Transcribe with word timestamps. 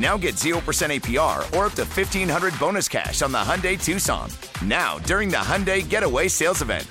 Now 0.00 0.16
get 0.16 0.36
0% 0.36 0.54
APR 0.54 1.38
or 1.56 1.66
up 1.66 1.74
to 1.74 1.84
1500 1.84 2.58
bonus 2.58 2.88
cash 2.88 3.20
on 3.20 3.32
the 3.32 3.38
Hyundai 3.38 3.82
Tucson. 3.82 4.30
Now, 4.64 4.98
during 5.00 5.28
the 5.28 5.36
Hyundai 5.36 5.86
Getaway 5.86 6.28
Sales 6.28 6.62
Event. 6.62 6.86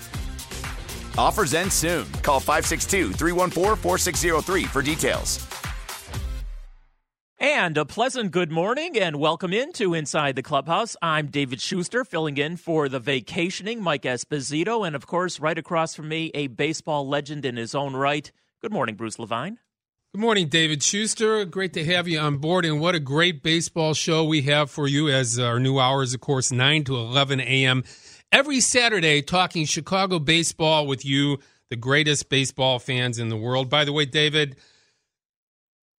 Offers 1.17 1.55
end 1.55 1.73
soon. 1.73 2.05
Call 2.21 2.39
562 2.39 3.13
314 3.13 3.75
4603 3.75 4.63
for 4.65 4.81
details. 4.83 5.45
And 7.39 7.77
a 7.77 7.85
pleasant 7.85 8.31
good 8.31 8.51
morning 8.51 8.99
and 8.99 9.15
welcome 9.15 9.53
into 9.53 9.93
Inside 9.95 10.35
the 10.35 10.43
Clubhouse. 10.43 10.95
I'm 11.01 11.27
David 11.27 11.61
Schuster, 11.61 12.03
filling 12.03 12.37
in 12.37 12.57
for 12.57 12.89
the 12.89 12.99
vacationing 12.99 13.81
Mike 13.81 14.03
Esposito, 14.03 14.85
and 14.85 14.95
of 14.95 15.07
course, 15.07 15.39
right 15.39 15.57
across 15.57 15.95
from 15.95 16.09
me, 16.09 16.31
a 16.33 16.47
baseball 16.47 17.07
legend 17.07 17.45
in 17.45 17.55
his 17.55 17.73
own 17.73 17.95
right. 17.95 18.29
Good 18.61 18.73
morning, 18.73 18.95
Bruce 18.95 19.17
Levine. 19.17 19.57
Good 20.15 20.21
morning, 20.21 20.47
David 20.47 20.81
Schuster. 20.81 21.45
Great 21.45 21.73
to 21.73 21.85
have 21.85 22.07
you 22.07 22.17
on 22.17 22.37
board, 22.37 22.65
and 22.65 22.79
what 22.81 22.95
a 22.95 22.99
great 22.99 23.43
baseball 23.43 23.93
show 23.93 24.23
we 24.25 24.41
have 24.41 24.71
for 24.71 24.87
you 24.87 25.07
as 25.07 25.37
our 25.37 25.59
new 25.59 25.77
hours, 25.77 26.15
of 26.15 26.19
course, 26.19 26.51
9 26.51 26.83
to 26.85 26.95
11 26.95 27.39
a.m. 27.41 27.83
every 28.31 28.59
Saturday, 28.59 29.21
talking 29.21 29.65
Chicago 29.65 30.17
baseball 30.17 30.87
with 30.87 31.05
you, 31.05 31.37
the 31.69 31.75
greatest 31.75 32.27
baseball 32.27 32.79
fans 32.79 33.19
in 33.19 33.29
the 33.29 33.37
world. 33.37 33.69
By 33.69 33.85
the 33.85 33.93
way, 33.93 34.05
David, 34.05 34.55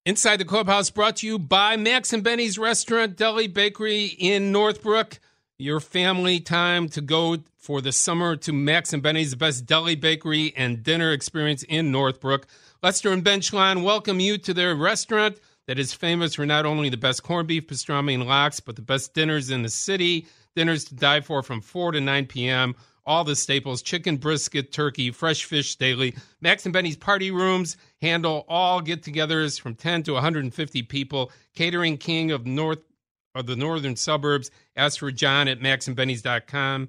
Inside 0.05 0.39
the 0.39 0.45
Clubhouse 0.45 0.91
brought 0.91 1.19
to 1.19 1.27
you 1.29 1.39
by 1.39 1.77
Max 1.77 2.13
and 2.13 2.25
Benny's 2.25 2.59
Restaurant, 2.59 3.17
Deli 3.17 3.47
Bakery 3.47 4.07
in 4.07 4.51
Northbrook. 4.51 5.21
Your 5.57 5.79
family 5.79 6.41
time 6.41 6.89
to 6.89 7.01
go 7.01 7.37
for 7.59 7.81
the 7.81 7.93
summer 7.93 8.35
to 8.35 8.53
Max 8.53 8.93
and 8.93 9.03
Benny's, 9.03 9.31
the 9.31 9.37
best 9.37 9.67
deli 9.67 9.95
bakery 9.95 10.53
and 10.57 10.83
dinner 10.83 11.13
experience 11.13 11.63
in 11.63 11.93
Northbrook. 11.93 12.47
Lester 12.83 13.13
and 13.13 13.23
Benchline 13.23 13.83
welcome 13.83 14.21
you 14.21 14.39
to 14.39 14.55
their 14.55 14.75
restaurant 14.75 15.39
that 15.67 15.79
is 15.79 15.93
famous 15.93 16.35
for 16.35 16.47
not 16.47 16.65
only 16.65 16.89
the 16.89 16.97
best 16.97 17.23
corned 17.23 17.47
beef, 17.47 17.67
pastrami, 17.67 18.15
and 18.15 18.27
lox, 18.27 18.59
but 18.59 18.75
the 18.75 18.81
best 18.81 19.13
dinners 19.13 19.51
in 19.51 19.61
the 19.61 19.69
city. 19.69 20.27
Dinners 20.57 20.87
to 20.87 20.95
die 20.95 21.21
for 21.21 21.43
from 21.43 21.61
4 21.61 21.93
to 21.93 22.01
9 22.01 22.25
p.m. 22.25 22.75
All 23.05 23.23
the 23.23 23.37
staples 23.37 23.83
chicken, 23.83 24.17
brisket, 24.17 24.73
turkey, 24.73 25.11
fresh 25.11 25.45
fish 25.45 25.77
daily. 25.77 26.15
Max 26.41 26.65
and 26.65 26.73
Benny's 26.73 26.97
party 26.97 27.31
rooms 27.31 27.77
handle 28.01 28.47
all 28.49 28.81
get 28.81 29.03
togethers 29.03 29.61
from 29.61 29.75
10 29.75 30.05
to 30.05 30.15
150 30.15 30.83
people. 30.85 31.31
Catering 31.55 31.99
King 31.99 32.31
of 32.31 32.47
North 32.47 32.81
of 33.35 33.45
the 33.45 33.57
northern 33.57 33.95
suburbs. 33.95 34.51
Ask 34.75 35.01
for 35.01 35.13
John 35.13 35.49
at 35.49 35.61
maxandbenny's.com. 35.61 36.89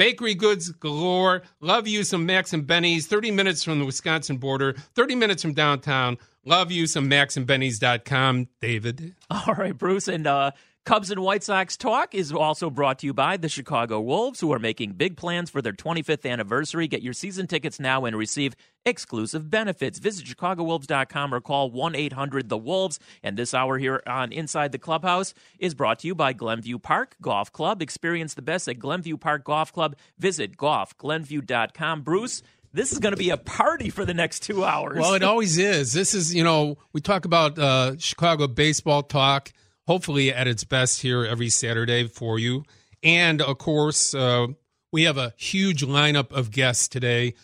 Bakery 0.00 0.34
goods 0.34 0.70
galore. 0.70 1.42
Love 1.60 1.86
you 1.86 2.04
some 2.04 2.24
Max 2.24 2.54
and 2.54 2.66
Benny's. 2.66 3.06
30 3.06 3.32
minutes 3.32 3.62
from 3.62 3.80
the 3.80 3.84
Wisconsin 3.84 4.38
border, 4.38 4.72
30 4.94 5.14
minutes 5.14 5.42
from 5.42 5.52
downtown. 5.52 6.16
Love 6.46 6.72
you 6.72 6.86
some 6.86 7.06
Max 7.06 7.36
and 7.36 7.46
maxandbenny's.com, 7.46 8.48
David. 8.62 9.14
All 9.30 9.54
right, 9.54 9.76
Bruce. 9.76 10.08
And 10.08 10.26
uh, 10.26 10.52
Cubs 10.90 11.12
and 11.12 11.22
White 11.22 11.44
Sox 11.44 11.76
talk 11.76 12.16
is 12.16 12.32
also 12.32 12.68
brought 12.68 12.98
to 12.98 13.06
you 13.06 13.14
by 13.14 13.36
the 13.36 13.48
Chicago 13.48 14.00
Wolves, 14.00 14.40
who 14.40 14.52
are 14.52 14.58
making 14.58 14.94
big 14.94 15.16
plans 15.16 15.48
for 15.48 15.62
their 15.62 15.72
25th 15.72 16.28
anniversary. 16.28 16.88
Get 16.88 17.00
your 17.00 17.12
season 17.12 17.46
tickets 17.46 17.78
now 17.78 18.06
and 18.06 18.16
receive 18.16 18.56
exclusive 18.84 19.48
benefits. 19.48 20.00
Visit 20.00 20.26
ChicagoWolves.com 20.26 21.32
or 21.32 21.40
call 21.40 21.70
1 21.70 21.94
800 21.94 22.48
The 22.48 22.58
Wolves. 22.58 22.98
And 23.22 23.36
this 23.36 23.54
hour 23.54 23.78
here 23.78 24.02
on 24.04 24.32
Inside 24.32 24.72
the 24.72 24.80
Clubhouse 24.80 25.32
is 25.60 25.74
brought 25.74 26.00
to 26.00 26.08
you 26.08 26.16
by 26.16 26.32
Glenview 26.32 26.80
Park 26.80 27.14
Golf 27.22 27.52
Club. 27.52 27.82
Experience 27.82 28.34
the 28.34 28.42
best 28.42 28.66
at 28.66 28.80
Glenview 28.80 29.16
Park 29.16 29.44
Golf 29.44 29.72
Club. 29.72 29.94
Visit 30.18 30.56
golfglenview.com. 30.56 32.02
Bruce, 32.02 32.42
this 32.72 32.90
is 32.90 32.98
going 32.98 33.12
to 33.12 33.16
be 33.16 33.30
a 33.30 33.36
party 33.36 33.90
for 33.90 34.04
the 34.04 34.14
next 34.14 34.40
two 34.40 34.64
hours. 34.64 34.98
Well, 34.98 35.14
it 35.14 35.22
always 35.22 35.56
is. 35.56 35.92
This 35.92 36.14
is, 36.14 36.34
you 36.34 36.42
know, 36.42 36.78
we 36.92 37.00
talk 37.00 37.26
about 37.26 37.60
uh, 37.60 37.96
Chicago 37.98 38.48
baseball 38.48 39.04
talk, 39.04 39.52
hopefully 39.86 40.32
at 40.32 40.46
its 40.46 40.64
best 40.64 41.02
here 41.02 41.24
every 41.24 41.48
Saturday 41.48 42.06
for 42.06 42.38
you. 42.38 42.64
And 43.02 43.40
of 43.40 43.58
course, 43.58 44.14
uh, 44.14 44.48
we 44.92 45.04
have 45.04 45.18
a 45.18 45.34
huge 45.36 45.84
lineup 45.84 46.32
of 46.32 46.50
guests 46.50 46.88
today. 46.88 47.34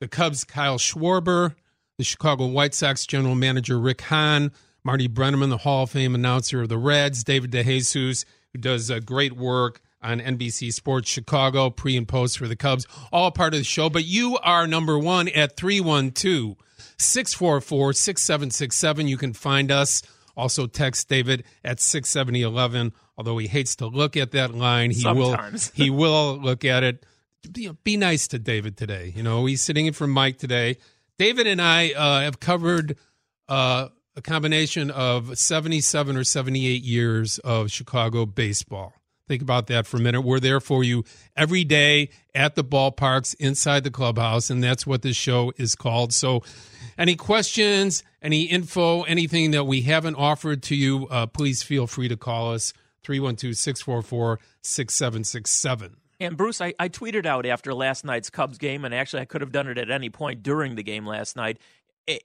The 0.00 0.08
Cubs, 0.08 0.44
Kyle 0.44 0.78
Schwarber, 0.78 1.54
the 1.98 2.04
Chicago 2.04 2.46
White 2.46 2.74
Sox 2.74 3.06
general 3.06 3.34
manager, 3.34 3.78
Rick 3.78 4.02
Hahn, 4.02 4.52
Marty 4.82 5.08
Brennaman, 5.08 5.50
the 5.50 5.58
Hall 5.58 5.84
of 5.84 5.90
Fame 5.90 6.14
announcer 6.14 6.62
of 6.62 6.68
the 6.68 6.78
Reds, 6.78 7.22
David 7.22 7.50
DeJesus, 7.50 8.24
who 8.52 8.58
does 8.58 8.90
uh, 8.90 9.00
great 9.00 9.34
work 9.34 9.82
on 10.02 10.20
NBC 10.20 10.72
Sports 10.72 11.10
Chicago, 11.10 11.68
pre 11.70 11.96
and 11.96 12.08
post 12.08 12.38
for 12.38 12.48
the 12.48 12.56
Cubs, 12.56 12.86
all 13.12 13.30
part 13.30 13.52
of 13.52 13.60
the 13.60 13.64
show. 13.64 13.90
But 13.90 14.04
you 14.04 14.38
are 14.38 14.66
number 14.66 14.98
one 14.98 15.28
at 15.28 15.56
312 15.56 16.56
644 16.98 17.92
6767. 17.92 19.08
You 19.08 19.16
can 19.16 19.32
find 19.32 19.70
us. 19.70 20.02
Also, 20.40 20.66
text 20.66 21.08
David 21.08 21.44
at 21.62 21.80
67011. 21.80 22.92
Although 23.18 23.36
he 23.38 23.46
hates 23.46 23.76
to 23.76 23.86
look 23.86 24.16
at 24.16 24.30
that 24.32 24.54
line, 24.54 24.90
he 24.90 25.00
Sometimes. 25.00 25.70
will 25.76 25.84
he 25.84 25.90
will 25.90 26.38
look 26.38 26.64
at 26.64 26.82
it. 26.82 27.04
Be, 27.52 27.70
be 27.84 27.96
nice 27.96 28.26
to 28.28 28.38
David 28.38 28.76
today. 28.76 29.12
You 29.14 29.22
know, 29.22 29.44
he's 29.44 29.60
sitting 29.60 29.86
in 29.86 29.92
for 29.92 30.06
Mike 30.06 30.38
today. 30.38 30.78
David 31.18 31.46
and 31.46 31.60
I 31.60 31.90
uh, 31.90 32.20
have 32.22 32.40
covered 32.40 32.96
uh, 33.48 33.88
a 34.16 34.22
combination 34.22 34.90
of 34.90 35.38
77 35.38 36.16
or 36.16 36.24
78 36.24 36.82
years 36.82 37.38
of 37.40 37.70
Chicago 37.70 38.24
baseball. 38.24 38.94
Think 39.28 39.42
about 39.42 39.66
that 39.68 39.86
for 39.86 39.98
a 39.98 40.00
minute. 40.00 40.22
We're 40.22 40.40
there 40.40 40.60
for 40.60 40.82
you 40.82 41.04
every 41.36 41.62
day 41.62 42.10
at 42.34 42.56
the 42.56 42.64
ballparks, 42.64 43.34
inside 43.38 43.84
the 43.84 43.90
clubhouse, 43.90 44.50
and 44.50 44.64
that's 44.64 44.86
what 44.86 45.02
this 45.02 45.16
show 45.16 45.52
is 45.56 45.76
called. 45.76 46.12
So, 46.12 46.42
any 47.00 47.16
questions, 47.16 48.04
any 48.20 48.42
info, 48.42 49.02
anything 49.02 49.52
that 49.52 49.64
we 49.64 49.80
haven't 49.80 50.16
offered 50.16 50.62
to 50.64 50.76
you, 50.76 51.08
uh, 51.08 51.26
please 51.26 51.62
feel 51.62 51.86
free 51.86 52.08
to 52.08 52.16
call 52.16 52.52
us 52.52 52.74
312 53.02 53.56
644 53.56 54.38
6767. 54.62 55.96
And 56.20 56.36
Bruce, 56.36 56.60
I, 56.60 56.74
I 56.78 56.90
tweeted 56.90 57.24
out 57.24 57.46
after 57.46 57.72
last 57.72 58.04
night's 58.04 58.28
Cubs 58.28 58.58
game, 58.58 58.84
and 58.84 58.94
actually 58.94 59.22
I 59.22 59.24
could 59.24 59.40
have 59.40 59.52
done 59.52 59.66
it 59.68 59.78
at 59.78 59.90
any 59.90 60.10
point 60.10 60.42
during 60.42 60.74
the 60.74 60.82
game 60.82 61.06
last 61.06 61.34
night. 61.34 61.58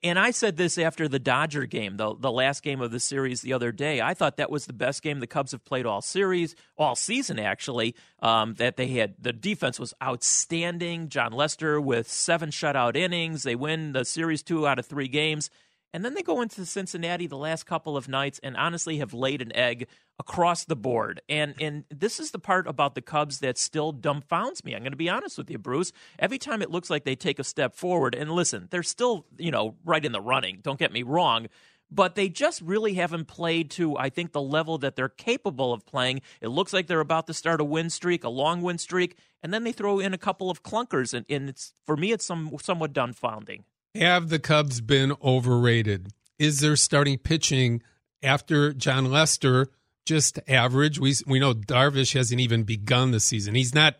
And 0.02 0.18
I 0.18 0.30
said 0.30 0.56
this 0.56 0.78
after 0.78 1.08
the 1.08 1.18
Dodger 1.18 1.66
game, 1.66 1.96
the 1.96 2.14
the 2.14 2.32
last 2.32 2.62
game 2.62 2.80
of 2.80 2.90
the 2.90 3.00
series 3.00 3.42
the 3.42 3.52
other 3.52 3.72
day. 3.72 4.00
I 4.00 4.14
thought 4.14 4.36
that 4.38 4.50
was 4.50 4.66
the 4.66 4.72
best 4.72 5.02
game 5.02 5.20
the 5.20 5.26
Cubs 5.26 5.52
have 5.52 5.64
played 5.64 5.86
all 5.86 6.02
series, 6.02 6.54
all 6.76 6.94
season 6.94 7.38
actually. 7.38 7.94
Um, 8.20 8.54
that 8.54 8.76
they 8.76 8.88
had 8.88 9.14
the 9.20 9.32
defense 9.32 9.78
was 9.78 9.94
outstanding. 10.02 11.08
Jon 11.08 11.32
Lester 11.32 11.80
with 11.80 12.10
seven 12.10 12.50
shutout 12.50 12.96
innings. 12.96 13.42
They 13.42 13.54
win 13.54 13.92
the 13.92 14.04
series 14.04 14.42
two 14.42 14.66
out 14.66 14.78
of 14.78 14.86
three 14.86 15.08
games. 15.08 15.50
And 15.96 16.04
then 16.04 16.12
they 16.12 16.22
go 16.22 16.42
into 16.42 16.66
Cincinnati 16.66 17.26
the 17.26 17.38
last 17.38 17.64
couple 17.64 17.96
of 17.96 18.06
nights 18.06 18.38
and 18.42 18.54
honestly 18.54 18.98
have 18.98 19.14
laid 19.14 19.40
an 19.40 19.50
egg 19.56 19.86
across 20.18 20.66
the 20.66 20.76
board. 20.76 21.22
And 21.26 21.54
and 21.58 21.84
this 21.88 22.20
is 22.20 22.32
the 22.32 22.38
part 22.38 22.66
about 22.66 22.94
the 22.94 23.00
Cubs 23.00 23.38
that 23.38 23.56
still 23.56 23.94
dumbfounds 23.94 24.62
me. 24.62 24.74
I'm 24.74 24.82
going 24.82 24.92
to 24.92 24.96
be 24.98 25.08
honest 25.08 25.38
with 25.38 25.50
you, 25.50 25.56
Bruce. 25.56 25.92
Every 26.18 26.36
time 26.36 26.60
it 26.60 26.70
looks 26.70 26.90
like 26.90 27.04
they 27.04 27.16
take 27.16 27.38
a 27.38 27.44
step 27.44 27.74
forward, 27.74 28.14
and 28.14 28.30
listen, 28.30 28.68
they're 28.70 28.82
still, 28.82 29.24
you 29.38 29.50
know, 29.50 29.76
right 29.86 30.04
in 30.04 30.12
the 30.12 30.20
running. 30.20 30.58
Don't 30.60 30.78
get 30.78 30.92
me 30.92 31.02
wrong. 31.02 31.46
But 31.90 32.14
they 32.14 32.28
just 32.28 32.60
really 32.60 32.92
haven't 32.92 33.24
played 33.24 33.70
to, 33.70 33.96
I 33.96 34.10
think, 34.10 34.32
the 34.32 34.42
level 34.42 34.76
that 34.76 34.96
they're 34.96 35.08
capable 35.08 35.72
of 35.72 35.86
playing. 35.86 36.20
It 36.42 36.48
looks 36.48 36.74
like 36.74 36.88
they're 36.88 37.00
about 37.00 37.26
to 37.28 37.32
start 37.32 37.62
a 37.62 37.64
win 37.64 37.88
streak, 37.88 38.22
a 38.22 38.28
long 38.28 38.60
win 38.60 38.76
streak, 38.76 39.16
and 39.42 39.54
then 39.54 39.64
they 39.64 39.72
throw 39.72 39.98
in 39.98 40.12
a 40.12 40.18
couple 40.18 40.50
of 40.50 40.62
clunkers, 40.62 41.14
and, 41.14 41.24
and 41.30 41.48
it's 41.48 41.72
for 41.86 41.96
me, 41.96 42.12
it's 42.12 42.26
some 42.26 42.54
somewhat 42.60 42.92
dumbfounding. 42.92 43.62
Have 43.98 44.28
the 44.28 44.38
Cubs 44.38 44.82
been 44.82 45.14
overrated? 45.24 46.12
Is 46.38 46.60
their 46.60 46.76
starting 46.76 47.16
pitching 47.16 47.82
after 48.22 48.74
Jon 48.74 49.10
Lester 49.10 49.68
just 50.04 50.38
average? 50.46 50.98
We 50.98 51.14
we 51.26 51.38
know 51.38 51.54
Darvish 51.54 52.12
hasn't 52.12 52.40
even 52.40 52.64
begun 52.64 53.12
the 53.12 53.20
season. 53.20 53.54
He's 53.54 53.74
not. 53.74 53.96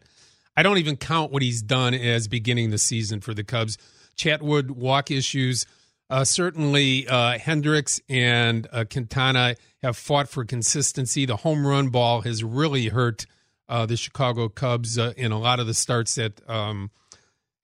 I 0.55 0.63
don't 0.63 0.77
even 0.77 0.97
count 0.97 1.33
what 1.33 1.41
he's 1.41 1.63
done 1.63 1.95
as 1.95 2.29
beginning 2.29 2.71
the 2.71 2.79
season 2.79 3.23
for 3.23 3.33
the 3.33 3.43
Cubs. 3.43 3.79
Chatwood 4.19 4.71
walk 4.71 5.11
issues. 5.11 5.65
Uh, 6.11 6.25
certainly, 6.25 7.09
uh, 7.09 7.39
Hendricks 7.39 7.99
and 8.09 8.69
uh, 8.73 8.85
Quintana 8.91 9.57
have 9.83 9.97
fought 9.97 10.29
for 10.29 10.45
consistency. 10.45 11.25
The 11.25 11.37
home 11.37 11.67
run 11.67 11.89
ball 11.89 12.21
has 12.21 12.45
really 12.45 12.89
hurt 12.89 13.27
uh, 13.67 13.87
the 13.87 13.97
Chicago 13.97 14.51
Cubs 14.51 14.99
uh, 14.99 15.15
in 15.17 15.33
a 15.33 15.39
lot 15.39 15.59
of 15.59 15.67
the 15.67 15.75
starts 15.75 16.15
that 16.17 16.47
um, 16.49 16.91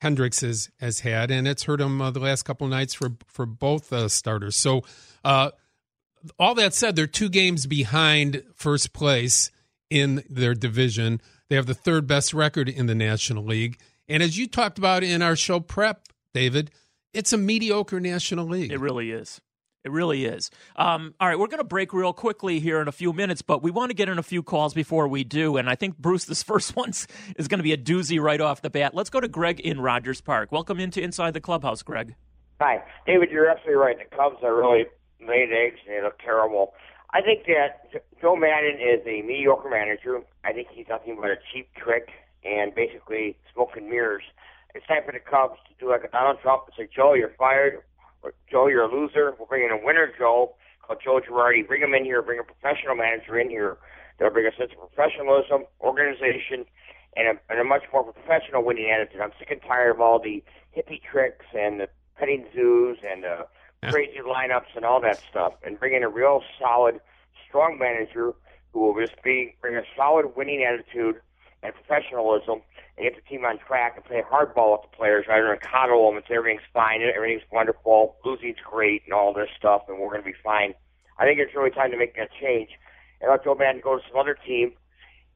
Hendricks 0.02 0.40
has, 0.40 0.70
has 0.80 1.00
had, 1.00 1.30
and 1.30 1.48
it's 1.48 1.64
hurt 1.64 1.80
him 1.80 2.00
uh, 2.00 2.10
the 2.10 2.20
last 2.20 2.42
couple 2.42 2.66
nights 2.68 2.92
for 2.94 3.12
for 3.26 3.46
both 3.46 3.92
starters. 4.10 4.56
So, 4.56 4.82
all 5.24 6.54
that 6.54 6.74
said, 6.74 6.94
they're 6.94 7.06
two 7.06 7.28
games 7.28 7.66
behind 7.66 8.42
first 8.54 8.92
place 8.92 9.50
in 9.90 10.22
their 10.28 10.54
division. 10.54 11.20
They 11.48 11.56
have 11.56 11.66
the 11.66 11.74
third 11.74 12.06
best 12.06 12.34
record 12.34 12.68
in 12.68 12.86
the 12.86 12.94
National 12.94 13.44
League, 13.44 13.78
and 14.08 14.22
as 14.22 14.36
you 14.36 14.46
talked 14.46 14.78
about 14.78 15.02
in 15.02 15.22
our 15.22 15.36
show 15.36 15.60
prep, 15.60 16.08
David 16.34 16.70
it's 17.12 17.32
a 17.32 17.36
mediocre 17.36 18.00
National 18.00 18.46
League. 18.46 18.72
It 18.72 18.80
really 18.80 19.10
is. 19.10 19.40
It 19.84 19.90
really 19.90 20.26
is. 20.26 20.48
Um, 20.76 21.12
all 21.18 21.26
right, 21.26 21.36
we're 21.36 21.48
going 21.48 21.58
to 21.58 21.64
break 21.64 21.92
real 21.92 22.12
quickly 22.12 22.60
here 22.60 22.80
in 22.80 22.86
a 22.86 22.92
few 22.92 23.12
minutes, 23.12 23.42
but 23.42 23.64
we 23.64 23.72
want 23.72 23.90
to 23.90 23.94
get 23.94 24.08
in 24.08 24.16
a 24.16 24.22
few 24.22 24.40
calls 24.44 24.74
before 24.74 25.08
we 25.08 25.24
do. 25.24 25.56
And 25.56 25.68
I 25.68 25.74
think, 25.74 25.98
Bruce, 25.98 26.24
this 26.24 26.42
first 26.44 26.76
one 26.76 26.90
is 26.90 27.48
going 27.48 27.58
to 27.58 27.64
be 27.64 27.72
a 27.72 27.76
doozy 27.76 28.20
right 28.20 28.40
off 28.40 28.62
the 28.62 28.70
bat. 28.70 28.94
Let's 28.94 29.10
go 29.10 29.18
to 29.18 29.26
Greg 29.26 29.58
in 29.58 29.80
Rogers 29.80 30.20
Park. 30.20 30.52
Welcome 30.52 30.78
into 30.78 31.02
Inside 31.02 31.34
the 31.34 31.40
Clubhouse, 31.40 31.82
Greg. 31.82 32.14
Hi. 32.60 32.80
David, 33.06 33.30
you're 33.32 33.48
absolutely 33.48 33.82
right. 33.82 33.96
The 33.98 34.16
Cubs 34.16 34.36
are 34.44 34.54
really 34.54 34.84
laid 35.20 35.50
eggs 35.52 35.80
and 35.84 35.96
they 35.96 36.02
look 36.02 36.18
terrible. 36.20 36.74
I 37.10 37.20
think 37.20 37.46
that 37.46 37.90
Joe 38.20 38.36
Maddon 38.36 38.78
is 38.80 39.04
a 39.04 39.22
mediocre 39.22 39.68
manager. 39.68 40.20
I 40.44 40.52
think 40.52 40.68
he's 40.72 40.86
nothing 40.88 41.18
but 41.20 41.30
a 41.30 41.36
cheap 41.52 41.68
trick 41.74 42.08
and 42.44 42.72
basically 42.72 43.36
smoke 43.52 43.70
and 43.76 43.88
mirrors. 43.88 44.22
It's 44.76 44.86
time 44.86 45.02
for 45.04 45.12
the 45.12 45.18
Cubs 45.18 45.58
to 45.68 45.74
do 45.84 45.90
like 45.90 46.04
a 46.04 46.08
Donald 46.08 46.38
Trump 46.40 46.62
and 46.66 46.74
say, 46.78 46.88
Joe, 46.94 47.14
you're 47.14 47.34
fired. 47.36 47.82
Joe, 48.50 48.66
you're 48.68 48.84
a 48.84 48.92
loser. 48.92 49.34
We're 49.38 49.46
bringing 49.46 49.70
a 49.70 49.84
winner, 49.84 50.12
Joe, 50.18 50.54
called 50.82 51.00
Joe 51.02 51.20
Girardi. 51.20 51.66
Bring 51.66 51.82
him 51.82 51.94
in 51.94 52.04
here. 52.04 52.22
Bring 52.22 52.38
a 52.38 52.44
professional 52.44 52.94
manager 52.94 53.38
in 53.38 53.50
here. 53.50 53.78
That'll 54.18 54.32
bring 54.32 54.46
a 54.46 54.56
sense 54.56 54.72
of 54.72 54.92
professionalism, 54.92 55.64
organization, 55.80 56.64
and 57.16 57.28
a, 57.38 57.52
and 57.52 57.60
a 57.60 57.64
much 57.64 57.82
more 57.92 58.04
professional 58.04 58.64
winning 58.64 58.90
attitude. 58.90 59.20
I'm 59.20 59.32
sick 59.38 59.50
and 59.50 59.60
tired 59.62 59.90
of 59.96 60.00
all 60.00 60.18
the 60.18 60.42
hippie 60.76 61.00
tricks 61.02 61.46
and 61.54 61.80
the 61.80 61.88
petting 62.16 62.46
zoos 62.54 62.98
and 63.08 63.24
uh, 63.24 63.44
the 63.82 63.90
crazy 63.90 64.18
lineups 64.24 64.76
and 64.76 64.84
all 64.84 65.00
that 65.00 65.20
stuff. 65.30 65.54
And 65.64 65.78
bring 65.78 65.94
in 65.94 66.02
a 66.02 66.08
real 66.08 66.42
solid, 66.60 67.00
strong 67.48 67.78
manager 67.78 68.34
who 68.72 68.80
will 68.80 69.06
just 69.06 69.20
be 69.22 69.56
bring 69.60 69.76
a 69.76 69.82
solid 69.96 70.36
winning 70.36 70.64
attitude 70.64 71.16
and 71.62 71.72
professionalism 71.74 72.60
and 72.96 73.04
get 73.04 73.14
the 73.14 73.22
team 73.28 73.44
on 73.44 73.58
track 73.58 73.94
and 73.96 74.04
play 74.04 74.22
hardball 74.22 74.72
with 74.72 74.90
the 74.90 74.96
players 74.96 75.26
rather 75.28 75.48
than 75.48 75.58
coddle 75.58 76.06
them 76.08 76.16
and 76.16 76.24
say 76.28 76.34
everything's 76.34 76.66
fine, 76.74 77.00
and 77.00 77.10
everything's 77.10 77.46
wonderful, 77.50 78.16
losing's 78.24 78.60
great, 78.68 79.02
and 79.04 79.14
all 79.14 79.32
this 79.32 79.48
stuff, 79.56 79.82
and 79.88 79.98
we're 79.98 80.10
going 80.10 80.22
to 80.22 80.26
be 80.26 80.36
fine. 80.42 80.74
I 81.18 81.24
think 81.24 81.38
it's 81.38 81.54
really 81.54 81.70
time 81.70 81.90
to 81.90 81.96
make 81.96 82.16
that 82.16 82.28
change 82.40 82.70
and 83.20 83.30
let 83.30 83.44
Joe 83.44 83.54
Maddon 83.54 83.80
go 83.82 83.96
to 83.96 84.02
some 84.08 84.18
other 84.18 84.36
team 84.46 84.72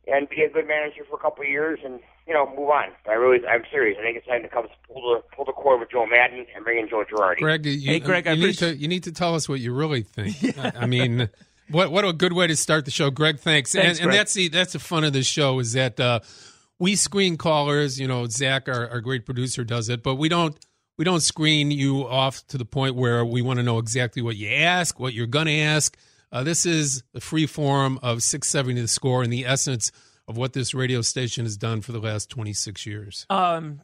and 0.07 0.29
be 0.29 0.43
a 0.43 0.51
good 0.51 0.67
manager 0.69 1.03
for 1.09 1.17
a 1.17 1.21
couple 1.21 1.43
of 1.43 1.51
years 1.51 1.81
and 1.85 2.01
you 2.27 2.35
know 2.35 2.49
move 2.49 2.71
on. 2.71 2.91
I 3.09 3.13
really, 3.13 3.47
I'm 3.47 3.63
serious. 3.71 3.97
I 4.01 4.05
think 4.05 4.19
it's 4.19 4.27
time 4.27 4.43
to 4.43 4.49
come 4.49 4.67
pull 4.93 5.15
the 5.15 5.23
pull 5.35 5.45
the 5.45 5.53
cord 5.53 5.81
with 5.81 5.91
Joe 5.91 6.07
Maddon 6.07 6.47
and 6.55 6.65
bring 6.65 6.79
in 6.79 6.89
Joe 6.89 7.05
Girardi. 7.05 7.39
Greg, 7.39 7.67
you, 7.67 7.93
hey, 7.93 8.01
Greg, 8.01 8.27
you 8.27 8.33
I 8.33 8.35
need 8.35 8.59
to 8.59 8.77
you 8.77 8.89
need 8.89 9.05
to 9.05 9.13
tell 9.13 9.35
us 9.35 9.49
what 9.49 9.61
you 9.61 9.73
really 9.73 10.03
think. 10.03 10.43
yeah. 10.43 10.73
I, 10.75 10.83
I 10.83 10.87
mean. 10.87 11.29
What 11.69 11.91
what 11.91 12.05
a 12.05 12.13
good 12.13 12.33
way 12.33 12.47
to 12.47 12.57
start 12.57 12.85
the 12.85 12.91
show, 12.91 13.11
Greg. 13.11 13.41
Thanks, 13.41 13.73
thanks 13.73 13.99
and, 13.99 14.07
and 14.07 14.15
that's 14.15 14.35
the 14.35 14.49
that's 14.49 14.73
the 14.73 14.79
fun 14.79 15.05
of 15.05 15.13
this 15.13 15.27
show 15.27 15.59
is 15.59 15.73
that 15.73 15.99
uh, 15.99 16.21
we 16.79 16.97
screen 16.97 17.37
callers. 17.37 17.99
You 17.99 18.09
know, 18.09 18.27
Zach, 18.27 18.69
our, 18.69 18.89
our 18.89 19.01
great 19.01 19.27
producer, 19.27 19.65
does 19.65 19.89
it, 19.89 20.03
but 20.03 20.15
we 20.15 20.29
don't 20.29 20.57
we 20.97 21.05
don't 21.05 21.21
screen 21.21 21.71
you 21.71 22.07
off 22.07 22.47
to 22.49 22.59
the 22.59 22.65
point 22.65 22.95
where 22.95 23.25
we 23.25 23.43
want 23.43 23.59
to 23.59 23.63
know 23.63 23.79
exactly 23.79 24.23
what 24.23 24.37
you 24.37 24.49
ask, 24.49 24.99
what 24.99 25.13
you're 25.13 25.27
going 25.27 25.47
to 25.47 25.59
ask. 25.59 25.97
Uh, 26.33 26.43
this 26.43 26.67
is 26.67 27.03
the 27.13 27.21
free 27.21 27.47
form 27.47 27.99
of 28.03 28.23
670 28.23 28.81
the 28.81 28.89
score 28.89 29.23
and 29.23 29.33
the 29.33 29.47
essence 29.47 29.93
of 30.29 30.37
what 30.37 30.53
this 30.53 30.75
radio 30.75 31.01
station 31.01 31.45
has 31.45 31.57
done 31.57 31.81
for 31.81 31.93
the 31.93 32.01
last 32.01 32.31
26 32.31 32.85
years. 32.87 33.27
Um, 33.31 33.81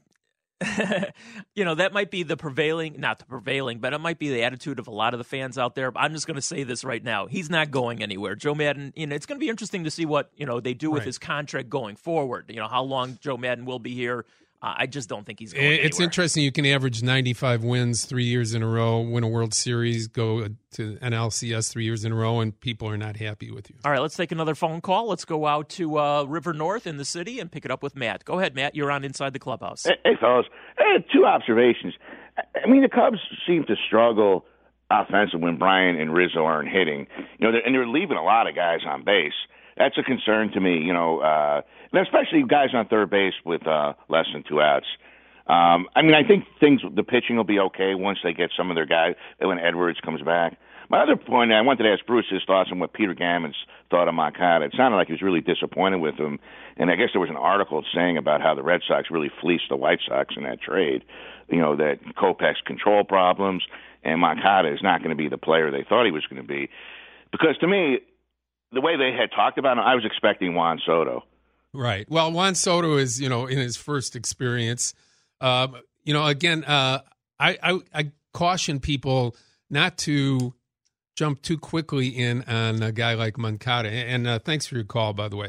you 1.54 1.64
know, 1.64 1.74
that 1.74 1.92
might 1.92 2.10
be 2.10 2.22
the 2.22 2.36
prevailing, 2.36 3.00
not 3.00 3.18
the 3.18 3.24
prevailing, 3.24 3.78
but 3.78 3.92
it 3.92 3.98
might 3.98 4.18
be 4.18 4.30
the 4.30 4.42
attitude 4.42 4.78
of 4.78 4.86
a 4.86 4.90
lot 4.90 5.14
of 5.14 5.18
the 5.18 5.24
fans 5.24 5.58
out 5.58 5.74
there. 5.74 5.92
I'm 5.96 6.12
just 6.12 6.26
going 6.26 6.36
to 6.36 6.42
say 6.42 6.62
this 6.62 6.84
right 6.84 7.02
now. 7.02 7.26
He's 7.26 7.50
not 7.50 7.70
going 7.70 8.02
anywhere. 8.02 8.34
Joe 8.34 8.54
Maddon, 8.54 8.92
you 8.96 9.06
know, 9.06 9.14
it's 9.14 9.26
going 9.26 9.38
to 9.38 9.44
be 9.44 9.48
interesting 9.48 9.84
to 9.84 9.90
see 9.90 10.06
what, 10.06 10.30
you 10.36 10.46
know, 10.46 10.60
they 10.60 10.74
do 10.74 10.90
with 10.90 11.00
right. 11.00 11.06
his 11.06 11.18
contract 11.18 11.68
going 11.68 11.96
forward. 11.96 12.46
You 12.48 12.56
know, 12.56 12.68
how 12.68 12.82
long 12.82 13.18
Joe 13.20 13.36
Maddon 13.36 13.64
will 13.64 13.78
be 13.78 13.94
here. 13.94 14.24
Uh, 14.62 14.74
I 14.78 14.86
just 14.86 15.08
don't 15.08 15.26
think 15.26 15.40
he's 15.40 15.52
going. 15.52 15.66
It's 15.66 15.96
anywhere. 15.96 16.04
interesting. 16.04 16.44
You 16.44 16.52
can 16.52 16.64
average 16.66 17.02
95 17.02 17.64
wins 17.64 18.04
three 18.04 18.24
years 18.24 18.54
in 18.54 18.62
a 18.62 18.66
row, 18.66 19.00
win 19.00 19.24
a 19.24 19.28
World 19.28 19.54
Series, 19.54 20.06
go 20.06 20.46
to 20.72 20.96
NLCS 20.98 21.72
three 21.72 21.84
years 21.84 22.04
in 22.04 22.12
a 22.12 22.14
row, 22.14 22.38
and 22.38 22.58
people 22.60 22.88
are 22.88 22.96
not 22.96 23.16
happy 23.16 23.50
with 23.50 23.68
you. 23.68 23.76
All 23.84 23.90
right, 23.90 24.00
let's 24.00 24.16
take 24.16 24.30
another 24.30 24.54
phone 24.54 24.80
call. 24.80 25.08
Let's 25.08 25.24
go 25.24 25.46
out 25.46 25.68
to 25.70 25.98
uh, 25.98 26.24
River 26.24 26.52
North 26.52 26.86
in 26.86 26.96
the 26.96 27.04
city 27.04 27.40
and 27.40 27.50
pick 27.50 27.64
it 27.64 27.72
up 27.72 27.82
with 27.82 27.96
Matt. 27.96 28.24
Go 28.24 28.38
ahead, 28.38 28.54
Matt. 28.54 28.76
You're 28.76 28.92
on 28.92 29.02
inside 29.02 29.32
the 29.32 29.40
clubhouse. 29.40 29.82
Hey, 29.82 29.96
hey 30.04 30.16
fellas. 30.20 30.46
Hey, 30.78 31.04
two 31.12 31.26
observations. 31.26 31.94
I 32.36 32.68
mean, 32.68 32.82
the 32.82 32.88
Cubs 32.88 33.18
seem 33.46 33.64
to 33.64 33.74
struggle 33.86 34.44
offensively 34.90 35.40
when 35.40 35.58
Bryant 35.58 36.00
and 36.00 36.14
Rizzo 36.14 36.44
aren't 36.44 36.68
hitting. 36.68 37.08
You 37.38 37.50
know, 37.50 37.58
and 37.64 37.74
they're 37.74 37.86
leaving 37.86 38.16
a 38.16 38.22
lot 38.22 38.46
of 38.46 38.54
guys 38.54 38.80
on 38.86 39.04
base. 39.04 39.32
That's 39.76 39.96
a 39.98 40.02
concern 40.02 40.52
to 40.52 40.60
me. 40.60 40.78
You 40.78 40.92
know. 40.92 41.20
Uh, 41.20 41.62
and 41.92 42.06
especially 42.06 42.42
guys 42.46 42.68
on 42.74 42.86
third 42.88 43.10
base 43.10 43.34
with 43.44 43.66
uh, 43.66 43.92
less 44.08 44.26
than 44.32 44.42
two 44.48 44.60
outs. 44.60 44.86
Um, 45.46 45.88
I 45.94 46.02
mean, 46.02 46.14
I 46.14 46.26
think 46.26 46.44
things 46.60 46.80
the 46.94 47.02
pitching 47.02 47.36
will 47.36 47.44
be 47.44 47.58
okay 47.58 47.94
once 47.94 48.18
they 48.22 48.32
get 48.32 48.50
some 48.56 48.70
of 48.70 48.76
their 48.76 48.86
guys 48.86 49.14
when 49.40 49.58
Edwards 49.58 50.00
comes 50.00 50.22
back. 50.22 50.56
My 50.88 51.02
other 51.02 51.16
point, 51.16 51.52
I 51.52 51.60
wanted 51.62 51.84
to 51.84 51.90
ask 51.90 52.04
Bruce 52.06 52.26
his 52.30 52.42
thoughts 52.46 52.70
on 52.70 52.78
what 52.78 52.92
Peter 52.92 53.14
Gammons 53.14 53.54
thought 53.90 54.08
of 54.08 54.14
Moncada. 54.14 54.66
It 54.66 54.74
sounded 54.76 54.96
like 54.96 55.08
he 55.08 55.14
was 55.14 55.22
really 55.22 55.40
disappointed 55.40 55.98
with 55.98 56.16
him, 56.16 56.38
and 56.76 56.90
I 56.90 56.96
guess 56.96 57.08
there 57.12 57.20
was 57.20 57.30
an 57.30 57.36
article 57.36 57.82
saying 57.94 58.18
about 58.18 58.40
how 58.40 58.54
the 58.54 58.62
Red 58.62 58.82
Sox 58.86 59.10
really 59.10 59.30
fleeced 59.40 59.64
the 59.68 59.76
White 59.76 60.00
Sox 60.06 60.34
in 60.36 60.44
that 60.44 60.60
trade. 60.60 61.02
You 61.48 61.60
know 61.60 61.76
that 61.76 61.98
Kopech's 62.16 62.60
control 62.64 63.04
problems, 63.04 63.64
and 64.04 64.20
Moncada 64.20 64.72
is 64.72 64.80
not 64.82 65.00
going 65.00 65.10
to 65.10 65.16
be 65.16 65.28
the 65.28 65.38
player 65.38 65.70
they 65.70 65.84
thought 65.86 66.04
he 66.04 66.12
was 66.12 66.26
going 66.26 66.40
to 66.42 66.46
be. 66.48 66.68
Because 67.30 67.56
to 67.58 67.66
me, 67.66 68.00
the 68.72 68.80
way 68.80 68.96
they 68.96 69.12
had 69.12 69.30
talked 69.30 69.58
about 69.58 69.78
him, 69.78 69.84
I 69.84 69.94
was 69.94 70.04
expecting 70.04 70.54
Juan 70.54 70.80
Soto. 70.84 71.24
Right. 71.72 72.08
Well, 72.10 72.32
Juan 72.32 72.54
Soto 72.54 72.96
is, 72.96 73.20
you 73.20 73.28
know, 73.28 73.46
in 73.46 73.58
his 73.58 73.76
first 73.76 74.16
experience. 74.16 74.94
Uh, 75.40 75.68
you 76.04 76.12
know, 76.12 76.26
again, 76.26 76.64
uh, 76.64 77.00
I, 77.38 77.58
I, 77.62 77.80
I 77.94 78.12
caution 78.32 78.80
people 78.80 79.36
not 79.70 79.96
to 79.98 80.54
jump 81.14 81.42
too 81.42 81.58
quickly 81.58 82.08
in 82.08 82.42
on 82.42 82.82
a 82.82 82.92
guy 82.92 83.14
like 83.14 83.38
Moncada. 83.38 83.90
And 83.90 84.26
uh, 84.26 84.38
thanks 84.38 84.66
for 84.66 84.76
your 84.76 84.84
call, 84.84 85.12
by 85.12 85.28
the 85.28 85.36
way, 85.36 85.48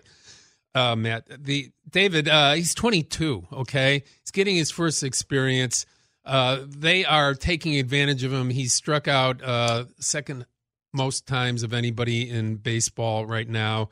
uh, 0.76 0.96
Matt. 0.96 1.26
The 1.44 1.72
David, 1.90 2.28
uh, 2.28 2.54
he's 2.54 2.74
22. 2.74 3.48
Okay, 3.52 4.04
he's 4.22 4.32
getting 4.32 4.56
his 4.56 4.72
first 4.72 5.04
experience. 5.04 5.86
Uh, 6.26 6.60
they 6.66 7.04
are 7.04 7.34
taking 7.34 7.78
advantage 7.80 8.24
of 8.24 8.32
him. 8.32 8.50
He 8.50 8.68
struck 8.68 9.08
out 9.08 9.44
uh, 9.44 9.86
second 10.00 10.46
most 10.94 11.28
times 11.28 11.64
of 11.64 11.74
anybody 11.74 12.30
in 12.30 12.56
baseball 12.56 13.26
right 13.26 13.50
now. 13.50 13.90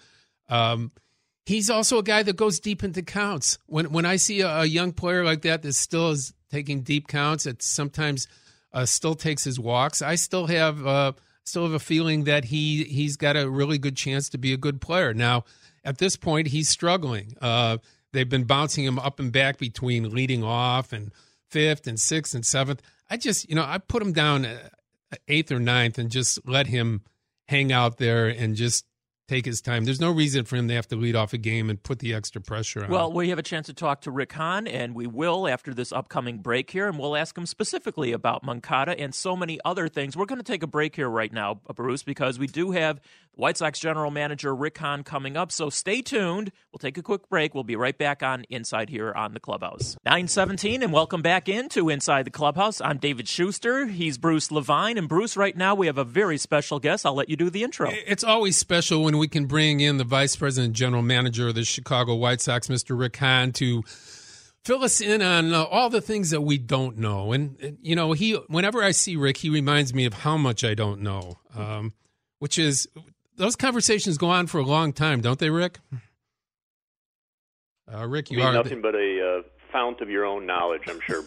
Um, 0.50 0.91
he's 1.46 1.70
also 1.70 1.98
a 1.98 2.03
guy 2.03 2.24
that 2.24 2.36
goes 2.36 2.60
deep 2.60 2.84
into 2.84 3.01
counts. 3.01 3.58
When 3.65 3.91
when 3.91 4.05
I 4.05 4.15
see 4.17 4.41
a, 4.41 4.62
a 4.62 4.65
young 4.65 4.91
player 4.91 5.24
like 5.24 5.41
that 5.41 5.62
that 5.63 5.74
still 5.74 6.12
is 6.12 6.34
taking 6.50 6.81
deep 6.81 7.08
counts, 7.08 7.46
that 7.46 7.62
sometimes 7.62 8.27
uh, 8.74 8.86
still 8.86 9.15
takes 9.15 9.43
his 9.43 9.60
walks. 9.60 10.01
I 10.01 10.15
still 10.15 10.48
have 10.48 10.86
uh, 10.86 11.13
still 11.43 11.63
have 11.63 11.74
a 11.74 11.79
feeling 11.79 12.25
that 12.25 12.46
he 12.46 12.84
he's 12.84 13.17
got 13.17 13.36
a 13.36 13.50
really 13.50 13.77
good 13.77 13.98
chance 13.98 14.29
to 14.29 14.38
be 14.38 14.53
a 14.53 14.58
good 14.58 14.81
player. 14.81 15.13
Now, 15.13 15.46
at 15.84 15.98
this 15.98 16.15
point, 16.15 16.48
he's 16.48 16.70
struggling. 16.70 17.36
Uh, 17.41 17.77
they've 18.13 18.29
been 18.29 18.46
bouncing 18.46 18.84
him 18.86 19.00
up 19.00 19.20
and 19.20 19.31
back 19.31 19.58
between 19.58 20.10
leading 20.12 20.43
off 20.43 20.93
and 20.93 21.12
fifth 21.50 21.88
and 21.88 22.00
sixth 22.00 22.34
and 22.34 22.46
seventh. 22.46 22.81
I 23.10 23.17
just 23.17 23.50
you 23.50 23.55
know 23.55 23.65
I 23.65 23.77
put 23.77 24.01
him 24.01 24.13
down 24.13 24.46
uh, 24.46 24.70
eighth 25.27 25.51
or 25.51 25.59
ninth 25.59 25.97
and 25.97 26.09
just 26.09 26.39
let 26.47 26.67
him 26.67 27.01
hang 27.47 27.71
out 27.71 27.97
there 27.97 28.27
and 28.27 28.55
just 28.55 28.85
take 29.31 29.45
his 29.45 29.61
time. 29.61 29.85
There's 29.85 30.01
no 30.01 30.11
reason 30.11 30.43
for 30.43 30.57
him 30.57 30.67
to 30.67 30.73
have 30.73 30.88
to 30.89 30.97
lead 30.97 31.15
off 31.15 31.31
a 31.31 31.38
game 31.38 31.69
and 31.69 31.81
put 31.81 32.00
the 32.00 32.13
extra 32.13 32.41
pressure 32.41 32.83
on. 32.83 32.89
Well, 32.89 33.13
we 33.13 33.29
have 33.29 33.39
a 33.39 33.43
chance 33.43 33.67
to 33.67 33.73
talk 33.73 34.01
to 34.01 34.11
Rick 34.11 34.33
Hahn, 34.33 34.67
and 34.67 34.93
we 34.93 35.07
will 35.07 35.47
after 35.47 35.73
this 35.73 35.93
upcoming 35.93 36.39
break 36.39 36.69
here, 36.69 36.88
and 36.88 37.00
we'll 37.00 37.15
ask 37.15 37.38
him 37.38 37.45
specifically 37.45 38.11
about 38.11 38.43
Moncada 38.43 39.00
and 39.00 39.15
so 39.15 39.38
many 39.38 39.59
other 39.63 39.88
things. 39.88 40.17
We're 40.17 40.25
going 40.25 40.39
to 40.39 40.43
take 40.43 40.63
a 40.63 40.67
break 40.67 40.97
here 40.97 41.09
right 41.09 41.31
now, 41.31 41.61
Bruce, 41.73 42.03
because 42.03 42.38
we 42.38 42.47
do 42.47 42.71
have 42.71 43.00
White 43.33 43.57
Sox 43.57 43.79
general 43.79 44.11
manager 44.11 44.53
Rick 44.53 44.77
Hahn 44.77 45.03
coming 45.03 45.38
up. 45.38 45.53
So 45.53 45.69
stay 45.69 46.01
tuned. 46.01 46.51
We'll 46.71 46.79
take 46.79 46.97
a 46.97 47.01
quick 47.01 47.29
break. 47.29 47.55
We'll 47.55 47.63
be 47.63 47.77
right 47.77 47.97
back 47.97 48.21
on 48.21 48.43
Inside 48.50 48.89
here 48.89 49.13
on 49.13 49.33
the 49.33 49.39
Clubhouse. 49.39 49.95
917, 50.05 50.83
and 50.83 50.91
welcome 50.91 51.21
back 51.21 51.47
into 51.47 51.89
Inside 51.89 52.25
the 52.25 52.31
Clubhouse. 52.31 52.81
I'm 52.81 52.97
David 52.97 53.29
Schuster. 53.29 53.85
He's 53.85 54.17
Bruce 54.17 54.51
Levine. 54.51 54.97
And 54.97 55.07
Bruce, 55.07 55.38
right 55.38 55.55
now 55.55 55.75
we 55.75 55.88
have 55.88 55.97
a 55.97 56.03
very 56.03 56.38
special 56.38 56.79
guest. 56.79 57.05
I'll 57.05 57.13
let 57.13 57.29
you 57.29 57.38
do 57.38 57.50
the 57.50 57.63
intro. 57.63 57.89
It's 58.05 58.25
always 58.25 58.57
special 58.57 59.03
when 59.05 59.17
we 59.21 59.27
can 59.27 59.45
bring 59.45 59.79
in 59.79 59.97
the 59.97 60.03
Vice 60.03 60.35
President 60.35 60.73
General 60.73 61.03
Manager 61.03 61.49
of 61.49 61.55
the 61.55 61.63
Chicago 61.63 62.15
White 62.15 62.41
Sox, 62.41 62.67
Mr. 62.67 62.97
Rick 62.97 63.17
Hahn, 63.17 63.51
to 63.53 63.83
fill 64.63 64.83
us 64.83 64.99
in 64.99 65.21
on 65.21 65.53
uh, 65.53 65.63
all 65.63 65.91
the 65.91 66.01
things 66.01 66.31
that 66.31 66.41
we 66.41 66.57
don't 66.57 66.97
know. 66.97 67.31
And, 67.31 67.55
and, 67.61 67.77
you 67.83 67.95
know, 67.95 68.13
he 68.13 68.33
whenever 68.47 68.83
I 68.83 68.89
see 68.89 69.15
Rick, 69.15 69.37
he 69.37 69.51
reminds 69.51 69.93
me 69.93 70.05
of 70.05 70.13
how 70.15 70.37
much 70.37 70.63
I 70.63 70.73
don't 70.73 71.01
know, 71.01 71.37
um, 71.55 71.93
which 72.39 72.57
is 72.57 72.87
those 73.37 73.55
conversations 73.55 74.17
go 74.17 74.29
on 74.29 74.47
for 74.47 74.57
a 74.57 74.65
long 74.65 74.91
time, 74.91 75.21
don't 75.21 75.37
they, 75.37 75.51
Rick? 75.51 75.77
Uh, 77.93 78.07
Rick, 78.07 78.31
you 78.31 78.41
are 78.41 78.53
nothing 78.53 78.81
but 78.81 78.95
a 78.95 79.20
fount 79.71 80.01
of 80.01 80.09
your 80.09 80.25
own 80.25 80.45
knowledge. 80.45 80.83
I'm 80.87 80.99
sure. 81.01 81.23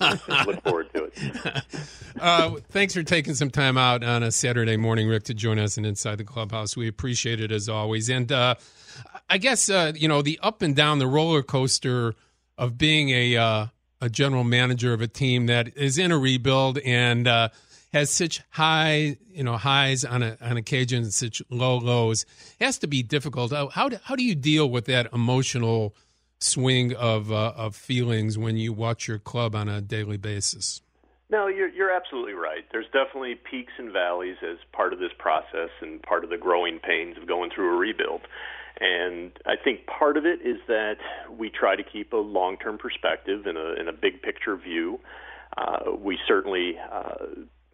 Look 0.46 0.62
forward 0.62 0.92
to 0.94 1.04
it. 1.04 1.62
uh, 2.20 2.56
thanks 2.70 2.94
for 2.94 3.02
taking 3.02 3.34
some 3.34 3.50
time 3.50 3.76
out 3.76 4.04
on 4.04 4.22
a 4.22 4.30
Saturday 4.30 4.76
morning, 4.76 5.08
Rick, 5.08 5.24
to 5.24 5.34
join 5.34 5.58
us 5.58 5.76
and 5.76 5.86
inside 5.86 6.18
the 6.18 6.24
clubhouse. 6.24 6.76
We 6.76 6.88
appreciate 6.88 7.40
it 7.40 7.50
as 7.50 7.68
always. 7.68 8.08
And 8.08 8.30
uh, 8.30 8.56
I 9.28 9.38
guess 9.38 9.68
uh, 9.70 9.92
you 9.94 10.08
know 10.08 10.22
the 10.22 10.38
up 10.42 10.62
and 10.62 10.74
down, 10.76 10.98
the 10.98 11.06
roller 11.06 11.42
coaster 11.42 12.14
of 12.58 12.78
being 12.78 13.10
a 13.10 13.36
uh, 13.36 13.66
a 14.00 14.08
general 14.08 14.44
manager 14.44 14.92
of 14.92 15.00
a 15.00 15.08
team 15.08 15.46
that 15.46 15.76
is 15.76 15.98
in 15.98 16.12
a 16.12 16.18
rebuild 16.18 16.78
and 16.78 17.26
uh, 17.26 17.48
has 17.92 18.10
such 18.10 18.42
high 18.50 19.16
you 19.32 19.42
know 19.42 19.56
highs 19.56 20.04
on 20.04 20.22
a, 20.22 20.36
on 20.40 20.56
occasion, 20.56 21.10
such 21.10 21.42
low 21.50 21.78
lows. 21.78 22.24
It 22.60 22.64
has 22.64 22.78
to 22.78 22.86
be 22.86 23.02
difficult. 23.02 23.52
How 23.52 23.88
do, 23.88 23.98
how 24.04 24.16
do 24.16 24.24
you 24.24 24.34
deal 24.34 24.68
with 24.68 24.86
that 24.86 25.12
emotional? 25.12 25.94
Swing 26.40 26.94
of 26.94 27.32
uh, 27.32 27.52
of 27.56 27.74
feelings 27.76 28.36
when 28.36 28.56
you 28.56 28.72
watch 28.72 29.08
your 29.08 29.18
club 29.18 29.54
on 29.54 29.68
a 29.68 29.80
daily 29.80 30.16
basis. 30.16 30.82
No, 31.30 31.46
you're 31.48 31.68
you're 31.68 31.90
absolutely 31.90 32.34
right. 32.34 32.64
There's 32.70 32.86
definitely 32.92 33.34
peaks 33.34 33.72
and 33.78 33.92
valleys 33.92 34.36
as 34.42 34.58
part 34.72 34.92
of 34.92 34.98
this 34.98 35.12
process 35.18 35.70
and 35.80 36.02
part 36.02 36.22
of 36.24 36.30
the 36.30 36.36
growing 36.38 36.78
pains 36.78 37.16
of 37.16 37.26
going 37.26 37.50
through 37.54 37.74
a 37.74 37.76
rebuild. 37.76 38.20
And 38.80 39.32
I 39.46 39.54
think 39.56 39.86
part 39.86 40.16
of 40.16 40.26
it 40.26 40.40
is 40.42 40.58
that 40.66 40.96
we 41.30 41.48
try 41.48 41.76
to 41.76 41.82
keep 41.84 42.12
a 42.12 42.16
long-term 42.16 42.78
perspective 42.78 43.46
and 43.46 43.56
a, 43.56 43.80
in 43.80 43.88
a 43.88 43.92
big 43.92 44.20
picture 44.20 44.56
view. 44.56 44.98
Uh, 45.56 45.92
we 45.96 46.18
certainly, 46.26 46.76
uh, 46.90 47.26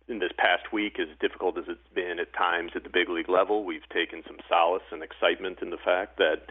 in 0.09 0.19
this 0.19 0.33
past 0.37 0.73
week, 0.73 0.99
as 1.01 1.09
difficult 1.19 1.57
as 1.57 1.65
it's 1.69 1.81
been 1.95 2.19
at 2.21 2.35
times 2.35 2.73
at 2.75 2.83
the 2.83 2.91
big 2.91 3.09
league 3.09 3.31
level, 3.31 3.65
we've 3.65 3.89
taken 3.89 4.23
some 4.27 4.37
solace 4.47 4.83
and 4.93 5.03
excitement 5.03 5.61
in 5.63 5.71
the 5.71 5.79
fact 5.79 6.19
that 6.19 6.43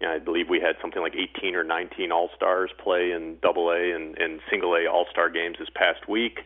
you 0.00 0.06
know, 0.06 0.14
I 0.14 0.18
believe 0.18 0.46
we 0.48 0.60
had 0.60 0.76
something 0.80 1.00
like 1.00 1.14
18 1.14 1.54
or 1.54 1.64
19 1.64 2.12
All 2.12 2.28
Stars 2.36 2.70
play 2.82 3.12
in 3.12 3.38
Double 3.42 3.70
A 3.70 3.94
and, 3.94 4.16
and 4.18 4.40
Single 4.50 4.74
A 4.74 4.86
All 4.86 5.06
Star 5.10 5.30
games 5.30 5.56
this 5.58 5.68
past 5.74 6.08
week. 6.08 6.40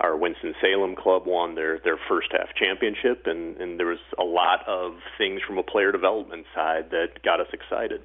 Our 0.00 0.16
Winston 0.16 0.54
Salem 0.62 0.96
club 0.96 1.26
won 1.26 1.54
their 1.54 1.78
their 1.78 1.98
first 2.08 2.28
half 2.32 2.54
championship, 2.54 3.26
and 3.26 3.56
and 3.58 3.78
there 3.78 3.86
was 3.86 4.00
a 4.18 4.24
lot 4.24 4.66
of 4.66 4.94
things 5.18 5.40
from 5.46 5.58
a 5.58 5.62
player 5.62 5.92
development 5.92 6.46
side 6.54 6.90
that 6.90 7.22
got 7.22 7.40
us 7.40 7.48
excited. 7.52 8.02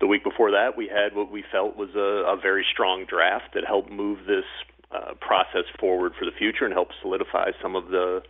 The 0.00 0.06
week 0.06 0.24
before 0.24 0.50
that, 0.50 0.76
we 0.76 0.88
had 0.88 1.14
what 1.14 1.30
we 1.30 1.44
felt 1.50 1.76
was 1.76 1.90
a, 1.94 2.30
a 2.30 2.36
very 2.40 2.64
strong 2.72 3.06
draft 3.08 3.54
that 3.54 3.64
helped 3.64 3.90
move 3.90 4.26
this 4.26 4.46
uh, 4.90 5.14
process 5.20 5.64
forward 5.78 6.12
for 6.18 6.24
the 6.24 6.32
future 6.36 6.64
and 6.64 6.72
help 6.72 6.88
solidify 7.00 7.50
some 7.60 7.76
of 7.76 7.88
the 7.88 8.22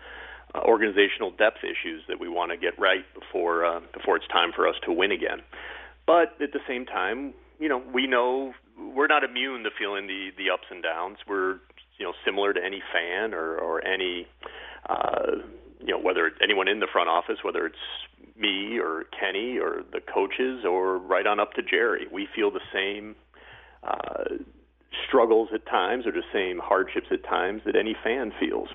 uh, 0.54 0.61
organizational 0.61 1.31
depth 1.31 1.64
issues 1.64 2.02
that 2.09 2.21
we 2.21 2.28
want 2.28 2.50
to 2.50 2.57
get 2.57 2.78
right 2.78 3.04
before 3.14 3.64
uh, 3.64 3.81
before 3.92 4.16
it's 4.16 4.28
time 4.28 4.52
for 4.54 4.69
us 4.69 4.76
to 4.85 4.92
win 4.92 5.12
again. 5.12 5.40
But 6.06 6.35
at 6.42 6.52
the 6.52 6.61
same 6.66 6.85
time, 6.87 7.35
you 7.59 7.68
know, 7.68 7.82
we 7.92 8.06
know 8.06 8.52
we're 8.78 9.06
not 9.06 9.25
immune 9.25 9.62
to 9.64 9.71
feeling 9.78 10.06
the 10.06 10.30
the 10.37 10.50
ups 10.50 10.66
and 10.71 10.82
downs. 10.82 11.18
We're 11.28 11.61
you 11.99 12.06
know 12.06 12.12
similar 12.25 12.52
to 12.52 12.61
any 12.64 12.82
fan 12.92 13.35
or 13.35 13.56
or 13.56 13.85
any 13.87 14.26
uh, 14.88 15.42
you 15.80 15.92
know 15.92 15.99
whether 15.99 16.26
it's 16.26 16.38
anyone 16.42 16.68
in 16.68 16.80
the 16.80 16.88
front 16.92 17.09
office, 17.09 17.38
whether 17.42 17.66
it's 17.66 17.76
me 18.37 18.78
or 18.78 19.04
Kenny 19.18 19.59
or 19.59 19.82
the 19.92 20.00
coaches 20.00 20.64
or 20.68 20.99
right 20.99 21.26
on 21.26 21.38
up 21.38 21.52
to 21.54 21.62
Jerry. 21.62 22.06
We 22.11 22.28
feel 22.35 22.50
the 22.50 22.61
same 22.73 23.14
uh, 23.82 24.25
struggles 25.06 25.49
at 25.54 25.66
times 25.66 26.06
or 26.06 26.12
the 26.12 26.22
same 26.32 26.58
hardships 26.58 27.06
at 27.11 27.25
times 27.25 27.62
that 27.64 27.76
any 27.76 27.96
fan 28.02 28.32
feels. 28.38 28.68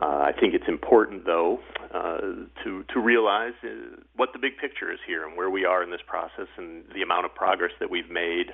Uh, 0.00 0.06
I 0.06 0.32
think 0.38 0.54
it's 0.54 0.68
important, 0.68 1.24
though, 1.24 1.60
uh, 1.92 2.18
to 2.64 2.84
to 2.92 3.00
realize 3.00 3.54
uh, 3.62 3.68
what 4.16 4.30
the 4.32 4.38
big 4.38 4.58
picture 4.58 4.92
is 4.92 4.98
here 5.06 5.26
and 5.26 5.36
where 5.36 5.50
we 5.50 5.64
are 5.64 5.82
in 5.82 5.90
this 5.90 6.02
process 6.06 6.48
and 6.56 6.84
the 6.94 7.02
amount 7.02 7.26
of 7.26 7.34
progress 7.34 7.72
that 7.80 7.90
we've 7.90 8.10
made 8.10 8.52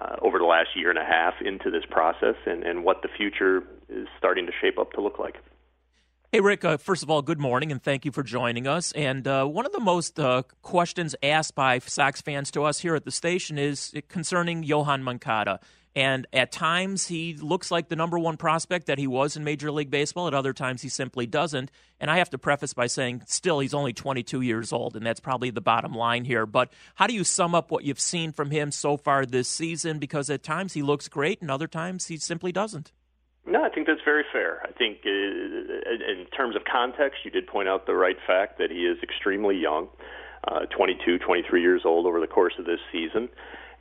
uh, 0.00 0.16
over 0.22 0.38
the 0.38 0.44
last 0.44 0.70
year 0.74 0.90
and 0.90 0.98
a 0.98 1.04
half 1.04 1.34
into 1.44 1.70
this 1.70 1.84
process 1.90 2.36
and, 2.46 2.64
and 2.64 2.84
what 2.84 3.02
the 3.02 3.08
future 3.16 3.62
is 3.88 4.08
starting 4.16 4.46
to 4.46 4.52
shape 4.60 4.78
up 4.78 4.92
to 4.92 5.00
look 5.00 5.18
like. 5.18 5.36
Hey, 6.32 6.40
Rick, 6.40 6.64
uh, 6.64 6.78
first 6.78 7.02
of 7.02 7.10
all, 7.10 7.20
good 7.20 7.38
morning 7.38 7.70
and 7.70 7.82
thank 7.82 8.06
you 8.06 8.10
for 8.10 8.22
joining 8.22 8.66
us. 8.66 8.92
And 8.92 9.28
uh, 9.28 9.44
one 9.44 9.66
of 9.66 9.72
the 9.72 9.80
most 9.80 10.18
uh, 10.18 10.44
questions 10.62 11.14
asked 11.22 11.54
by 11.54 11.78
Sox 11.80 12.22
fans 12.22 12.50
to 12.52 12.64
us 12.64 12.78
here 12.78 12.94
at 12.94 13.04
the 13.04 13.10
station 13.10 13.58
is 13.58 13.92
concerning 14.08 14.64
Yoan 14.64 15.02
Moncada. 15.02 15.60
And 15.94 16.26
at 16.32 16.50
times 16.52 17.08
he 17.08 17.34
looks 17.34 17.70
like 17.70 17.88
the 17.88 17.96
number 17.96 18.18
one 18.18 18.38
prospect 18.38 18.86
that 18.86 18.98
he 18.98 19.06
was 19.06 19.36
in 19.36 19.44
Major 19.44 19.70
League 19.70 19.90
Baseball. 19.90 20.26
At 20.26 20.32
other 20.32 20.54
times 20.54 20.80
he 20.80 20.88
simply 20.88 21.26
doesn't. 21.26 21.70
And 22.00 22.10
I 22.10 22.16
have 22.16 22.30
to 22.30 22.38
preface 22.38 22.72
by 22.72 22.86
saying, 22.86 23.22
still, 23.26 23.60
he's 23.60 23.74
only 23.74 23.92
22 23.92 24.40
years 24.40 24.72
old, 24.72 24.96
and 24.96 25.04
that's 25.04 25.20
probably 25.20 25.50
the 25.50 25.60
bottom 25.60 25.92
line 25.92 26.24
here. 26.24 26.46
But 26.46 26.72
how 26.94 27.06
do 27.06 27.14
you 27.14 27.24
sum 27.24 27.54
up 27.54 27.70
what 27.70 27.84
you've 27.84 28.00
seen 28.00 28.32
from 28.32 28.50
him 28.50 28.72
so 28.72 28.96
far 28.96 29.26
this 29.26 29.48
season? 29.48 29.98
Because 29.98 30.30
at 30.30 30.42
times 30.42 30.72
he 30.72 30.82
looks 30.82 31.08
great, 31.08 31.42
and 31.42 31.50
other 31.50 31.68
times 31.68 32.06
he 32.06 32.16
simply 32.16 32.52
doesn't. 32.52 32.90
No, 33.44 33.62
I 33.62 33.68
think 33.68 33.86
that's 33.86 34.00
very 34.04 34.24
fair. 34.32 34.62
I 34.64 34.72
think 34.72 35.00
uh, 35.04 35.10
in 35.10 36.26
terms 36.36 36.56
of 36.56 36.62
context, 36.64 37.20
you 37.24 37.30
did 37.30 37.46
point 37.46 37.68
out 37.68 37.86
the 37.86 37.94
right 37.94 38.16
fact 38.26 38.58
that 38.58 38.70
he 38.70 38.86
is 38.86 38.98
extremely 39.02 39.56
young, 39.56 39.88
uh, 40.48 40.60
22, 40.66 41.18
23 41.18 41.60
years 41.60 41.82
old 41.84 42.06
over 42.06 42.20
the 42.20 42.26
course 42.26 42.54
of 42.58 42.64
this 42.64 42.80
season. 42.90 43.28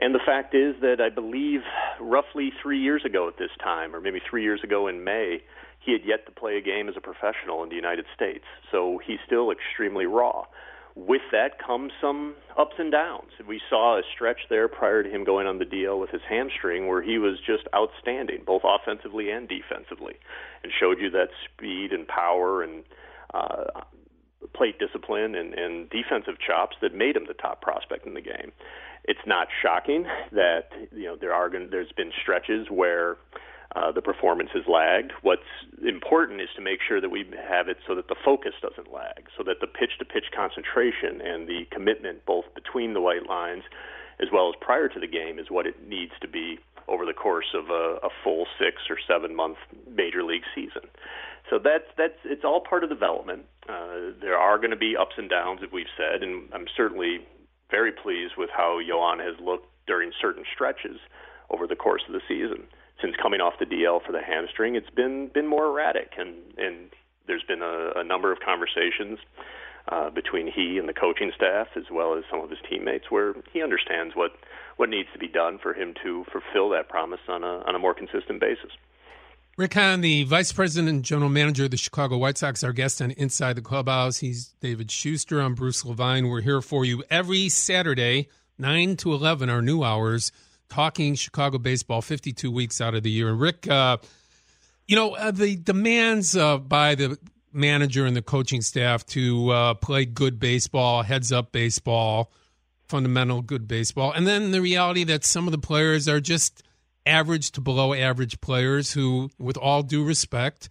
And 0.02 0.16
the 0.16 0.20
fact 0.26 0.56
is 0.56 0.76
that 0.82 1.00
I 1.00 1.10
believe 1.10 1.62
roughly 2.00 2.52
three 2.62 2.80
years 2.80 3.06
ago 3.06 3.28
at 3.28 3.38
this 3.38 3.52
time, 3.64 3.96
or 3.96 4.02
maybe 4.02 4.20
three 4.28 4.42
years 4.42 4.62
ago 4.64 4.88
in 4.88 5.04
May, 5.04 5.44
he 5.80 5.92
had 5.92 6.02
yet 6.04 6.26
to 6.26 6.32
play 6.32 6.58
a 6.58 6.62
game 6.62 6.90
as 6.90 6.96
a 6.98 7.02
professional 7.02 7.62
in 7.62 7.70
the 7.70 7.76
United 7.76 8.06
States. 8.16 8.44
So 8.72 9.00
he's 9.06 9.20
still 9.26 9.52
extremely 9.52 10.08
raw. 10.08 10.46
With 10.96 11.22
that 11.32 11.58
comes 11.66 11.94
some 12.02 12.36
ups 12.58 12.76
and 12.78 12.92
downs. 12.92 13.32
We 13.48 13.62
saw 13.70 13.98
a 13.98 14.02
stretch 14.14 14.40
there 14.50 14.68
prior 14.68 15.04
to 15.04 15.10
him 15.10 15.24
going 15.24 15.48
on 15.48 15.60
the 15.60 15.66
DL 15.66 16.00
with 16.02 16.10
his 16.10 16.22
hamstring 16.28 16.88
where 16.88 17.02
he 17.02 17.18
was 17.18 17.38
just 17.40 17.64
outstanding, 17.74 18.44
both 18.46 18.64
offensively 18.66 19.30
and 19.30 19.48
defensively, 19.48 20.16
and 20.64 20.74
showed 20.78 21.00
you 21.00 21.10
that 21.12 21.30
speed 21.46 21.94
and 21.94 22.08
power 22.08 22.64
and 22.64 22.84
uh, 23.34 23.82
plate 24.54 24.80
discipline 24.80 25.36
and, 25.36 25.54
and 25.54 25.90
defensive 25.90 26.36
chops 26.40 26.76
that 26.82 26.94
made 26.94 27.16
him 27.16 27.26
the 27.28 27.34
top 27.34 27.62
prospect 27.62 28.06
in 28.06 28.14
the 28.14 28.22
game 28.22 28.52
it's 29.06 29.26
not 29.26 29.48
shocking 29.62 30.06
that 30.32 30.70
you 30.92 31.06
know 31.06 31.16
there 31.20 31.34
are 31.34 31.50
there's 31.50 31.92
been 31.94 32.12
stretches 32.22 32.68
where 32.70 33.18
uh, 33.76 33.92
the 33.92 34.02
performance 34.02 34.50
has 34.54 34.64
lagged. 34.68 35.14
What's 35.22 35.48
important 35.88 36.42
is 36.42 36.50
to 36.56 36.62
make 36.62 36.80
sure 36.86 37.00
that 37.00 37.10
we 37.10 37.26
have 37.48 37.70
it 37.70 37.78
so 37.88 37.96
that 37.96 38.08
the 38.10 38.16
focus 38.24 38.52
doesn't 38.62 38.92
lag, 38.92 39.28
so 39.38 39.44
that 39.44 39.62
the 39.62 39.68
pitch-to-pitch 39.68 40.26
concentration 40.36 41.22
and 41.22 41.48
the 41.48 41.66
commitment 41.72 42.26
both 42.26 42.46
between 42.54 42.94
the 42.94 43.02
white 43.02 43.28
lines 43.28 43.64
as 44.22 44.28
well 44.32 44.50
as 44.50 44.56
prior 44.60 44.88
to 44.90 45.00
the 45.00 45.08
game 45.08 45.40
is 45.40 45.48
what 45.50 45.66
it 45.66 45.88
needs 45.88 46.12
to 46.22 46.28
be 46.28 46.60
over 46.88 47.06
the 47.06 47.14
course 47.14 47.56
of 47.56 47.70
a, 47.70 47.98
a 48.04 48.10
full 48.24 48.46
six 48.60 48.84
or 48.90 48.98
seven 49.08 49.36
month 49.36 49.58
major 49.96 50.24
league 50.24 50.44
season. 50.54 50.84
So 51.50 51.58
that's 51.58 51.88
that's 51.98 52.20
it's 52.26 52.44
all 52.44 52.62
part 52.62 52.84
of 52.84 52.90
development. 52.90 53.46
Uh, 53.72 54.12
there 54.20 54.38
are 54.38 54.58
going 54.58 54.72
to 54.72 54.76
be 54.76 54.98
ups 54.98 55.16
and 55.18 55.30
downs, 55.30 55.62
as 55.64 55.72
we've 55.72 55.92
said, 55.96 56.24
and 56.24 56.50
I'm 56.54 56.66
certainly 56.76 57.26
very 57.70 57.92
pleased 57.92 58.34
with 58.38 58.50
how 58.50 58.80
Yoan 58.82 59.24
has 59.24 59.40
looked 59.40 59.68
during 59.88 60.12
certain 60.20 60.44
stretches 60.54 61.00
over 61.50 61.68
the 61.68 61.76
course 61.76 62.02
of 62.08 62.14
the 62.14 62.22
season. 62.28 62.68
Since 63.02 63.16
coming 63.22 63.40
off 63.40 63.54
the 63.60 63.66
DL 63.66 64.06
for 64.06 64.12
the 64.12 64.22
hamstring, 64.22 64.76
it's 64.76 64.90
been 64.90 65.30
been 65.34 65.48
more 65.48 65.68
erratic, 65.68 66.12
and 66.18 66.36
and 66.58 66.90
there's 67.28 67.44
been 67.48 67.62
a, 67.62 67.94
a 67.96 68.04
number 68.04 68.32
of 68.32 68.40
conversations 68.42 69.20
uh, 69.88 70.10
between 70.10 70.52
he 70.52 70.78
and 70.78 70.88
the 70.88 70.94
coaching 70.94 71.32
staff, 71.36 71.68
as 71.76 71.86
well 71.90 72.18
as 72.18 72.24
some 72.30 72.42
of 72.42 72.50
his 72.50 72.60
teammates, 72.70 73.06
where 73.10 73.34
he 73.54 73.64
understands 73.64 74.16
what 74.16 74.32
what 74.76 74.90
needs 74.90 75.08
to 75.14 75.20
be 75.20 75.28
done 75.28 75.58
for 75.58 75.74
him 75.74 75.94
to 76.04 76.26
fulfill 76.32 76.70
that 76.70 76.90
promise 76.90 77.22
on 77.30 77.44
a 77.44 77.64
on 77.66 77.74
a 77.74 77.80
more 77.80 77.94
consistent 77.94 78.42
basis. 78.42 78.72
Rick 79.62 79.76
Hahn, 79.76 80.02
the 80.02 80.24
Vice 80.24 80.52
President 80.52 80.90
and 80.90 81.06
General 81.06 81.30
Manager 81.30 81.66
of 81.66 81.70
the 81.70 81.78
Chicago 81.78 82.18
White 82.18 82.36
Sox, 82.36 82.64
our 82.64 82.74
guest 82.74 83.00
on 83.00 83.12
Inside 83.12 83.58
the 83.58 83.62
Clubhouse. 83.62 84.18
He's 84.18 84.56
David 84.60 84.90
Schuster. 84.90 85.40
I'm 85.40 85.54
Bruce 85.54 85.86
Levine. 85.86 86.30
We're 86.30 86.42
here 86.42 86.64
for 86.64 86.84
you 86.84 87.04
every 87.12 87.48
Saturday, 87.48 88.28
9 88.58 88.96
to 88.98 89.14
11, 89.14 89.52
our 89.52 89.62
new 89.62 89.84
hours, 89.84 90.32
talking 90.68 91.14
Chicago 91.14 91.60
baseball 91.60 92.02
52 92.02 92.50
weeks 92.50 92.82
out 92.82 92.96
of 92.96 93.04
the 93.04 93.12
year. 93.12 93.30
And 93.30 93.40
Rick, 93.40 93.68
uh, 93.68 93.98
you 94.88 94.96
know, 94.96 95.14
uh, 95.14 95.30
the 95.30 95.58
demands 95.58 96.36
uh, 96.36 96.58
by 96.58 96.96
the 96.96 97.20
manager 97.54 98.08
and 98.08 98.16
the 98.16 98.24
coaching 98.24 98.64
staff 98.64 99.06
to 99.08 99.52
uh, 99.52 99.74
play 99.76 100.06
good 100.06 100.40
baseball, 100.40 101.04
heads 101.04 101.32
up 101.32 101.52
baseball, 101.52 102.32
fundamental 102.88 103.44
good 103.44 103.68
baseball, 103.68 104.12
and 104.12 104.26
then 104.26 104.50
the 104.50 104.60
reality 104.60 105.04
that 105.04 105.24
some 105.24 105.48
of 105.48 105.52
the 105.52 105.60
players 105.60 106.08
are 106.08 106.20
just– 106.20 106.64
average 107.06 107.52
to 107.52 107.62
below 107.62 107.94
average 107.94 108.42
players 108.42 108.94
who, 108.94 109.30
with 109.40 109.58
all 109.58 109.84
due 109.84 110.04
respect, 110.04 110.70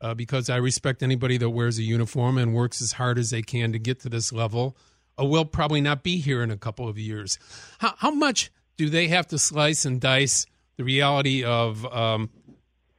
uh, 0.00 0.14
because 0.14 0.50
I 0.50 0.56
respect 0.56 1.02
anybody 1.02 1.38
that 1.38 1.50
wears 1.50 1.78
a 1.78 1.82
uniform 1.82 2.38
and 2.38 2.54
works 2.54 2.82
as 2.82 2.92
hard 2.92 3.18
as 3.18 3.30
they 3.30 3.42
can 3.42 3.72
to 3.72 3.78
get 3.78 4.00
to 4.00 4.08
this 4.08 4.32
level, 4.32 4.76
uh, 5.18 5.24
will 5.24 5.44
probably 5.44 5.80
not 5.80 6.02
be 6.02 6.18
here 6.18 6.42
in 6.42 6.50
a 6.50 6.56
couple 6.56 6.88
of 6.88 6.98
years. 6.98 7.38
How, 7.78 7.94
how 7.98 8.10
much 8.10 8.50
do 8.76 8.88
they 8.88 9.08
have 9.08 9.26
to 9.28 9.38
slice 9.38 9.84
and 9.84 10.00
dice 10.00 10.46
the 10.76 10.84
reality 10.84 11.44
of 11.44 11.84
um, 11.86 12.30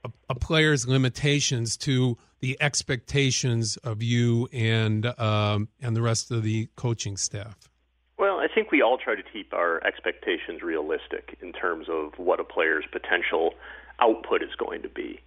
a, 0.03 0.11
a, 0.29 0.35
player's 0.35 0.87
limitations 0.87 1.75
to 1.77 2.17
the 2.39 2.57
expectations 2.61 3.77
of 3.77 4.03
you 4.03 4.47
and 4.53 5.05
um, 5.19 5.69
and 5.81 5.95
the 5.95 6.01
rest 6.01 6.31
of 6.31 6.43
the 6.43 6.69
coaching 6.75 7.17
staff? 7.17 7.69
Think 8.53 8.71
we 8.71 8.81
all 8.81 8.97
try 8.97 9.15
to 9.15 9.23
keep 9.23 9.53
our 9.53 9.83
expectations 9.85 10.61
realistic 10.61 11.37
in 11.41 11.53
terms 11.53 11.87
of 11.89 12.13
what 12.17 12.39
a 12.39 12.43
player's 12.43 12.85
potential 12.91 13.53
output 13.99 14.43
is 14.43 14.53
going 14.57 14.83
to 14.83 14.89
be. 14.89 15.21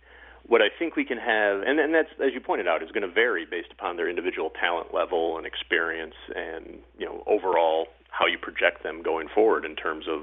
What 0.47 0.63
I 0.63 0.69
think 0.79 0.95
we 0.95 1.05
can 1.05 1.19
have, 1.19 1.63
and, 1.63 1.81
and 1.81 1.93
that's 1.93 2.11
as 2.25 2.33
you 2.33 2.41
pointed 2.41 2.69
out, 2.69 2.83
is 2.83 2.93
going 2.93 3.03
to 3.03 3.13
vary 3.13 3.45
based 3.45 3.73
upon 3.73 3.97
their 3.97 4.09
individual 4.09 4.51
talent 4.51 4.95
level 4.95 5.39
and 5.39 5.47
experience, 5.47 6.15
and 6.37 6.79
you 6.99 7.05
know 7.05 7.25
overall 7.27 7.89
how 8.11 8.27
you 8.27 8.39
project 8.39 8.85
them 8.85 9.03
going 9.03 9.29
forward 9.35 9.65
in 9.65 9.75
terms 9.75 10.07
of 10.09 10.23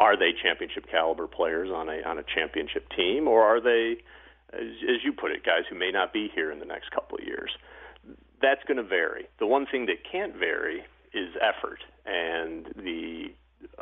are 0.00 0.16
they 0.16 0.32
championship 0.42 0.84
caliber 0.90 1.26
players 1.26 1.70
on 1.70 1.88
a 1.88 2.02
on 2.02 2.18
a 2.18 2.22
championship 2.22 2.86
team, 2.94 3.26
or 3.26 3.42
are 3.42 3.60
they, 3.60 3.96
as, 4.52 4.68
as 4.82 5.02
you 5.02 5.12
put 5.12 5.30
it, 5.30 5.44
guys 5.46 5.64
who 5.70 5.78
may 5.78 5.90
not 5.90 6.12
be 6.12 6.30
here 6.34 6.52
in 6.52 6.58
the 6.58 6.66
next 6.66 6.90
couple 6.90 7.16
of 7.16 7.24
years? 7.24 7.50
That's 8.42 8.62
going 8.68 8.76
to 8.76 8.82
vary. 8.82 9.26
The 9.38 9.46
one 9.46 9.64
thing 9.64 9.86
that 9.86 10.04
can't 10.10 10.36
vary 10.36 10.84
is 11.14 11.34
effort 11.40 11.80
and 12.06 12.66
the 12.76 13.32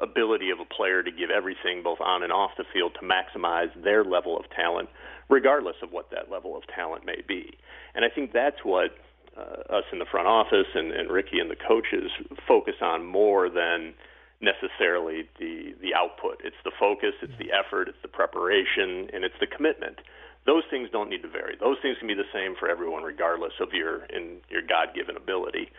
ability 0.01 0.51
of 0.51 0.59
a 0.61 0.65
player 0.65 1.03
to 1.03 1.11
give 1.11 1.31
everything 1.31 1.83
both 1.83 2.01
on 2.01 2.23
and 2.23 2.33
off 2.33 2.53
the 2.57 2.65
field 2.73 2.97
to 3.01 3.07
maximize 3.07 3.71
their 3.83 4.05
level 4.05 4.37
of 4.37 4.45
talent, 4.51 4.89
regardless 5.29 5.77
of 5.83 5.91
what 5.91 6.11
that 6.11 6.31
level 6.31 6.57
of 6.57 6.63
talent 6.75 7.05
may 7.05 7.21
be. 7.27 7.57
And 7.95 8.05
I 8.05 8.09
think 8.09 8.33
that's 8.33 8.65
what 8.65 8.97
uh, 9.37 9.77
us 9.77 9.85
in 9.93 9.99
the 9.99 10.07
front 10.11 10.29
office 10.29 10.69
and, 10.75 10.93
and 10.93 11.11
Ricky 11.11 11.39
and 11.41 11.51
the 11.51 11.57
coaches 11.57 12.11
focus 12.47 12.75
on 12.81 13.05
more 13.07 13.49
than 13.49 13.95
necessarily 14.41 15.29
the 15.39 15.75
the 15.81 15.95
output. 15.95 16.41
It's 16.45 16.57
the 16.65 16.73
focus, 16.79 17.15
it's 17.23 17.39
the 17.39 17.53
effort, 17.53 17.89
it's 17.89 18.03
the 18.03 18.09
preparation, 18.09 19.09
and 19.15 19.25
it's 19.25 19.39
the 19.41 19.47
commitment. 19.47 20.01
Those 20.45 20.65
things 20.69 20.91
don't 20.91 21.09
need 21.09 21.23
to 21.23 21.29
vary. 21.29 21.57
Those 21.59 21.77
things 21.81 21.97
can 21.99 22.09
be 22.09 22.15
the 22.15 22.29
same 22.35 22.57
for 22.59 22.69
everyone, 22.69 23.05
regardless 23.05 23.53
of 23.61 23.73
your 23.73 24.05
in 24.07 24.39
your 24.51 24.63
God 24.63 24.89
given 24.95 25.17
ability. 25.17 25.71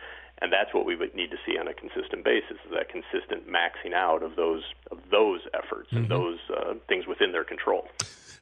And 0.42 0.52
that's 0.52 0.74
what 0.74 0.84
we 0.84 0.96
would 0.96 1.14
need 1.14 1.30
to 1.30 1.36
see 1.46 1.56
on 1.58 1.68
a 1.68 1.74
consistent 1.74 2.24
basis: 2.24 2.58
is 2.66 2.72
that 2.72 2.88
consistent 2.88 3.48
maxing 3.48 3.94
out 3.94 4.22
of 4.22 4.36
those 4.36 4.62
of 4.90 4.98
those 5.10 5.40
efforts 5.54 5.88
mm-hmm. 5.88 5.98
and 5.98 6.08
those 6.08 6.38
uh, 6.50 6.74
things 6.88 7.06
within 7.06 7.32
their 7.32 7.44
control. 7.44 7.88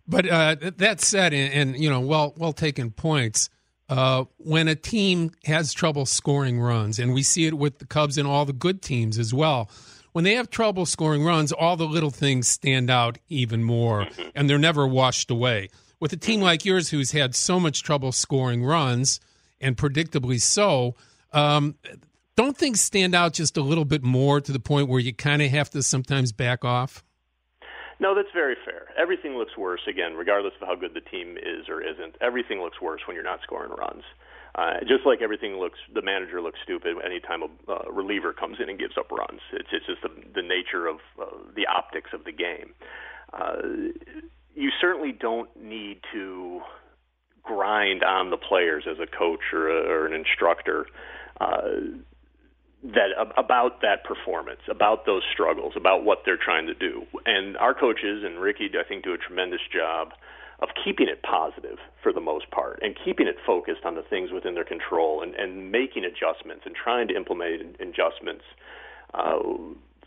But 0.08 0.28
uh, 0.28 0.56
that 0.78 1.00
said, 1.00 1.32
and, 1.32 1.52
and, 1.52 1.82
you 1.82 1.88
know, 1.88 2.00
well 2.00 2.34
well 2.36 2.52
taken 2.52 2.90
points. 2.90 3.50
Uh, 3.88 4.24
when 4.38 4.68
a 4.68 4.74
team 4.74 5.32
has 5.44 5.72
trouble 5.74 6.06
scoring 6.06 6.58
runs, 6.58 6.98
and 6.98 7.12
we 7.12 7.22
see 7.22 7.46
it 7.46 7.54
with 7.54 7.78
the 7.78 7.84
Cubs 7.84 8.16
and 8.16 8.26
all 8.26 8.46
the 8.46 8.52
good 8.54 8.80
teams 8.80 9.18
as 9.18 9.34
well, 9.34 9.68
when 10.12 10.24
they 10.24 10.34
have 10.34 10.48
trouble 10.48 10.86
scoring 10.86 11.24
runs, 11.24 11.52
all 11.52 11.76
the 11.76 11.86
little 11.86 12.10
things 12.10 12.48
stand 12.48 12.90
out 12.90 13.18
even 13.28 13.62
more, 13.62 14.06
mm-hmm. 14.06 14.28
and 14.34 14.48
they're 14.48 14.58
never 14.58 14.86
washed 14.86 15.30
away. 15.30 15.68
With 16.00 16.12
a 16.12 16.16
team 16.16 16.40
like 16.40 16.64
yours, 16.64 16.88
who's 16.88 17.12
had 17.12 17.34
so 17.34 17.60
much 17.60 17.82
trouble 17.82 18.12
scoring 18.12 18.64
runs, 18.64 19.20
and 19.60 19.76
predictably 19.76 20.40
so, 20.40 20.94
um, 21.32 21.76
don't 22.36 22.56
things 22.56 22.80
stand 22.80 23.14
out 23.14 23.32
just 23.32 23.56
a 23.56 23.62
little 23.62 23.84
bit 23.84 24.02
more 24.02 24.40
to 24.40 24.52
the 24.52 24.60
point 24.60 24.88
where 24.88 25.00
you 25.00 25.14
kind 25.14 25.42
of 25.42 25.50
have 25.50 25.70
to 25.70 25.82
sometimes 25.82 26.32
back 26.32 26.64
off? 26.64 27.04
No, 28.00 28.14
that's 28.14 28.32
very 28.34 28.56
fair. 28.64 28.88
Everything 28.98 29.36
looks 29.36 29.56
worse, 29.56 29.82
again, 29.88 30.14
regardless 30.14 30.54
of 30.60 30.66
how 30.66 30.74
good 30.74 30.94
the 30.94 31.00
team 31.00 31.36
is 31.36 31.68
or 31.68 31.80
isn't. 31.80 32.16
Everything 32.20 32.60
looks 32.60 32.80
worse 32.80 33.00
when 33.06 33.14
you're 33.14 33.24
not 33.24 33.40
scoring 33.42 33.70
runs. 33.70 34.02
Uh, 34.54 34.80
just 34.80 35.06
like 35.06 35.22
everything 35.22 35.56
looks, 35.58 35.78
the 35.94 36.02
manager 36.02 36.42
looks 36.42 36.58
stupid 36.62 36.96
anytime 37.04 37.42
a 37.42 37.72
uh, 37.72 37.90
reliever 37.90 38.32
comes 38.32 38.58
in 38.60 38.68
and 38.68 38.78
gives 38.78 38.98
up 38.98 39.10
runs. 39.10 39.40
It's, 39.52 39.68
it's 39.72 39.86
just 39.86 40.02
the, 40.02 40.10
the 40.34 40.42
nature 40.42 40.88
of 40.88 40.96
uh, 41.20 41.24
the 41.54 41.66
optics 41.66 42.10
of 42.12 42.24
the 42.24 42.32
game. 42.32 42.74
Uh, 43.32 43.62
you 44.54 44.70
certainly 44.80 45.12
don't 45.12 45.48
need 45.56 46.00
to 46.12 46.60
grind 47.42 48.02
on 48.02 48.30
the 48.30 48.36
players 48.36 48.84
as 48.90 48.98
a 48.98 49.06
coach 49.06 49.40
or, 49.52 49.68
a, 49.68 49.88
or 49.88 50.06
an 50.06 50.12
instructor 50.12 50.82
uh, 50.82 50.90
that 52.82 53.10
about 53.36 53.80
that 53.82 54.04
performance, 54.04 54.60
about 54.68 55.06
those 55.06 55.22
struggles, 55.32 55.74
about 55.76 56.04
what 56.04 56.22
they're 56.24 56.40
trying 56.42 56.66
to 56.66 56.74
do. 56.74 57.06
And 57.26 57.56
our 57.58 57.74
coaches 57.74 58.24
and 58.24 58.40
Ricky, 58.40 58.68
I 58.78 58.86
think, 58.86 59.04
do 59.04 59.12
a 59.14 59.18
tremendous 59.18 59.60
job 59.72 60.12
of 60.58 60.68
keeping 60.84 61.08
it 61.08 61.22
positive 61.22 61.78
for 62.02 62.12
the 62.12 62.20
most 62.20 62.50
part 62.50 62.78
and 62.82 62.96
keeping 63.04 63.26
it 63.26 63.36
focused 63.46 63.84
on 63.84 63.94
the 63.94 64.02
things 64.02 64.30
within 64.32 64.54
their 64.54 64.64
control 64.64 65.22
and, 65.22 65.34
and 65.34 65.70
making 65.70 66.04
adjustments 66.04 66.62
and 66.66 66.74
trying 66.74 67.08
to 67.08 67.14
implement 67.14 67.76
adjustments 67.80 68.44
uh, 69.14 69.38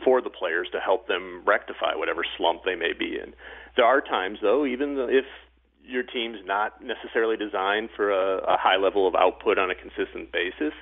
for 0.04 0.22
the 0.22 0.30
players 0.30 0.68
to 0.72 0.80
help 0.80 1.08
them 1.08 1.44
rectify 1.46 1.96
whatever 1.96 2.26
slump 2.38 2.62
they 2.66 2.76
may 2.76 2.92
be 2.92 3.18
in. 3.22 3.34
There 3.76 3.86
are 3.86 4.02
times, 4.02 4.40
though, 4.42 4.66
even 4.66 4.98
if 5.10 5.26
your 5.84 6.04
team's 6.04 6.40
not 6.46 6.82
necessarily 6.84 7.38
designed 7.38 7.90
for 7.96 8.12
a, 8.12 8.38
a 8.44 8.58
high 8.58 8.78
level 8.78 9.08
of 9.08 9.16
output 9.16 9.58
on 9.58 9.70
a 9.70 9.76
consistent 9.76 10.32
basis, 10.32 10.74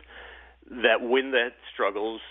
that 0.69 1.01
when 1.01 1.31
that 1.31 1.53
struggles 1.73 2.21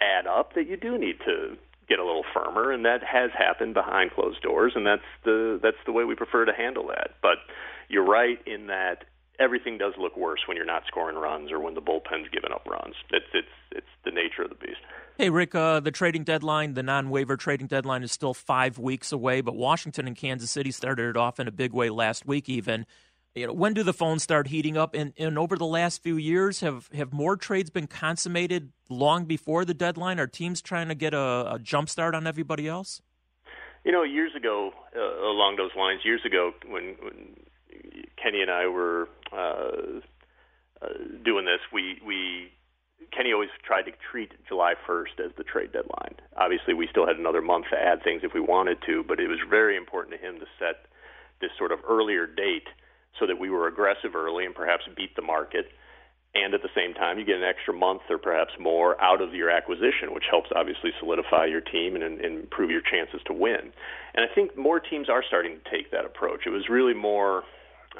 add 0.00 0.26
up, 0.26 0.54
that 0.54 0.66
you 0.66 0.76
do 0.76 0.98
need 0.98 1.18
to 1.26 1.56
get 1.88 1.98
a 1.98 2.04
little 2.04 2.24
firmer, 2.32 2.70
and 2.70 2.84
that 2.84 3.02
has 3.02 3.30
happened 3.36 3.74
behind 3.74 4.12
closed 4.12 4.40
doors, 4.42 4.72
and 4.74 4.86
that's 4.86 5.02
the 5.24 5.58
that's 5.62 5.76
the 5.86 5.92
way 5.92 6.04
we 6.04 6.14
prefer 6.14 6.44
to 6.44 6.52
handle 6.52 6.86
that. 6.88 7.16
But 7.20 7.38
you're 7.88 8.06
right 8.06 8.38
in 8.46 8.68
that 8.68 9.04
everything 9.40 9.78
does 9.78 9.94
look 9.98 10.16
worse 10.16 10.40
when 10.46 10.56
you're 10.56 10.66
not 10.66 10.84
scoring 10.86 11.16
runs 11.16 11.50
or 11.50 11.58
when 11.58 11.74
the 11.74 11.80
bullpen's 11.80 12.28
giving 12.32 12.52
up 12.52 12.64
runs. 12.66 12.94
It's 13.10 13.26
it's 13.34 13.48
it's 13.72 13.86
the 14.04 14.12
nature 14.12 14.42
of 14.42 14.50
the 14.50 14.54
beast. 14.54 14.80
Hey 15.18 15.28
Rick, 15.28 15.54
uh, 15.54 15.80
the 15.80 15.90
trading 15.90 16.24
deadline, 16.24 16.74
the 16.74 16.82
non-waiver 16.82 17.36
trading 17.36 17.66
deadline, 17.66 18.02
is 18.02 18.12
still 18.12 18.32
five 18.32 18.78
weeks 18.78 19.12
away, 19.12 19.40
but 19.40 19.54
Washington 19.54 20.06
and 20.06 20.16
Kansas 20.16 20.50
City 20.50 20.70
started 20.70 21.10
it 21.10 21.16
off 21.16 21.40
in 21.40 21.48
a 21.48 21.52
big 21.52 21.72
way 21.72 21.90
last 21.90 22.24
week, 22.24 22.48
even 22.48 22.86
you 23.34 23.46
know, 23.46 23.52
when 23.52 23.74
do 23.74 23.82
the 23.82 23.92
phones 23.92 24.22
start 24.22 24.48
heating 24.48 24.76
up? 24.76 24.94
And, 24.94 25.12
and 25.16 25.38
over 25.38 25.56
the 25.56 25.66
last 25.66 26.02
few 26.02 26.16
years, 26.16 26.60
have, 26.60 26.88
have 26.94 27.12
more 27.12 27.36
trades 27.36 27.70
been 27.70 27.86
consummated 27.86 28.72
long 28.88 29.24
before 29.24 29.64
the 29.64 29.74
deadline? 29.74 30.18
Are 30.18 30.26
teams 30.26 30.60
trying 30.60 30.88
to 30.88 30.94
get 30.94 31.14
a, 31.14 31.54
a 31.54 31.58
jump 31.62 31.88
start 31.88 32.14
on 32.14 32.26
everybody 32.26 32.66
else? 32.66 33.02
You 33.84 33.92
know, 33.92 34.02
years 34.02 34.32
ago, 34.36 34.72
uh, 34.96 35.00
along 35.00 35.56
those 35.56 35.70
lines, 35.76 36.00
years 36.04 36.20
ago, 36.26 36.52
when, 36.66 36.96
when 37.00 37.36
Kenny 38.22 38.42
and 38.42 38.50
I 38.50 38.66
were 38.66 39.08
uh, 39.32 40.00
uh, 40.82 40.88
doing 41.24 41.44
this, 41.44 41.60
we 41.72 41.98
we 42.04 42.52
Kenny 43.16 43.32
always 43.32 43.48
tried 43.64 43.82
to 43.82 43.92
treat 44.10 44.32
July 44.46 44.74
1st 44.86 45.24
as 45.24 45.32
the 45.36 45.44
trade 45.44 45.72
deadline. 45.72 46.14
Obviously, 46.36 46.74
we 46.74 46.86
still 46.90 47.06
had 47.06 47.16
another 47.16 47.40
month 47.40 47.66
to 47.70 47.78
add 47.78 48.02
things 48.02 48.22
if 48.22 48.34
we 48.34 48.40
wanted 48.40 48.78
to, 48.86 49.02
but 49.06 49.18
it 49.18 49.28
was 49.28 49.38
very 49.48 49.76
important 49.76 50.20
to 50.20 50.26
him 50.26 50.38
to 50.40 50.46
set 50.58 50.86
this 51.40 51.50
sort 51.58 51.72
of 51.72 51.80
earlier 51.88 52.26
date 52.26 52.68
so 53.18 53.26
that 53.26 53.38
we 53.38 53.50
were 53.50 53.66
aggressive 53.66 54.14
early 54.14 54.44
and 54.46 54.54
perhaps 54.54 54.84
beat 54.96 55.14
the 55.16 55.22
market. 55.22 55.66
And 56.32 56.54
at 56.54 56.62
the 56.62 56.70
same 56.76 56.94
time, 56.94 57.18
you 57.18 57.24
get 57.24 57.36
an 57.36 57.42
extra 57.42 57.74
month 57.74 58.02
or 58.08 58.16
perhaps 58.16 58.52
more 58.60 59.00
out 59.02 59.20
of 59.20 59.34
your 59.34 59.50
acquisition, 59.50 60.14
which 60.14 60.24
helps 60.30 60.50
obviously 60.54 60.90
solidify 61.00 61.46
your 61.46 61.60
team 61.60 61.96
and, 61.96 62.04
and 62.04 62.20
improve 62.20 62.70
your 62.70 62.82
chances 62.82 63.20
to 63.26 63.32
win. 63.32 63.72
And 64.14 64.24
I 64.24 64.32
think 64.32 64.56
more 64.56 64.78
teams 64.78 65.08
are 65.08 65.24
starting 65.26 65.58
to 65.58 65.70
take 65.70 65.90
that 65.90 66.04
approach. 66.04 66.46
It 66.46 66.50
was 66.50 66.68
really 66.68 66.94
more 66.94 67.42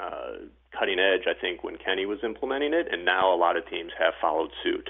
uh, 0.01 0.47
cutting 0.77 0.99
edge, 0.99 1.27
I 1.27 1.39
think, 1.39 1.63
when 1.63 1.75
Kenny 1.77 2.05
was 2.05 2.19
implementing 2.23 2.73
it, 2.73 2.87
and 2.89 3.03
now 3.03 3.33
a 3.33 3.35
lot 3.35 3.57
of 3.57 3.67
teams 3.67 3.91
have 3.99 4.13
followed 4.21 4.51
suit. 4.63 4.89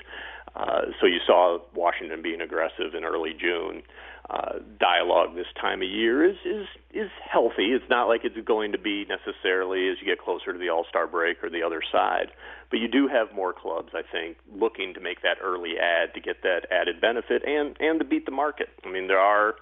Uh, 0.55 0.93
so 0.99 1.07
you 1.07 1.19
saw 1.25 1.59
Washington 1.73 2.21
being 2.21 2.41
aggressive 2.41 2.93
in 2.95 3.03
early 3.03 3.33
June 3.33 3.81
uh, 4.29 4.59
dialogue 4.79 5.35
this 5.35 5.47
time 5.59 5.81
of 5.81 5.89
year 5.89 6.23
is 6.23 6.37
is 6.45 6.67
is 6.93 7.09
healthy. 7.29 7.73
It's 7.73 7.89
not 7.89 8.07
like 8.07 8.21
it's 8.23 8.37
going 8.47 8.71
to 8.71 8.77
be 8.77 9.05
necessarily 9.05 9.89
as 9.89 9.97
you 9.99 10.05
get 10.05 10.19
closer 10.23 10.53
to 10.53 10.59
the 10.59 10.69
All 10.69 10.85
Star 10.87 11.07
break 11.07 11.43
or 11.43 11.49
the 11.49 11.63
other 11.63 11.81
side, 11.91 12.31
but 12.69 12.79
you 12.79 12.87
do 12.87 13.07
have 13.07 13.33
more 13.33 13.51
clubs, 13.51 13.89
I 13.93 14.03
think, 14.09 14.37
looking 14.53 14.93
to 14.93 14.99
make 14.99 15.21
that 15.23 15.37
early 15.43 15.73
ad 15.79 16.13
to 16.13 16.21
get 16.21 16.43
that 16.43 16.71
added 16.71 17.01
benefit 17.01 17.43
and 17.45 17.75
and 17.79 17.99
to 17.99 18.05
beat 18.05 18.25
the 18.25 18.31
market. 18.31 18.69
I 18.85 18.91
mean, 18.91 19.07
there 19.07 19.19
are 19.19 19.55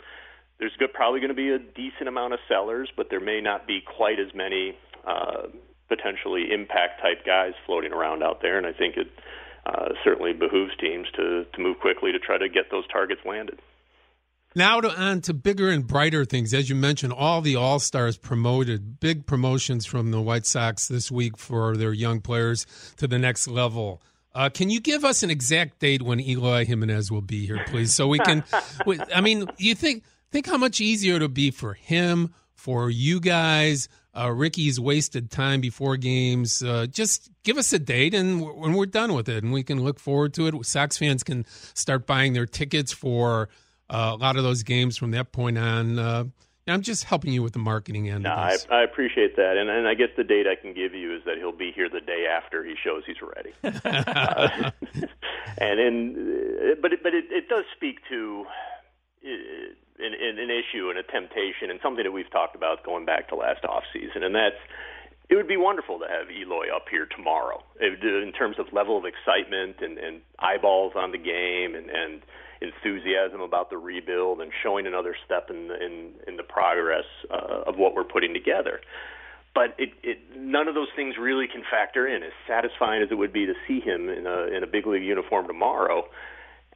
there's 0.60 0.74
good, 0.78 0.93
probably 0.93 1.22
going 1.22 1.30
to 1.30 1.36
be 1.36 1.50
a 1.52 1.60
decent 1.60 2.10
amount 2.10 2.34
of 2.34 2.39
sellers, 2.50 2.89
but 2.98 3.08
there 3.10 3.22
may 3.22 3.39
not 3.39 3.65
be 3.65 3.80
quite 3.82 4.19
as 4.19 4.36
many 4.36 4.76
uh, 5.08 5.48
potentially 5.88 6.52
impact 6.52 7.02
type 7.02 7.26
guys 7.26 7.54
floating 7.65 7.93
around 7.93 8.24
out 8.24 8.41
there, 8.41 8.58
and 8.58 8.67
I 8.67 8.74
think 8.74 8.98
it. 8.98 9.08
Uh, 9.65 9.89
certainly 10.06 10.32
behooves 10.34 10.72
teams 10.80 11.06
to, 11.15 11.45
to 11.54 11.62
move 11.62 11.78
quickly 11.80 12.12
to 12.13 12.17
try 12.17 12.38
to 12.38 12.48
get 12.48 12.72
those 12.72 12.88
targets 12.88 13.22
landed. 13.26 13.60
Now 14.55 14.81
to, 14.81 14.89
on 14.89 15.21
to 15.21 15.33
bigger 15.33 15.69
and 15.69 15.85
brighter 15.85 16.25
things. 16.25 16.53
As 16.53 16.69
you 16.69 16.75
mentioned, 16.75 17.13
all 17.13 17.41
the 17.41 17.55
All 17.55 17.79
Stars 17.79 18.17
promoted, 18.17 18.99
big 18.99 19.27
promotions 19.27 19.85
from 19.85 20.09
the 20.09 20.19
White 20.19 20.47
Sox 20.47 20.88
this 20.88 21.12
week 21.12 21.38
for 21.38 21.77
their 21.77 21.93
young 21.93 22.19
players 22.19 22.65
to 22.97 23.07
the 23.07 23.19
next 23.19 23.47
level. 23.47 24.01
Uh, 24.33 24.49
can 24.49 24.69
you 24.69 24.79
give 24.79 25.05
us 25.05 25.21
an 25.21 25.29
exact 25.29 25.79
date 25.79 26.01
when 26.01 26.19
Eloy 26.19 26.65
Jimenez 26.65 27.12
will 27.12 27.21
be 27.21 27.45
here, 27.45 27.63
please, 27.67 27.93
so 27.93 28.07
we 28.07 28.19
can? 28.19 28.43
I 29.13 29.21
mean, 29.21 29.47
you 29.57 29.75
think 29.75 30.03
think 30.31 30.47
how 30.47 30.57
much 30.57 30.81
easier 30.81 31.15
it'll 31.15 31.27
be 31.27 31.51
for 31.51 31.73
him, 31.73 32.33
for 32.53 32.89
you 32.89 33.19
guys. 33.19 33.88
Uh, 34.15 34.31
Ricky's 34.31 34.79
wasted 34.79 35.29
time 35.29 35.62
before 35.62 35.95
games. 35.95 36.63
Uh, 36.63 36.88
just 36.88 37.29
give 37.43 37.57
us 37.57 37.71
a 37.71 37.79
date, 37.79 38.13
and 38.13 38.41
when 38.41 38.73
we're 38.73 38.88
done 38.88 39.13
with 39.13 39.29
it, 39.29 39.43
and 39.43 39.53
we 39.53 39.63
can 39.63 39.83
look 39.83 39.99
forward 39.99 40.33
to 40.33 40.47
it. 40.47 40.65
Sox 40.65 40.97
fans 40.97 41.23
can 41.23 41.45
start 41.73 42.07
buying 42.07 42.33
their 42.33 42.47
tickets 42.47 42.91
for 42.91 43.49
uh, 43.89 44.12
a 44.13 44.17
lot 44.17 44.38
of 44.38 44.43
those 44.43 44.63
games 44.63 44.97
from 44.97 45.12
that 45.12 45.32
point 45.32 45.58
on, 45.58 45.99
uh, 45.99 46.23
I'm 46.67 46.82
just 46.82 47.06
helping 47.06 47.34
you 47.34 47.41
with 47.41 47.54
the 47.54 47.60
marketing 47.60 48.10
end. 48.10 48.23
No, 48.23 48.32
of 48.32 48.38
I, 48.38 48.52
this. 48.52 48.67
I 48.69 48.84
appreciate 48.84 49.36
that, 49.38 49.58
and 49.58 49.69
and 49.69 49.88
I 49.88 49.95
guess 49.95 50.10
the 50.15 50.23
date 50.23 50.45
I 50.47 50.56
can 50.56 50.73
give 50.73 50.93
you 50.93 51.15
is 51.15 51.23
that 51.25 51.38
he'll 51.38 51.52
be 51.52 51.71
here 51.71 51.89
the 51.89 52.02
day 52.02 52.25
after 52.30 52.63
he 52.63 52.75
shows 52.82 53.04
he's 53.06 53.21
ready. 53.21 53.54
uh, 53.63 54.71
and 55.58 55.80
in, 55.80 56.78
but 56.82 56.93
it, 56.93 57.04
but 57.04 57.13
it, 57.13 57.25
it 57.32 57.49
does 57.49 57.65
speak 57.75 57.99
to 58.10 58.45
uh, 59.25 59.30
an, 59.99 60.39
an 60.39 60.49
issue 60.49 60.89
and 60.89 60.99
a 60.99 61.04
temptation 61.04 61.71
and 61.71 61.80
something 61.82 62.04
that 62.04 62.12
we've 62.12 62.32
talked 62.32 62.56
about 62.56 62.84
going 62.84 63.06
back 63.06 63.30
to 63.30 63.36
last 63.36 63.65
off 63.65 63.84
season, 63.91 64.23
and 64.23 64.36
that's 64.36 64.62
it 65.30 65.36
would 65.36 65.47
be 65.47 65.58
wonderful 65.58 65.99
to 65.99 66.06
have 66.08 66.30
Eloy 66.32 66.75
up 66.75 66.86
here 66.89 67.06
tomorrow 67.06 67.63
in 67.80 68.32
terms 68.34 68.58
of 68.58 68.73
level 68.73 68.97
of 68.97 69.06
excitement 69.06 69.78
and, 69.80 69.99
and 69.99 70.21
eyeballs 70.39 70.93
on 70.95 71.12
the 71.12 71.19
game 71.19 71.75
and, 71.75 71.89
and 71.89 72.21
enthusiasm 72.62 73.41
about 73.41 73.69
the 73.69 73.78
rebuild 73.78 74.41
and 74.41 74.52
showing 74.63 74.86
another 74.86 75.15
step 75.26 75.50
in 75.50 75.67
the, 75.67 75.76
in, 75.76 76.12
in 76.28 76.38
the 76.38 76.43
progress 76.43 77.06
uh, 77.32 77.63
of 77.65 77.78
what 77.78 77.95
we're 77.95 78.04
putting 78.04 78.34
together. 78.34 78.82
But 79.56 79.76
it, 79.78 79.89
it, 80.04 80.19
none 80.38 80.67
of 80.67 80.76
those 80.76 80.89
things 80.95 81.15
really 81.19 81.48
can 81.48 81.63
factor 81.69 82.08
in. 82.08 82.24
As 82.24 82.32
satisfying 82.48 83.02
as 83.02 83.10
it 83.12 83.15
would 83.15 83.34
be 83.34 83.45
to 83.45 83.54
see 83.67 83.80
him 83.80 84.10
in 84.10 84.28
a, 84.28 84.56
in 84.56 84.63
a 84.63 84.67
big 84.67 84.86
league 84.86 85.04
uniform 85.04 85.48
tomorrow, 85.48 86.04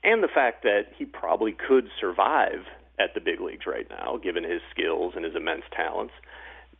and 0.03 0.23
the 0.23 0.27
fact 0.27 0.63
that 0.63 0.87
he 0.97 1.05
probably 1.05 1.53
could 1.53 1.87
survive 1.99 2.65
at 2.99 3.13
the 3.13 3.21
big 3.21 3.39
leagues 3.39 3.65
right 3.65 3.87
now, 3.89 4.17
given 4.17 4.43
his 4.43 4.61
skills 4.71 5.13
and 5.15 5.23
his 5.23 5.35
immense 5.35 5.63
talents 5.75 6.13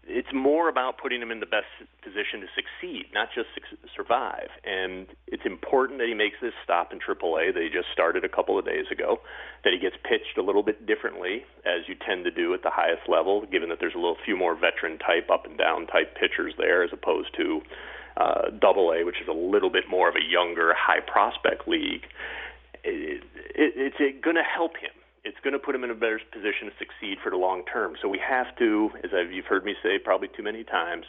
it's 0.06 0.34
more 0.34 0.68
about 0.68 0.98
putting 0.98 1.22
him 1.22 1.32
in 1.32 1.40
the 1.40 1.48
best 1.48 1.72
position 2.04 2.42
to 2.42 2.48
succeed, 2.52 3.08
not 3.14 3.30
just 3.34 3.48
survive. 3.96 4.50
And 4.66 5.08
it's 5.28 5.46
important 5.46 6.00
that 6.00 6.08
he 6.08 6.14
makes 6.14 6.36
this 6.42 6.54
stop 6.64 6.92
in 6.92 7.00
AAA 7.00 7.54
that 7.54 7.64
he 7.64 7.70
just 7.70 7.88
started 7.94 8.26
a 8.26 8.30
couple 8.30 8.60
of 8.60 8.66
days 8.66 8.86
ago, 8.92 9.22
that 9.64 9.72
he 9.72 9.80
gets 9.80 9.96
pitched 10.04 10.38
a 10.38 10.44
little 10.44 10.64
bit 10.64 10.86
differently, 10.86 11.46
as 11.66 11.88
you 11.88 11.96
tend 11.96 12.26
to 12.26 12.32
do 12.32 12.54
at 12.54 12.64
the 12.64 12.72
highest 12.72 13.08
level, 13.08 13.46
given 13.48 13.70
that 13.70 13.80
there's 13.80 13.96
a 13.96 14.02
little 14.02 14.18
few 14.26 14.36
more 14.36 14.56
veteran 14.56 15.00
type, 15.00 15.30
up 15.32 15.46
and 15.46 15.58
down 15.58 15.88
type 15.88 16.16
pitchers 16.20 16.54
there, 16.58 16.84
as 16.84 16.92
opposed 16.92 17.34
to 17.38 17.62
uh, 18.18 18.52
A, 18.52 19.04
which 19.06 19.22
is 19.22 19.28
a 19.30 19.34
little 19.34 19.70
bit 19.70 19.86
more 19.90 20.10
of 20.10 20.16
a 20.16 20.24
younger, 20.30 20.74
high 20.76 21.00
prospect 21.00 21.68
league. 21.68 22.04
It, 22.84 23.24
it, 23.56 23.96
it's 23.98 24.24
going 24.24 24.36
to 24.36 24.44
help 24.44 24.76
him 24.76 24.92
it's 25.24 25.38
going 25.44 25.54
to 25.54 25.60
put 25.60 25.76
him 25.76 25.84
in 25.84 25.92
a 25.92 25.96
better 25.96 26.20
position 26.32 26.68
to 26.68 26.76
succeed 26.78 27.18
for 27.24 27.30
the 27.30 27.38
long 27.38 27.64
term. 27.66 27.96
So 28.02 28.10
we 28.10 28.20
have 28.20 28.56
to, 28.60 28.92
as 29.04 29.12
I've, 29.16 29.32
you've 29.32 29.46
heard 29.46 29.64
me 29.64 29.74
say 29.82 29.98
probably 29.98 30.28
too 30.36 30.44
many 30.44 30.64
times, 30.64 31.06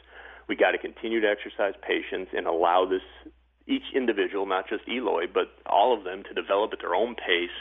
we 0.49 0.57
got 0.57 0.73
to 0.73 0.79
continue 0.79 1.21
to 1.21 1.29
exercise 1.29 1.75
patience 1.83 2.29
and 2.37 2.47
allow 2.47 2.87
this 2.87 3.03
each 3.67 3.95
individual, 3.95 4.47
not 4.47 4.69
just 4.69 4.87
Eloy, 4.87 5.27
but 5.33 5.49
all 5.67 5.97
of 5.97 6.05
them, 6.05 6.23
to 6.25 6.35
develop 6.35 6.73
at 6.73 6.81
their 6.81 6.95
own 6.95 7.15
pace 7.15 7.57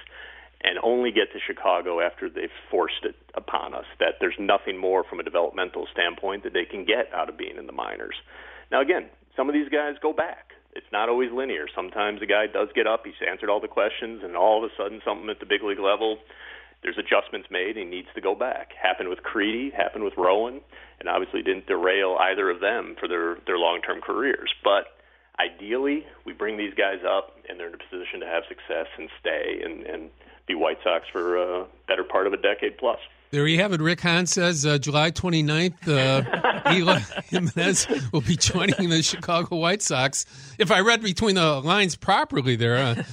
and 0.62 0.78
only 0.84 1.12
get 1.12 1.32
to 1.34 1.40
Chicago 1.40 2.00
after 2.00 2.30
they've 2.30 2.54
forced 2.70 3.04
it 3.04 3.16
upon 3.34 3.74
us. 3.74 3.86
That 4.00 4.16
there's 4.20 4.36
nothing 4.40 4.78
more 4.78 5.04
from 5.04 5.20
a 5.20 5.24
developmental 5.24 5.88
standpoint 5.92 6.44
that 6.44 6.54
they 6.54 6.66
can 6.66 6.86
get 6.86 7.12
out 7.14 7.30
of 7.30 7.38
being 7.38 7.58
in 7.58 7.68
the 7.68 7.74
minors. 7.74 8.16
Now, 8.72 8.82
again, 8.82 9.10
some 9.36 9.50
of 9.50 9.54
these 9.54 9.70
guys 9.70 9.96
go 10.02 10.14
back 10.14 10.53
it's 10.76 10.92
not 10.92 11.10
always 11.10 11.32
linear. 11.32 11.66
Sometimes 11.76 12.22
a 12.22 12.26
guy 12.26 12.48
does 12.48 12.70
get 12.76 12.88
up, 12.88 13.04
he's 13.06 13.14
answered 13.28 13.50
all 13.50 13.62
the 13.62 13.68
questions, 13.68 14.22
and 14.24 14.36
all 14.36 14.64
of 14.64 14.70
a 14.70 14.74
sudden, 14.76 15.02
something 15.06 15.30
at 15.30 15.40
the 15.40 15.46
big 15.46 15.64
league 15.64 15.80
level, 15.80 16.18
there's 16.84 16.98
adjustments 16.98 17.48
made. 17.50 17.78
He 17.78 17.86
needs 17.86 18.10
to 18.16 18.22
go 18.22 18.36
back. 18.36 18.72
Happened 18.76 19.10
with 19.10 19.24
Crede, 19.24 19.74
happened 19.74 20.04
with 20.04 20.16
Rowand, 20.16 20.62
and 21.00 21.08
obviously 21.08 21.42
didn't 21.42 21.68
derail 21.68 22.18
either 22.20 22.50
of 22.50 22.60
them 22.60 22.96
for 23.00 23.08
their 23.08 23.38
their 23.48 23.58
long 23.58 23.82
term 23.82 24.02
careers. 24.02 24.54
But 24.64 24.92
ideally, 25.40 26.06
we 26.26 26.34
bring 26.34 26.58
these 26.58 26.74
guys 26.76 27.00
up, 27.08 27.40
and 27.48 27.58
they're 27.58 27.70
in 27.70 27.74
a 27.74 27.90
position 27.90 28.20
to 28.20 28.28
have 28.28 28.44
success 28.50 28.88
and 28.98 29.10
stay 29.20 29.62
and 29.64 29.86
and 29.88 30.10
be 30.48 30.56
White 30.56 30.80
Sox 30.84 31.06
for 31.12 31.38
a 31.38 31.66
better 31.88 32.04
part 32.04 32.28
of 32.28 32.34
a 32.34 32.38
decade 32.38 32.78
plus. 32.78 33.00
There 33.34 33.48
you 33.48 33.58
have 33.62 33.74
it. 33.74 33.82
Rick 33.82 34.02
Hahn 34.02 34.28
says 34.28 34.64
uh, 34.64 34.78
July 34.78 35.10
29th, 35.10 35.88
uh, 35.88 36.72
Eloy 36.72 37.00
Jimenez 37.30 37.88
will 38.12 38.22
be 38.22 38.36
joining 38.36 38.92
the 38.92 39.02
Chicago 39.02 39.56
White 39.56 39.82
Sox. 39.82 40.28
If 40.60 40.70
I 40.70 40.82
read 40.82 41.02
between 41.02 41.34
the 41.34 41.60
lines 41.62 41.96
properly 41.96 42.56
there. 42.56 42.78
Uh, 42.78 43.04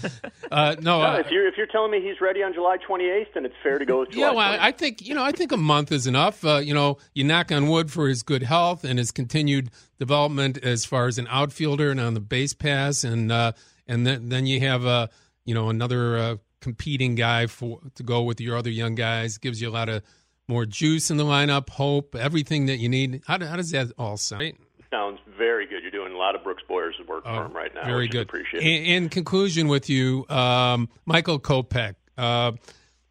uh 0.50 0.76
no, 0.78 1.00
no 1.00 1.02
uh, 1.02 1.16
if, 1.20 1.30
you're, 1.30 1.48
if 1.48 1.56
you're 1.56 1.66
telling 1.66 1.90
me 1.90 2.02
he's 2.02 2.20
ready 2.20 2.42
on 2.42 2.52
July 2.52 2.76
28th, 2.86 3.32
then 3.32 3.46
it's 3.46 3.54
fair 3.62 3.78
to 3.78 3.86
go 3.86 4.00
with 4.00 4.10
July 4.10 4.26
Yeah, 4.26 4.32
well, 4.34 4.58
I 4.60 4.72
think, 4.72 5.00
you 5.00 5.14
know, 5.14 5.24
I 5.24 5.32
think 5.32 5.52
a 5.52 5.56
month 5.56 5.90
is 5.90 6.06
enough. 6.06 6.44
Uh, 6.44 6.58
you 6.58 6.74
know, 6.74 6.98
you 7.14 7.24
knock 7.24 7.50
on 7.50 7.66
wood 7.68 7.90
for 7.90 8.06
his 8.06 8.22
good 8.22 8.42
health 8.42 8.84
and 8.84 8.98
his 8.98 9.12
continued 9.12 9.70
development 9.98 10.58
as 10.58 10.84
far 10.84 11.06
as 11.06 11.16
an 11.16 11.28
outfielder 11.30 11.90
and 11.90 11.98
on 11.98 12.12
the 12.12 12.20
base 12.20 12.52
pass. 12.52 13.04
And, 13.04 13.32
and 13.32 14.06
then, 14.06 14.28
then 14.28 14.44
you 14.44 14.60
have, 14.60 14.84
uh, 14.84 15.06
you 15.46 15.54
know, 15.54 15.70
another 15.70 16.38
competing 16.60 17.14
guy 17.14 17.46
for 17.46 17.80
to 17.94 18.02
go 18.02 18.22
with 18.22 18.40
your 18.40 18.56
other 18.56 18.70
young 18.70 18.94
guys. 18.94 19.38
Gives 19.38 19.60
you 19.60 19.68
a 19.68 19.72
lot 19.72 19.88
of 19.88 20.02
more 20.48 20.66
juice 20.66 21.10
in 21.10 21.16
the 21.16 21.24
lineup, 21.24 21.70
hope, 21.70 22.14
everything 22.14 22.66
that 22.66 22.78
you 22.78 22.88
need. 22.88 23.22
How, 23.26 23.42
how 23.44 23.56
does 23.56 23.70
that 23.70 23.92
all 23.96 24.16
sound? 24.16 24.52
Sounds 24.90 25.20
very 25.38 25.66
good. 25.66 25.82
You're 25.82 25.92
doing 25.92 26.12
a 26.12 26.18
lot 26.18 26.34
of 26.34 26.42
Brooks 26.42 26.64
Boyer's 26.66 26.96
work 27.06 27.22
oh, 27.24 27.36
for 27.36 27.46
him 27.46 27.52
right 27.52 27.72
now. 27.72 27.86
Very 27.86 28.08
good. 28.08 28.22
Appreciate 28.22 28.62
in, 28.62 29.04
in, 29.04 29.08
conclusion, 29.08 29.68
with 29.68 29.88
you, 29.88 30.26
um, 30.28 30.88
Michael 31.06 31.38
Kopech 31.38 31.94
uh, 32.18 32.52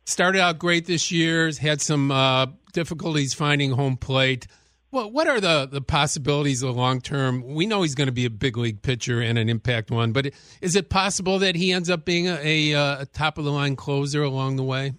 started 0.04 0.42
out 0.42 0.60
great 0.60 0.86
this 0.86 1.10
year. 1.10 1.50
Had 1.60 1.80
some 1.80 2.12
uh, 2.12 2.48
difficulties 2.74 3.34
finding 3.34 3.72
home 3.72 3.96
plate. 3.96 4.48
Well, 4.92 5.12
what 5.12 5.28
are 5.28 5.40
the, 5.40 5.68
the 5.72 5.82
possibilities 5.82 6.64
of 6.64 6.74
the 6.74 6.80
long 6.80 7.00
term? 7.00 7.44
We 7.44 7.68
know 7.68 7.84
he's 7.84 7.94
going 7.94 8.08
to 8.08 8.14
be 8.14 8.26
a 8.26 8.30
big 8.30 8.58
league 8.58 8.82
pitcher 8.82 9.22
and 9.22 9.38
an 9.38 9.48
impact 9.48 9.92
one, 9.92 10.12
but 10.14 10.32
is 10.62 10.76
it 10.76 10.90
possible 10.90 11.38
that 11.40 11.56
he 11.56 11.72
ends 11.72 11.92
up 11.92 12.06
being 12.06 12.28
a, 12.28 12.74
a, 12.74 12.74
uh, 12.74 13.02
a 13.02 13.06
top 13.06 13.38
of 13.38 13.46
the 13.46 13.52
line 13.52 13.76
closer 13.76 14.24
along 14.24 14.56
the 14.56 14.64
way? 14.64 14.94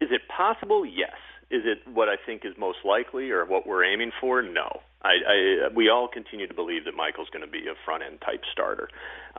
Is 0.00 0.10
it 0.12 0.22
possible? 0.28 0.86
Yes. 0.86 1.16
Is 1.50 1.62
it 1.64 1.78
what 1.92 2.08
I 2.08 2.14
think 2.24 2.44
is 2.44 2.52
most 2.58 2.78
likely 2.84 3.30
or 3.30 3.44
what 3.44 3.66
we're 3.66 3.84
aiming 3.84 4.12
for? 4.20 4.40
No. 4.40 4.82
I, 5.02 5.08
I 5.08 5.68
we 5.74 5.88
all 5.88 6.08
continue 6.08 6.46
to 6.46 6.54
believe 6.54 6.84
that 6.84 6.94
Michael's 6.94 7.28
going 7.30 7.44
to 7.44 7.50
be 7.50 7.66
a 7.66 7.74
front 7.84 8.02
end 8.04 8.20
type 8.20 8.42
starter. 8.52 8.88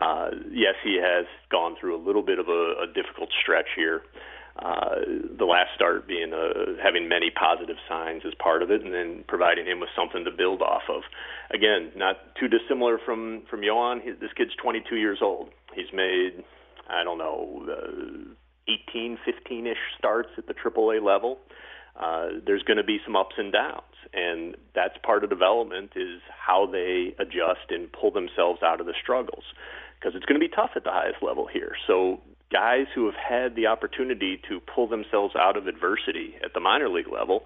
Uh, 0.01 0.31
yes, 0.51 0.75
he 0.83 0.99
has 1.01 1.25
gone 1.49 1.75
through 1.79 1.95
a 1.95 2.01
little 2.03 2.23
bit 2.23 2.39
of 2.39 2.47
a, 2.47 2.83
a 2.83 2.87
difficult 2.93 3.29
stretch 3.41 3.67
here. 3.75 4.01
Uh, 4.61 4.95
the 5.37 5.45
last 5.45 5.69
start 5.73 6.05
being 6.07 6.33
uh, 6.33 6.75
having 6.83 7.07
many 7.07 7.31
positive 7.31 7.77
signs 7.87 8.23
as 8.25 8.33
part 8.43 8.61
of 8.61 8.69
it, 8.69 8.83
and 8.83 8.93
then 8.93 9.23
providing 9.27 9.65
him 9.65 9.79
with 9.79 9.89
something 9.95 10.25
to 10.25 10.31
build 10.31 10.61
off 10.61 10.83
of. 10.89 11.03
Again, 11.51 11.91
not 11.95 12.35
too 12.39 12.47
dissimilar 12.47 12.99
from 13.05 13.43
from 13.49 13.61
Yoan. 13.61 14.01
He, 14.03 14.11
this 14.11 14.31
kid's 14.35 14.51
22 14.61 14.97
years 14.97 15.19
old. 15.21 15.49
He's 15.73 15.93
made 15.93 16.43
I 16.89 17.03
don't 17.03 17.17
know 17.17 17.65
uh, 17.71 18.33
18, 18.89 19.17
15ish 19.25 19.73
starts 19.97 20.29
at 20.37 20.47
the 20.47 20.53
AAA 20.53 21.01
level. 21.01 21.39
Uh, 21.99 22.27
there's 22.45 22.63
going 22.63 22.77
to 22.77 22.83
be 22.83 22.99
some 23.05 23.15
ups 23.15 23.35
and 23.37 23.51
downs, 23.51 23.95
and 24.13 24.55
that's 24.75 24.95
part 25.03 25.23
of 25.23 25.29
development 25.29 25.91
is 25.95 26.21
how 26.29 26.65
they 26.65 27.15
adjust 27.19 27.69
and 27.69 27.91
pull 27.91 28.11
themselves 28.11 28.61
out 28.63 28.79
of 28.79 28.85
the 28.85 28.93
struggles 29.01 29.43
because 29.99 30.15
it's 30.15 30.25
going 30.25 30.39
to 30.39 30.45
be 30.45 30.53
tough 30.53 30.71
at 30.75 30.83
the 30.83 30.91
highest 30.91 31.21
level 31.21 31.47
here. 31.51 31.75
So 31.87 32.21
guys 32.51 32.85
who 32.95 33.05
have 33.05 33.15
had 33.15 33.55
the 33.55 33.67
opportunity 33.67 34.41
to 34.49 34.59
pull 34.59 34.87
themselves 34.87 35.35
out 35.35 35.57
of 35.57 35.67
adversity 35.67 36.35
at 36.43 36.53
the 36.53 36.59
minor 36.59 36.89
league 36.89 37.11
level 37.11 37.43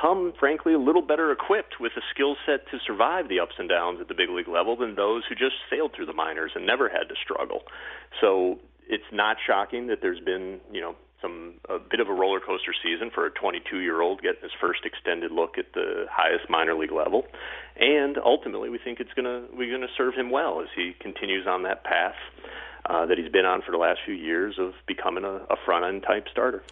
come, 0.00 0.32
frankly, 0.38 0.74
a 0.74 0.78
little 0.78 1.02
better 1.02 1.32
equipped 1.32 1.80
with 1.80 1.92
a 1.96 2.02
skill 2.12 2.36
set 2.44 2.68
to 2.70 2.78
survive 2.86 3.28
the 3.28 3.40
ups 3.40 3.54
and 3.58 3.68
downs 3.68 3.98
at 4.00 4.08
the 4.08 4.14
big 4.14 4.28
league 4.28 4.48
level 4.48 4.76
than 4.76 4.94
those 4.94 5.22
who 5.28 5.34
just 5.34 5.56
sailed 5.70 5.92
through 5.96 6.06
the 6.06 6.12
minors 6.12 6.52
and 6.54 6.66
never 6.66 6.88
had 6.88 7.08
to 7.08 7.14
struggle. 7.22 7.62
So 8.20 8.58
it's 8.88 9.08
not 9.12 9.38
shocking 9.44 9.86
that 9.88 9.98
there's 10.02 10.20
been, 10.20 10.60
you 10.70 10.80
know, 10.80 10.96
some 11.22 11.54
a 11.70 11.78
bit 11.78 11.98
of 11.98 12.08
a 12.08 12.12
roller 12.12 12.40
coaster 12.40 12.74
season 12.84 13.10
for 13.12 13.24
a 13.24 13.30
22 13.30 13.78
year 13.78 14.02
old 14.02 14.20
getting 14.20 14.42
his 14.42 14.52
first 14.60 14.80
extended 14.84 15.32
look 15.32 15.56
at 15.56 15.72
the 15.72 16.04
highest 16.12 16.50
minor 16.50 16.74
league 16.74 16.92
level, 16.92 17.24
and 17.80 18.18
ultimately 18.22 18.68
we 18.68 18.78
think 18.78 19.00
it's 19.00 19.14
gonna 19.16 19.46
we're 19.56 19.72
gonna 19.72 19.90
serve 19.96 20.12
him 20.14 20.30
well 20.30 20.60
as 20.60 20.68
he 20.76 20.92
continues 21.00 21.46
on 21.46 21.62
that 21.62 21.84
path 21.84 22.14
uh, 22.88 23.06
that 23.06 23.18
he's 23.18 23.30
been 23.30 23.44
on 23.44 23.62
for 23.62 23.70
the 23.72 23.78
last 23.78 24.00
few 24.04 24.14
years 24.14 24.56
of 24.58 24.72
becoming 24.86 25.24
a, 25.24 25.36
a 25.50 25.56
front 25.64 25.84
end 25.84 26.02
type 26.02 26.26
starter. 26.30 26.62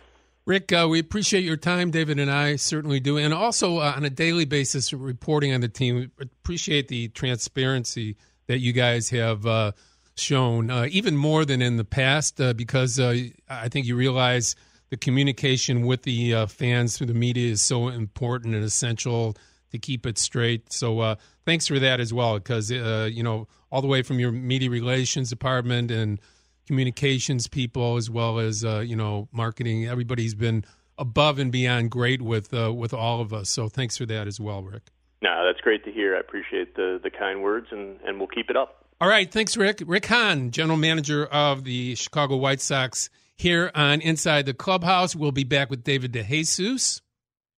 Rick, 0.46 0.72
uh, 0.72 0.86
we 0.90 0.98
appreciate 0.98 1.42
your 1.42 1.56
time. 1.56 1.90
David 1.90 2.18
and 2.18 2.30
I 2.30 2.56
certainly 2.56 3.00
do, 3.00 3.16
and 3.16 3.32
also 3.32 3.78
uh, 3.78 3.94
on 3.96 4.04
a 4.04 4.10
daily 4.10 4.44
basis 4.44 4.92
reporting 4.92 5.54
on 5.54 5.62
the 5.62 5.68
team. 5.68 5.96
We 5.96 6.10
appreciate 6.20 6.88
the 6.88 7.08
transparency 7.08 8.16
that 8.46 8.58
you 8.58 8.74
guys 8.74 9.08
have 9.08 9.46
uh, 9.46 9.72
shown, 10.16 10.70
uh, 10.70 10.86
even 10.90 11.16
more 11.16 11.46
than 11.46 11.62
in 11.62 11.78
the 11.78 11.84
past, 11.84 12.38
uh, 12.42 12.52
because 12.52 13.00
I 13.00 13.32
think 13.70 13.86
you 13.86 13.96
realize 13.96 14.54
the 14.90 14.98
communication 14.98 15.86
with 15.86 16.02
the 16.02 16.46
fans 16.46 16.98
through 16.98 17.06
the 17.06 17.14
media 17.14 17.50
is 17.50 17.62
so 17.62 17.88
important 17.88 18.54
and 18.54 18.62
essential 18.62 19.34
to 19.70 19.78
keep 19.78 20.04
it 20.04 20.18
straight. 20.18 20.70
So 20.70 21.16
thanks 21.46 21.66
for 21.66 21.78
that 21.78 22.00
as 22.00 22.12
well, 22.12 22.34
because 22.34 22.70
you 22.70 23.22
know 23.22 23.48
all 23.74 23.82
the 23.82 23.88
way 23.88 24.02
from 24.02 24.20
your 24.20 24.30
media 24.30 24.70
relations 24.70 25.30
department 25.30 25.90
and 25.90 26.20
communications 26.64 27.48
people 27.48 27.96
as 27.96 28.08
well 28.08 28.38
as 28.38 28.64
uh, 28.64 28.78
you 28.78 28.94
know 28.94 29.28
marketing. 29.32 29.84
Everybody's 29.84 30.36
been 30.36 30.64
above 30.96 31.40
and 31.40 31.50
beyond 31.50 31.90
great 31.90 32.22
with 32.22 32.54
uh, 32.54 32.72
with 32.72 32.94
all 32.94 33.20
of 33.20 33.32
us. 33.32 33.50
So 33.50 33.68
thanks 33.68 33.96
for 33.96 34.06
that 34.06 34.28
as 34.28 34.38
well, 34.38 34.62
Rick. 34.62 34.84
No, 35.22 35.44
that's 35.44 35.60
great 35.60 35.84
to 35.86 35.90
hear. 35.90 36.14
I 36.14 36.20
appreciate 36.20 36.76
the 36.76 37.00
the 37.02 37.10
kind 37.10 37.42
words, 37.42 37.66
and 37.72 37.98
and 38.06 38.18
we'll 38.18 38.28
keep 38.28 38.48
it 38.48 38.56
up. 38.56 38.86
All 39.00 39.08
right, 39.08 39.30
thanks, 39.30 39.56
Rick. 39.56 39.82
Rick 39.84 40.06
Hahn, 40.06 40.52
general 40.52 40.78
manager 40.78 41.26
of 41.26 41.64
the 41.64 41.96
Chicago 41.96 42.36
White 42.36 42.60
Sox, 42.60 43.10
here 43.36 43.72
on 43.74 44.00
Inside 44.00 44.46
the 44.46 44.54
Clubhouse. 44.54 45.16
We'll 45.16 45.32
be 45.32 45.42
back 45.42 45.68
with 45.68 45.82
David 45.82 46.12
DeJesus 46.12 47.00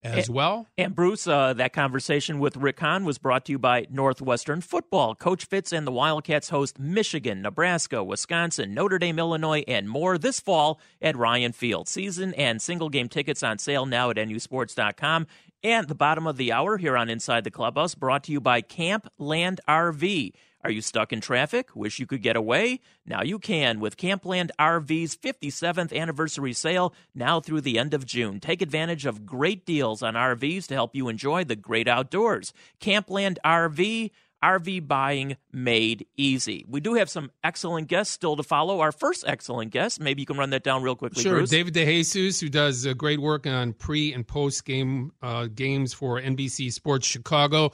as 0.02 0.30
well. 0.30 0.66
And 0.78 0.94
Bruce, 0.94 1.26
uh, 1.26 1.54
that 1.54 1.72
conversation 1.72 2.38
with 2.38 2.56
Rick 2.56 2.80
Hahn 2.80 3.04
was 3.04 3.18
brought 3.18 3.44
to 3.46 3.52
you 3.52 3.58
by 3.58 3.86
Northwestern 3.90 4.60
Football. 4.60 5.14
Coach 5.14 5.44
Fitz 5.44 5.72
and 5.72 5.86
the 5.86 5.92
Wildcats 5.92 6.50
host 6.50 6.78
Michigan, 6.78 7.42
Nebraska, 7.42 8.02
Wisconsin, 8.04 8.74
Notre 8.74 8.98
Dame, 8.98 9.18
Illinois, 9.18 9.64
and 9.66 9.88
more 9.88 10.18
this 10.18 10.40
fall 10.40 10.80
at 11.02 11.16
Ryan 11.16 11.52
Field. 11.52 11.88
Season 11.88 12.34
and 12.34 12.60
single 12.60 12.88
game 12.88 13.08
tickets 13.08 13.42
on 13.42 13.58
sale 13.58 13.86
now 13.86 14.10
at 14.10 14.16
nusports.com. 14.16 15.26
And 15.62 15.88
the 15.88 15.94
bottom 15.94 16.26
of 16.26 16.36
the 16.36 16.52
hour 16.52 16.76
here 16.76 16.96
on 16.96 17.08
Inside 17.08 17.44
the 17.44 17.50
Clubhouse 17.50 17.94
brought 17.94 18.24
to 18.24 18.32
you 18.32 18.40
by 18.40 18.60
Camp 18.60 19.08
Land 19.18 19.60
RV. 19.68 20.32
Are 20.66 20.72
you 20.72 20.82
stuck 20.82 21.12
in 21.12 21.20
traffic? 21.20 21.68
Wish 21.76 22.00
you 22.00 22.08
could 22.08 22.22
get 22.22 22.34
away? 22.34 22.80
Now 23.06 23.22
you 23.22 23.38
can 23.38 23.78
with 23.78 23.96
Campland 23.96 24.50
RV's 24.58 25.16
57th 25.16 25.96
anniversary 25.96 26.52
sale 26.54 26.92
now 27.14 27.38
through 27.38 27.60
the 27.60 27.78
end 27.78 27.94
of 27.94 28.04
June. 28.04 28.40
Take 28.40 28.60
advantage 28.60 29.06
of 29.06 29.24
great 29.24 29.64
deals 29.64 30.02
on 30.02 30.14
RVs 30.14 30.66
to 30.66 30.74
help 30.74 30.96
you 30.96 31.08
enjoy 31.08 31.44
the 31.44 31.54
great 31.54 31.86
outdoors. 31.86 32.52
Campland 32.80 33.38
RV. 33.44 34.10
RV 34.42 34.86
buying 34.86 35.36
made 35.52 36.06
easy. 36.16 36.64
We 36.68 36.80
do 36.80 36.94
have 36.94 37.08
some 37.08 37.30
excellent 37.42 37.88
guests 37.88 38.12
still 38.12 38.36
to 38.36 38.42
follow. 38.42 38.80
Our 38.80 38.92
first 38.92 39.24
excellent 39.26 39.70
guest, 39.70 39.98
maybe 39.98 40.20
you 40.20 40.26
can 40.26 40.36
run 40.36 40.50
that 40.50 40.62
down 40.62 40.82
real 40.82 40.94
quickly. 40.94 41.22
Sure, 41.22 41.38
Bruce. 41.38 41.50
David 41.50 41.74
DeJesus, 41.74 42.40
who 42.40 42.48
does 42.48 42.86
uh, 42.86 42.92
great 42.92 43.18
work 43.18 43.46
on 43.46 43.72
pre 43.72 44.12
and 44.12 44.26
post 44.26 44.64
game 44.64 45.12
uh, 45.22 45.46
games 45.46 45.94
for 45.94 46.20
NBC 46.20 46.72
Sports 46.72 47.06
Chicago 47.06 47.72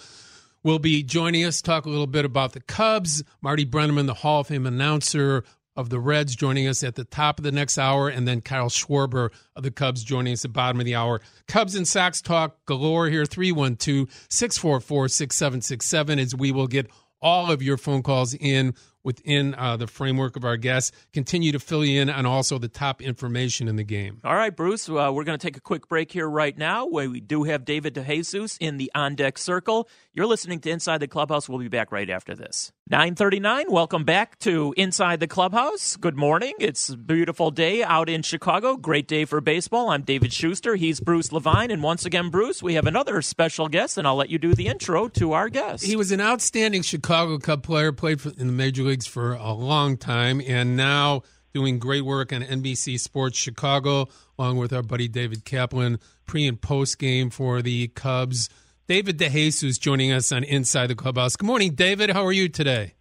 will 0.62 0.79
be 0.79 1.03
joining 1.03 1.44
us, 1.44 1.61
talk 1.61 1.87
a 1.87 1.90
little 1.90 2.07
bit 2.07 2.25
about 2.25 2.53
the 2.53 2.61
Cubs. 2.61 3.22
Marty 3.40 3.64
Brennaman, 3.64 4.07
the 4.07 4.14
Hall 4.14 4.40
of 4.40 4.48
Fame 4.48 4.66
announcer 4.66 5.44
of 5.75 5.88
the 5.88 5.98
Reds, 5.98 6.37
joining 6.37 6.68
us 6.68 6.85
at 6.85 6.96
the 6.96 7.05
top 7.05 7.38
of 7.38 7.44
the 7.44 7.53
next 7.53 7.79
hour, 7.79 8.09
and 8.09 8.29
then 8.29 8.40
Kyle 8.40 8.68
Schwarber 8.68 9.31
of 9.57 9.62
the 9.62 9.70
Cubs 9.70 10.05
joining 10.05 10.35
us 10.35 10.44
at 10.44 10.51
the 10.51 10.55
bottom 10.55 10.81
of 10.81 10.87
the 10.87 10.94
hour. 10.94 11.20
Cubs 11.48 11.75
and 11.75 11.88
Sox 11.88 12.20
talk 12.20 12.64
galore 12.66 13.09
here, 13.09 13.25
312 13.25 14.09
644 14.29 15.09
6767, 15.09 16.18
as 16.18 16.35
we 16.35 16.53
will 16.53 16.66
get 16.66 16.90
all 17.22 17.51
of 17.51 17.62
your 17.62 17.77
phone 17.77 18.03
calls 18.03 18.35
in 18.35 18.75
within 19.05 19.55
uh, 19.55 19.77
the 19.77 19.87
framework 19.87 20.37
of 20.37 20.45
our 20.45 20.57
guests. 20.57 20.93
Continue 21.12 21.53
to 21.53 21.59
fill 21.59 21.85
you 21.85 22.01
in 22.01 22.11
on 22.11 22.27
also 22.27 22.59
the 22.59 22.69
top 22.69 23.03
information 23.03 23.69
in 23.69 23.77
the 23.77 23.85
game. 23.85 24.21
All 24.25 24.35
right, 24.35 24.55
Bruce, 24.55 24.88
uh, 24.88 25.11
we're 25.12 25.25
going 25.25 25.38
to 25.38 25.47
take 25.47 25.57
a 25.57 25.61
quick 25.61 25.88
break 25.88 26.12
here 26.12 26.29
right 26.29 26.57
now. 26.57 26.87
Where 26.87 27.09
we 27.09 27.21
do 27.21 27.45
have 27.45 27.65
David 27.65 27.95
DeJesus 27.95 28.57
in 28.61 28.79
the 28.79 28.91
on 28.95 29.15
deck 29.15 29.38
circle. 29.38 29.88
You're 30.15 30.27
listening 30.27 30.61
to 30.61 30.71
Inside 30.71 30.99
the 30.99 31.09
Clubhouse. 31.09 31.49
We'll 31.49 31.59
be 31.59 31.69
back 31.69 31.91
right 31.91 32.11
after 32.11 32.35
this. 32.35 32.73
939, 32.91 33.71
welcome 33.71 34.05
back 34.05 34.38
to 34.41 34.75
Inside 34.77 35.21
the 35.21 35.27
Clubhouse. 35.27 35.97
Good 35.97 36.17
morning. 36.17 36.53
It's 36.59 36.91
a 36.91 36.97
beautiful 36.97 37.51
day 37.51 37.83
out 37.83 38.11
in 38.11 38.21
Chicago. 38.21 38.77
Great 38.77 39.09
day 39.09 39.25
for 39.25 39.41
baseball. 39.41 39.88
I'm 39.88 40.03
David 40.03 40.33
Schuster. 40.33 40.77
He's 40.77 41.01
Bruce 41.01 41.33
Levine. 41.33 41.71
And 41.71 41.83
once 41.83 42.05
again, 42.05 42.29
Bruce, 42.29 42.62
we 42.62 42.75
have 42.75 42.87
another 42.87 43.23
special 43.23 43.69
guest, 43.69 43.97
and 43.97 44.07
I'll 44.07 44.17
let 44.17 44.29
you 44.29 44.38
do 44.38 44.55
the 44.55 44.67
intro 44.67 45.09
to 45.09 45.33
our 45.33 45.49
guest. 45.49 45.85
He 45.85 45.97
was 45.97 46.12
an 46.12 46.21
outstanding 46.21 46.83
Chicago 46.83 47.38
Cub 47.38 47.62
player, 47.62 47.93
played 47.93 48.21
in 48.37 48.49
the 48.49 48.53
Major 48.53 48.83
Leagues 48.93 49.07
for 49.07 49.33
a 49.33 49.55
long 49.55 49.97
time, 49.97 50.43
and 50.47 50.77
now 50.77 51.23
doing 51.55 51.79
great 51.79 52.05
work 52.05 52.31
on 52.31 52.43
NBC 52.43 53.01
Sports 53.01 53.39
Chicago, 53.39 54.07
along 54.39 54.59
with 54.59 54.71
our 54.71 54.83
buddy 54.83 55.09
David 55.09 55.47
Kaplan, 55.47 55.99
pre 56.27 56.47
and 56.47 56.61
post 56.61 56.99
game 56.99 57.31
for 57.31 57.63
the 57.63 57.89
Cubs. 57.89 58.51
David 58.89 59.17
DeJesus 59.17 59.81
joining 59.81 60.13
us 60.13 60.31
on 60.31 60.45
Inside 60.45 60.89
the 60.89 60.95
Clubhouse. 60.95 61.37
Good 61.37 61.47
morning, 61.47 61.75
David. 61.75 62.11
How 62.11 62.27
are 62.27 62.33
you 62.33 62.51
today? 62.51 62.93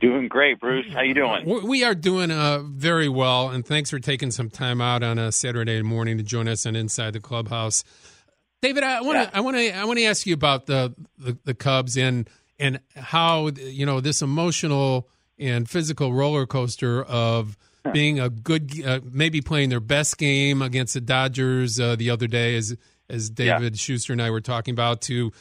Doing 0.00 0.28
great, 0.28 0.60
Bruce. 0.60 0.86
How 0.92 1.02
you 1.02 1.14
doing? 1.14 1.66
We 1.66 1.82
are 1.82 1.96
doing 1.96 2.30
uh, 2.30 2.60
very 2.62 3.08
well, 3.08 3.48
and 3.48 3.66
thanks 3.66 3.90
for 3.90 3.98
taking 3.98 4.30
some 4.30 4.48
time 4.48 4.80
out 4.80 5.02
on 5.02 5.18
a 5.18 5.32
Saturday 5.32 5.82
morning 5.82 6.18
to 6.18 6.22
join 6.22 6.46
us 6.46 6.66
on 6.66 6.76
Inside 6.76 7.14
the 7.14 7.20
Clubhouse. 7.20 7.82
David, 8.62 8.84
I 8.84 9.00
want 9.00 9.16
to 9.16 9.22
yeah. 9.22 9.30
I 9.34 9.40
want 9.40 9.56
to 9.56 9.76
I 9.76 9.84
want 9.86 9.98
to 9.98 10.04
ask 10.04 10.24
you 10.24 10.34
about 10.34 10.66
the, 10.66 10.94
the 11.18 11.36
the 11.42 11.54
Cubs 11.54 11.98
and 11.98 12.30
and 12.58 12.80
how 12.94 13.48
you 13.48 13.86
know 13.86 14.00
this 14.00 14.22
emotional 14.22 15.08
and 15.38 15.68
physical 15.68 16.12
roller 16.12 16.46
coaster 16.46 17.02
of 17.02 17.56
being 17.92 18.18
a 18.18 18.28
good, 18.28 18.84
uh, 18.84 19.00
maybe 19.04 19.40
playing 19.40 19.68
their 19.68 19.80
best 19.80 20.18
game 20.18 20.62
against 20.62 20.94
the 20.94 21.00
Dodgers 21.00 21.78
uh, 21.78 21.96
the 21.96 22.10
other 22.10 22.26
day, 22.26 22.56
as 22.56 22.76
as 23.08 23.30
David 23.30 23.74
yeah. 23.74 23.76
Schuster 23.76 24.12
and 24.12 24.20
I 24.20 24.30
were 24.30 24.40
talking 24.40 24.72
about, 24.72 25.00
to 25.02 25.32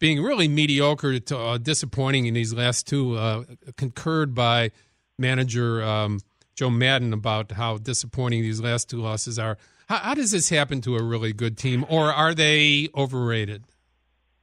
being 0.00 0.20
really 0.20 0.48
mediocre 0.48 1.20
to 1.20 1.38
uh, 1.38 1.58
disappointing 1.58 2.26
in 2.26 2.34
these 2.34 2.52
last 2.52 2.86
two. 2.86 3.16
Uh, 3.16 3.44
concurred 3.76 4.34
by 4.34 4.72
manager 5.18 5.82
um, 5.82 6.18
Joe 6.54 6.70
Maddon 6.70 7.12
about 7.12 7.52
how 7.52 7.78
disappointing 7.78 8.42
these 8.42 8.60
last 8.60 8.90
two 8.90 9.00
losses 9.00 9.38
are. 9.38 9.56
How, 9.88 9.98
how 9.98 10.14
does 10.14 10.32
this 10.32 10.48
happen 10.48 10.80
to 10.82 10.96
a 10.96 11.02
really 11.02 11.32
good 11.32 11.56
team, 11.56 11.84
or 11.88 12.12
are 12.12 12.34
they 12.34 12.88
overrated? 12.96 13.64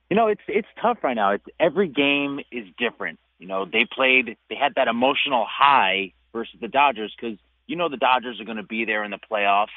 You 0.10 0.16
know, 0.16 0.28
it's 0.28 0.42
it's 0.48 0.68
tough 0.82 0.98
right 1.04 1.16
now. 1.16 1.32
It's 1.32 1.46
every 1.60 1.88
game 1.88 2.40
is 2.52 2.66
different. 2.78 3.20
You 3.40 3.48
know, 3.48 3.66
they 3.66 3.86
played, 3.90 4.38
they 4.50 4.56
had 4.56 4.76
that 4.76 4.88
emotional 4.88 5.46
high 5.50 6.14
versus 6.34 6.56
the 6.60 6.68
Dodgers 6.68 7.14
because 7.20 7.38
you 7.68 7.76
know 7.76 7.90
the 7.90 7.98
Dodgers 7.98 8.40
are 8.40 8.46
going 8.46 8.58
to 8.58 8.64
be 8.64 8.86
there 8.86 9.04
in 9.04 9.12
the 9.12 9.20
playoffs, 9.32 9.68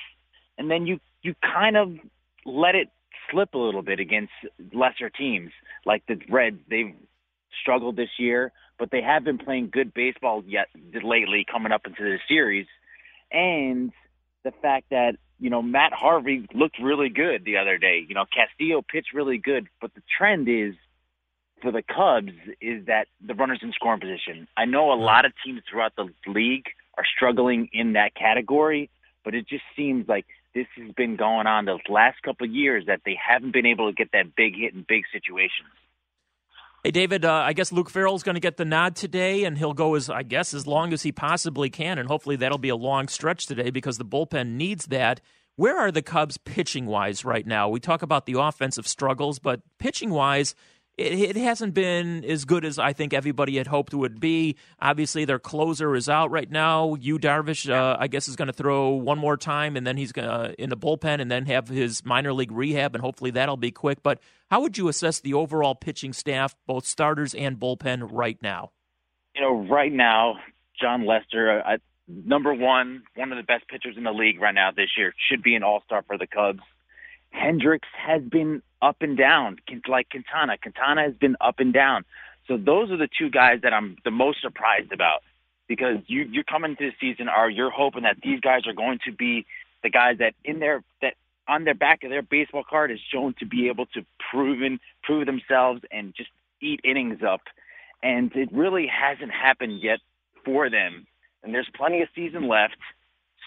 and 0.59 0.71
then 0.71 0.87
you 0.87 0.99
you 1.23 1.35
kind 1.41 1.77
of 1.77 1.97
let 2.45 2.75
it 2.75 2.89
slip 3.31 3.55
a 3.55 3.59
little 3.59 3.83
bit 3.83 4.01
against 4.01 4.33
lesser 4.73 5.09
teams 5.09 5.53
like 5.87 6.05
the 6.07 6.19
Reds. 6.29 6.59
They've 6.69 6.95
struggled 7.61 7.97
this 7.97 8.11
year, 8.19 8.51
but 8.79 8.91
they 8.91 9.03
have 9.03 9.25
been 9.25 9.39
playing 9.39 9.71
good 9.71 9.95
baseball 9.95 10.43
yet 10.47 10.69
lately, 11.03 11.47
coming 11.51 11.71
up 11.71 11.87
into 11.87 12.03
the 12.03 12.19
series, 12.29 12.67
and 13.31 13.93
the 14.43 14.53
fact 14.61 14.87
that 14.91 15.17
you 15.39 15.51
know 15.51 15.63
Matt 15.63 15.93
Harvey 15.93 16.49
looked 16.53 16.79
really 16.81 17.11
good 17.11 17.45
the 17.45 17.59
other 17.59 17.79
day. 17.79 18.05
You 18.07 18.15
know 18.15 18.25
Castillo 18.25 18.83
pitched 18.83 19.15
really 19.15 19.39
good, 19.39 19.69
but 19.81 19.95
the 19.95 20.03
trend 20.19 20.49
is 20.49 20.75
for 21.63 21.73
the 21.73 21.83
Cubs 21.83 22.37
is 22.61 22.87
that 22.87 23.07
the 23.25 23.35
runners 23.35 23.61
in 23.63 23.73
scoring 23.73 24.01
position. 24.01 24.49
I 24.57 24.67
know 24.67 24.93
a 24.93 24.99
lot 25.01 25.25
of 25.25 25.33
teams 25.45 25.63
throughout 25.71 25.95
the 25.97 26.09
league 26.27 26.67
are 26.99 27.05
struggling 27.17 27.71
in 27.73 27.95
that 27.95 28.15
category, 28.15 28.91
but 29.25 29.35
it 29.35 29.49
just 29.49 29.63
seems 29.77 30.09
like 30.09 30.27
this 30.55 30.67
has 30.77 30.93
been 30.93 31.17
going 31.17 31.47
on 31.47 31.65
the 31.65 31.79
last 31.89 32.21
couple 32.23 32.47
of 32.47 32.53
years 32.53 32.85
that 32.87 33.01
they 33.07 33.17
haven't 33.17 33.53
been 33.53 33.65
able 33.65 33.89
to 33.89 33.95
get 33.95 34.13
that 34.13 34.37
big 34.37 34.55
hit 34.57 34.75
in 34.75 34.85
big 34.87 35.05
situations. 35.13 35.71
Hey, 36.85 36.91
David, 36.91 37.25
uh, 37.25 37.33
I 37.33 37.53
guess 37.53 37.71
Luke 37.71 37.89
Farrell's 37.89 38.25
going 38.25 38.35
to 38.35 38.41
get 38.41 38.57
the 38.57 38.65
nod 38.65 38.97
today, 38.97 39.45
and 39.45 39.57
he'll 39.57 39.73
go 39.73 39.95
as, 39.95 40.11
I 40.11 40.25
guess, 40.25 40.53
as 40.53 40.67
long 40.67 40.93
as 40.93 41.03
he 41.03 41.13
possibly 41.13 41.71
can, 41.71 41.97
and 41.97 42.09
hopefully 42.09 42.35
that'll 42.35 42.59
be 42.59 42.71
a 42.71 42.77
long 42.77 43.07
stretch 43.07 43.47
today 43.47 43.71
because 43.71 43.99
the 43.99 44.05
bullpen 44.05 44.55
needs 44.55 44.87
that. 44.87 45.21
Where 45.55 45.79
are 45.79 45.93
the 45.93 46.03
Cubs 46.03 46.39
pitching 46.39 46.87
wise 46.87 47.25
right 47.25 47.47
now? 47.47 47.69
We 47.69 47.79
talk 47.79 48.03
about 48.03 48.27
the 48.27 48.41
offensive 48.41 48.89
struggles, 48.89 49.39
but 49.39 49.61
pitching 49.79 50.11
wise, 50.11 50.57
it, 50.99 51.37
it, 51.37 51.37
hasn't 51.37 51.73
been 51.73 52.25
as 52.25 52.45
good 52.45 52.65
as 52.65 52.79
I 52.79 52.93
think 52.93 53.15
everybody 53.15 53.57
had 53.57 53.67
hoped 53.67 53.95
it 53.95 53.97
would 53.97 54.21
be. 54.21 54.57
Obviously, 54.79 55.25
their 55.25 55.39
closer 55.39 55.95
is 55.95 56.09
out 56.09 56.31
right 56.31 56.51
now. 56.51 56.95
Yu 56.95 57.19
Darvish, 57.19 57.73
uh, 57.73 57.97
I 57.99 58.09
guess, 58.09 58.29
is 58.29 58.37
going 58.37 58.49
to 58.49 58.53
throw 58.53 58.91
one 58.91 59.19
more 59.19 59.37
time, 59.37 59.77
and 59.77 59.87
then 59.87 59.97
he's 59.97 60.13
going 60.13 60.29
to 60.29 60.55
in 60.63 60.69
the 60.69 60.77
bullpen, 60.77 61.21
and 61.21 61.31
then 61.31 61.47
have 61.47 61.69
his 61.69 62.05
minor 62.05 62.33
league 62.33 62.53
rehab, 62.53 62.95
and 62.95 63.03
hopefully 63.03 63.31
that'll 63.31 63.57
be 63.57 63.71
quick. 63.71 64.03
But 64.03 64.21
how 64.51 64.61
would 64.61 64.77
you 64.77 64.89
assess 64.89 65.21
the 65.21 65.35
overall 65.35 65.75
pitching 65.75 66.13
staff, 66.13 66.55
both 66.67 66.85
starters 66.85 67.35
and 67.35 67.59
bullpen, 67.59 68.09
right 68.11 68.39
now? 68.43 68.73
You 69.35 69.41
know, 69.41 69.67
right 69.67 69.93
now, 69.93 70.35
Jon 70.79 71.07
Lester, 71.07 71.63
uh, 71.67 71.79
number 72.07 72.53
one, 72.53 73.05
one 73.15 73.33
of 73.33 73.39
the 73.39 73.45
best 73.45 73.67
pitchers 73.69 73.97
in 73.97 74.05
the 74.05 74.13
league 74.13 74.41
right 74.41 74.55
now 74.55 74.71
this 74.77 74.91
year, 74.97 75.15
should 75.31 75.43
be 75.43 75.55
an 75.55 75.63
All 75.63 75.83
Star 75.87 76.03
for 76.07 76.19
the 76.19 76.27
Cubs. 76.27 76.61
Hendricks 77.33 77.89
has 77.97 78.23
been 78.23 78.63
up 78.81 78.97
and 79.01 79.17
down, 79.17 79.59
like 79.89 80.11
Quintana. 80.11 80.59
Quintana 80.59 81.03
has 81.03 81.15
been 81.15 81.37
up 81.41 81.59
and 81.59 81.73
down. 81.73 82.05
So 82.47 82.57
those 82.57 82.91
are 82.91 82.97
the 82.97 83.09
two 83.19 83.31
guys 83.31 83.61
that 83.63 83.73
I'm 83.73 83.97
the 84.05 84.11
most 84.11 84.41
surprised 84.43 84.93
about 84.93 85.23
because 85.69 85.99
you 86.07 86.23
you're 86.23 86.45
coming 86.45 86.77
to 86.77 86.91
the 86.91 86.93
season 87.01 87.29
are 87.29 87.49
you're 87.49 87.71
hoping 87.71 88.03
that 88.03 88.17
these 88.23 88.41
guys 88.41 88.67
are 88.67 88.75
going 88.75 88.99
to 89.05 89.13
be 89.13 89.47
the 89.83 89.91
guys 89.91 90.19
that 90.19 90.35
in 90.45 90.59
their 90.59 90.83
that 91.01 91.15
on 91.49 91.65
their 91.65 91.75
back 91.75 92.05
of 92.05 92.11
their 92.11 92.23
baseball 92.23 92.65
card 92.69 92.91
is 92.91 93.01
shown 93.13 93.35
to 93.39 93.47
be 93.47 93.69
able 93.69 93.87
to 93.87 94.05
proven 94.31 94.81
prove 95.03 95.27
themselves 95.27 95.83
and 95.91 96.15
just 96.15 96.31
eat 96.61 96.81
innings 96.85 97.23
up. 97.27 97.41
And 98.03 98.35
it 98.35 98.53
really 98.53 98.87
hasn't 98.87 99.33
happened 99.33 99.81
yet 99.81 100.01
for 100.45 100.69
them. 100.69 101.07
And 101.43 101.55
there's 101.55 101.69
plenty 101.75 102.03
of 102.03 102.09
season 102.15 102.49
left. 102.49 102.77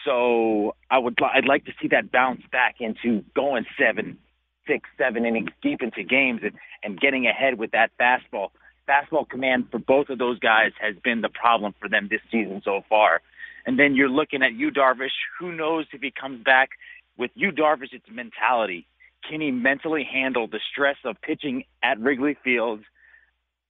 So 0.06 0.76
I 0.90 1.00
would 1.00 1.18
I'd 1.22 1.48
like 1.48 1.66
to 1.66 1.72
see 1.82 1.90
that 1.90 2.12
bounce 2.12 2.42
back 2.52 2.76
into 2.80 3.24
going 3.36 3.66
seven, 3.78 4.20
six, 4.68 4.88
seven 4.98 5.26
innings 5.26 5.50
deep 5.62 5.82
into 5.82 6.04
games 6.04 6.42
and, 6.44 6.54
and 6.84 7.00
getting 7.00 7.26
ahead 7.26 7.58
with 7.58 7.72
that 7.72 7.92
fastball. 8.00 8.50
Fastball 8.88 9.28
command 9.28 9.66
for 9.72 9.80
both 9.80 10.10
of 10.10 10.20
those 10.20 10.38
guys 10.40 10.72
has 10.80 10.96
been 11.04 11.22
the 11.22 11.30
problem 11.30 11.74
for 11.80 11.90
them 11.90 12.08
this 12.10 12.22
season 12.32 12.62
so 12.64 12.82
far. 12.88 13.22
And 13.66 13.80
then 13.80 13.96
you're 13.96 14.10
looking 14.10 14.44
at 14.44 14.54
Yu 14.54 14.70
Darvish. 14.70 15.18
Who 15.40 15.52
knows 15.52 15.88
if 15.92 16.02
he 16.02 16.12
comes 16.12 16.44
back? 16.44 16.70
With 17.18 17.32
Yu 17.34 17.52
Darvish, 17.52 17.94
it's 17.94 18.06
mentality. 18.12 18.86
Can 19.28 19.42
he 19.42 19.50
mentally 19.50 20.04
handle 20.04 20.48
the 20.48 20.60
stress 20.72 20.98
of 21.04 21.20
pitching 21.22 21.64
at 21.82 22.00
Wrigley 22.00 22.38
Field 22.44 22.82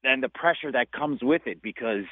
and 0.04 0.22
the 0.22 0.28
pressure 0.28 0.72
that 0.74 0.92
comes 0.92 1.20
with 1.24 1.44
it? 1.46 1.62
Because 1.62 2.04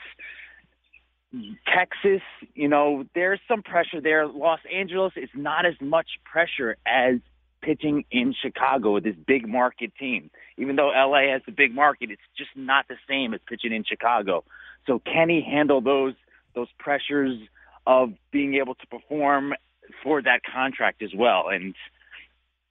Texas, 1.73 2.21
you 2.53 2.67
know, 2.67 3.05
there's 3.15 3.39
some 3.47 3.63
pressure 3.63 3.99
there. 4.01 4.27
Los 4.27 4.59
Angeles 4.71 5.13
is 5.15 5.29
not 5.33 5.65
as 5.65 5.73
much 5.81 6.07
pressure 6.25 6.77
as 6.85 7.15
pitching 7.61 8.03
in 8.11 8.35
Chicago 8.39 8.93
with 8.93 9.03
this 9.03 9.15
big 9.25 9.47
market 9.47 9.91
team. 9.99 10.29
Even 10.57 10.75
though 10.75 10.89
LA 10.89 11.31
has 11.31 11.41
the 11.45 11.51
big 11.51 11.73
market, 11.73 12.11
it's 12.11 12.21
just 12.37 12.51
not 12.55 12.87
the 12.87 12.97
same 13.09 13.33
as 13.33 13.39
pitching 13.47 13.73
in 13.73 13.83
Chicago. 13.83 14.43
So 14.85 14.99
can 14.99 15.29
he 15.29 15.41
handle 15.41 15.81
those 15.81 16.13
those 16.55 16.67
pressures 16.77 17.39
of 17.87 18.13
being 18.31 18.55
able 18.55 18.75
to 18.75 18.87
perform 18.87 19.53
for 20.03 20.21
that 20.21 20.41
contract 20.53 21.01
as 21.01 21.11
well? 21.15 21.47
And 21.49 21.73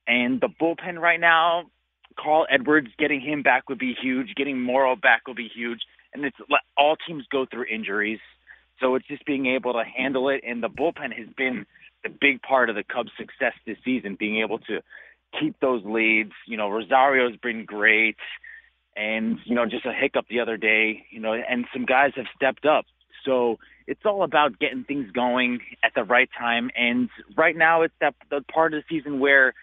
and 0.07 0.40
the 0.40 0.48
bullpen 0.48 0.98
right 0.98 1.20
now, 1.20 1.64
Carl 2.18 2.46
Edwards 2.51 2.88
getting 2.98 3.20
him 3.20 3.42
back 3.42 3.68
would 3.68 3.79
be 3.79 3.94
huge. 4.01 4.35
Getting 4.37 4.61
Morrow 4.61 4.94
back 4.94 5.27
will 5.27 5.35
be 5.35 5.48
huge. 5.53 5.81
And 6.14 6.25
it's 6.25 6.37
all 6.77 6.96
teams 7.09 7.25
go 7.31 7.46
through 7.51 7.64
injuries, 7.72 8.20
so 8.83 8.97
it's 8.97 9.07
just 9.07 9.25
being 9.25 9.47
able 9.47 9.73
to 9.75 9.85
handle 9.85 10.29
it. 10.29 10.42
And 10.47 10.62
the 10.62 10.68
bullpen 10.68 11.16
has 11.16 11.29
been 11.37 11.64
the 12.03 12.11
big 12.11 12.42
part 12.42 12.68
of 12.68 12.75
the 12.75 12.83
Cubs' 12.83 13.12
success 13.16 13.55
this 13.64 13.79
season, 13.85 14.16
being 14.18 14.40
able 14.40 14.59
to 14.59 14.83
keep 15.38 15.59
those 15.61 15.83
leads. 15.85 16.33
You 16.47 16.57
know, 16.57 16.68
Rosario's 16.68 17.37
been 17.37 17.64
great, 17.64 18.16
and 18.97 19.38
you 19.45 19.55
know, 19.55 19.64
just 19.66 19.87
a 19.87 19.92
hiccup 19.92 20.27
the 20.29 20.40
other 20.40 20.57
day. 20.57 21.07
You 21.11 21.21
know, 21.21 21.33
and 21.33 21.64
some 21.73 21.87
guys 21.87 22.12
have 22.16 22.27
stepped 22.37 22.66
up. 22.66 22.85
So 23.25 23.59
it's 23.87 24.05
all 24.05 24.25
about 24.25 24.59
getting 24.59 24.85
things 24.85 25.11
going 25.12 25.61
at 25.85 25.95
the 25.95 26.03
right 26.03 26.29
time. 26.37 26.71
And 26.77 27.09
right 27.37 27.57
now, 27.57 27.83
it's 27.83 27.95
that 28.01 28.14
the 28.31 28.42
part 28.53 28.75
of 28.75 28.83
the 28.83 28.95
season 28.95 29.21
where 29.21 29.55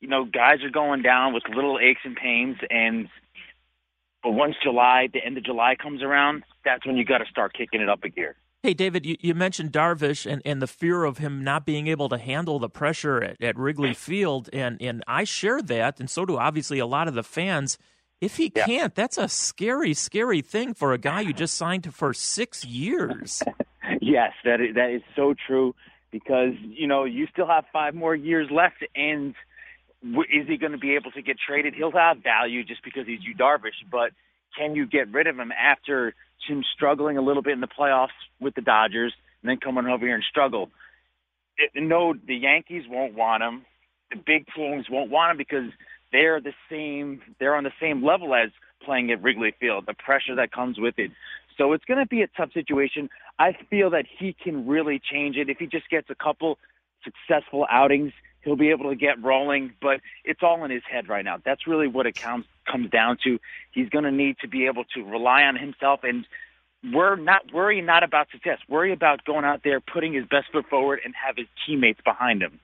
you 0.00 0.08
know 0.08 0.24
guys 0.24 0.64
are 0.64 0.70
going 0.70 1.02
down 1.02 1.32
with 1.32 1.44
little 1.48 1.78
aches 1.80 2.00
and 2.04 2.16
pains, 2.16 2.56
and 2.70 3.08
but 4.24 4.32
once 4.32 4.56
July, 4.60 5.08
the 5.12 5.24
end 5.24 5.38
of 5.38 5.44
July 5.44 5.76
comes 5.80 6.02
around, 6.02 6.42
that's 6.64 6.84
when 6.84 6.96
you 6.96 7.04
got 7.04 7.18
to 7.18 7.26
start 7.26 7.54
kicking 7.54 7.80
it 7.80 7.88
up 7.88 8.02
a 8.02 8.08
gear. 8.08 8.34
Hey, 8.60 8.74
David, 8.74 9.06
you, 9.06 9.16
you 9.20 9.34
mentioned 9.34 9.70
Darvish 9.70 10.30
and, 10.30 10.42
and 10.44 10.60
the 10.60 10.66
fear 10.66 11.04
of 11.04 11.18
him 11.18 11.44
not 11.44 11.64
being 11.64 11.86
able 11.86 12.08
to 12.08 12.18
handle 12.18 12.58
the 12.58 12.68
pressure 12.68 13.22
at, 13.22 13.40
at 13.40 13.56
Wrigley 13.56 13.94
Field. 13.94 14.50
And, 14.52 14.82
and 14.82 15.04
I 15.06 15.22
share 15.22 15.62
that, 15.62 16.00
and 16.00 16.10
so 16.10 16.26
do 16.26 16.36
obviously 16.36 16.80
a 16.80 16.86
lot 16.86 17.06
of 17.06 17.14
the 17.14 17.22
fans. 17.22 17.78
If 18.20 18.36
he 18.36 18.50
yeah. 18.54 18.66
can't, 18.66 18.94
that's 18.96 19.16
a 19.16 19.28
scary, 19.28 19.94
scary 19.94 20.40
thing 20.40 20.74
for 20.74 20.92
a 20.92 20.98
guy 20.98 21.20
you 21.20 21.32
just 21.34 21.56
signed 21.56 21.94
for 21.94 22.12
six 22.12 22.64
years. 22.64 23.44
yes, 24.00 24.32
that 24.44 24.60
is, 24.60 24.74
that 24.74 24.90
is 24.90 25.02
so 25.14 25.34
true 25.46 25.76
because, 26.10 26.54
you 26.60 26.88
know, 26.88 27.04
you 27.04 27.28
still 27.32 27.46
have 27.46 27.64
five 27.72 27.94
more 27.94 28.16
years 28.16 28.50
left. 28.50 28.84
And 28.96 29.36
is 30.02 30.48
he 30.48 30.56
going 30.56 30.72
to 30.72 30.78
be 30.78 30.96
able 30.96 31.12
to 31.12 31.22
get 31.22 31.36
traded? 31.38 31.74
He'll 31.74 31.92
have 31.92 32.24
value 32.24 32.64
just 32.64 32.82
because 32.82 33.06
he's 33.06 33.20
Yu 33.22 33.36
Darvish, 33.36 33.86
but 33.88 34.10
can 34.56 34.74
you 34.74 34.84
get 34.84 35.12
rid 35.12 35.28
of 35.28 35.38
him 35.38 35.52
after– 35.52 36.16
him 36.46 36.62
struggling 36.74 37.16
a 37.16 37.22
little 37.22 37.42
bit 37.42 37.52
in 37.52 37.60
the 37.60 37.68
playoffs 37.68 38.08
with 38.40 38.54
the 38.54 38.60
Dodgers 38.60 39.12
and 39.42 39.50
then 39.50 39.58
coming 39.58 39.86
over 39.86 40.04
here 40.04 40.14
and 40.14 40.24
struggle. 40.24 40.70
It, 41.56 41.70
no, 41.74 42.14
the 42.14 42.36
Yankees 42.36 42.84
won't 42.88 43.14
want 43.14 43.42
him. 43.42 43.64
The 44.10 44.16
big 44.16 44.46
teams 44.54 44.86
won't 44.90 45.10
want 45.10 45.32
him 45.32 45.36
because 45.36 45.70
they're 46.12 46.40
the 46.40 46.54
same. 46.70 47.20
They're 47.38 47.54
on 47.54 47.64
the 47.64 47.72
same 47.80 48.04
level 48.04 48.34
as 48.34 48.50
playing 48.82 49.10
at 49.10 49.22
Wrigley 49.22 49.54
Field. 49.58 49.84
The 49.86 49.94
pressure 49.94 50.34
that 50.36 50.52
comes 50.52 50.78
with 50.78 50.98
it. 50.98 51.10
So 51.56 51.72
it's 51.72 51.84
going 51.84 51.98
to 51.98 52.06
be 52.06 52.22
a 52.22 52.28
tough 52.28 52.52
situation. 52.52 53.10
I 53.38 53.56
feel 53.68 53.90
that 53.90 54.06
he 54.18 54.32
can 54.32 54.66
really 54.66 55.00
change 55.00 55.36
it 55.36 55.50
if 55.50 55.58
he 55.58 55.66
just 55.66 55.90
gets 55.90 56.08
a 56.08 56.14
couple 56.14 56.58
successful 57.02 57.66
outings. 57.70 58.12
He'll 58.42 58.56
be 58.56 58.70
able 58.70 58.88
to 58.90 58.96
get 58.96 59.22
rolling, 59.22 59.72
but 59.82 60.00
it's 60.24 60.40
all 60.42 60.64
in 60.64 60.70
his 60.70 60.84
head 60.90 61.08
right 61.08 61.24
now. 61.24 61.38
That's 61.44 61.66
really 61.66 61.88
what 61.88 62.06
it 62.06 62.14
counts 62.14 62.48
comes 62.70 62.90
down 62.90 63.18
to. 63.24 63.38
He's 63.72 63.88
going 63.88 64.04
to 64.04 64.12
need 64.12 64.36
to 64.42 64.48
be 64.48 64.66
able 64.66 64.84
to 64.94 65.02
rely 65.02 65.42
on 65.42 65.56
himself 65.56 66.00
and 66.02 66.26
we're 66.84 67.16
not 67.16 67.52
worry 67.52 67.80
not 67.80 68.02
about 68.02 68.28
success. 68.30 68.58
Worry 68.68 68.92
about 68.92 69.24
going 69.24 69.44
out 69.44 69.62
there, 69.64 69.80
putting 69.80 70.12
his 70.12 70.24
best 70.24 70.46
foot 70.52 70.66
forward, 70.68 71.00
and 71.04 71.14
have 71.14 71.36
his 71.36 71.46
teammates 71.66 72.00
behind 72.04 72.42
him. 72.42 72.60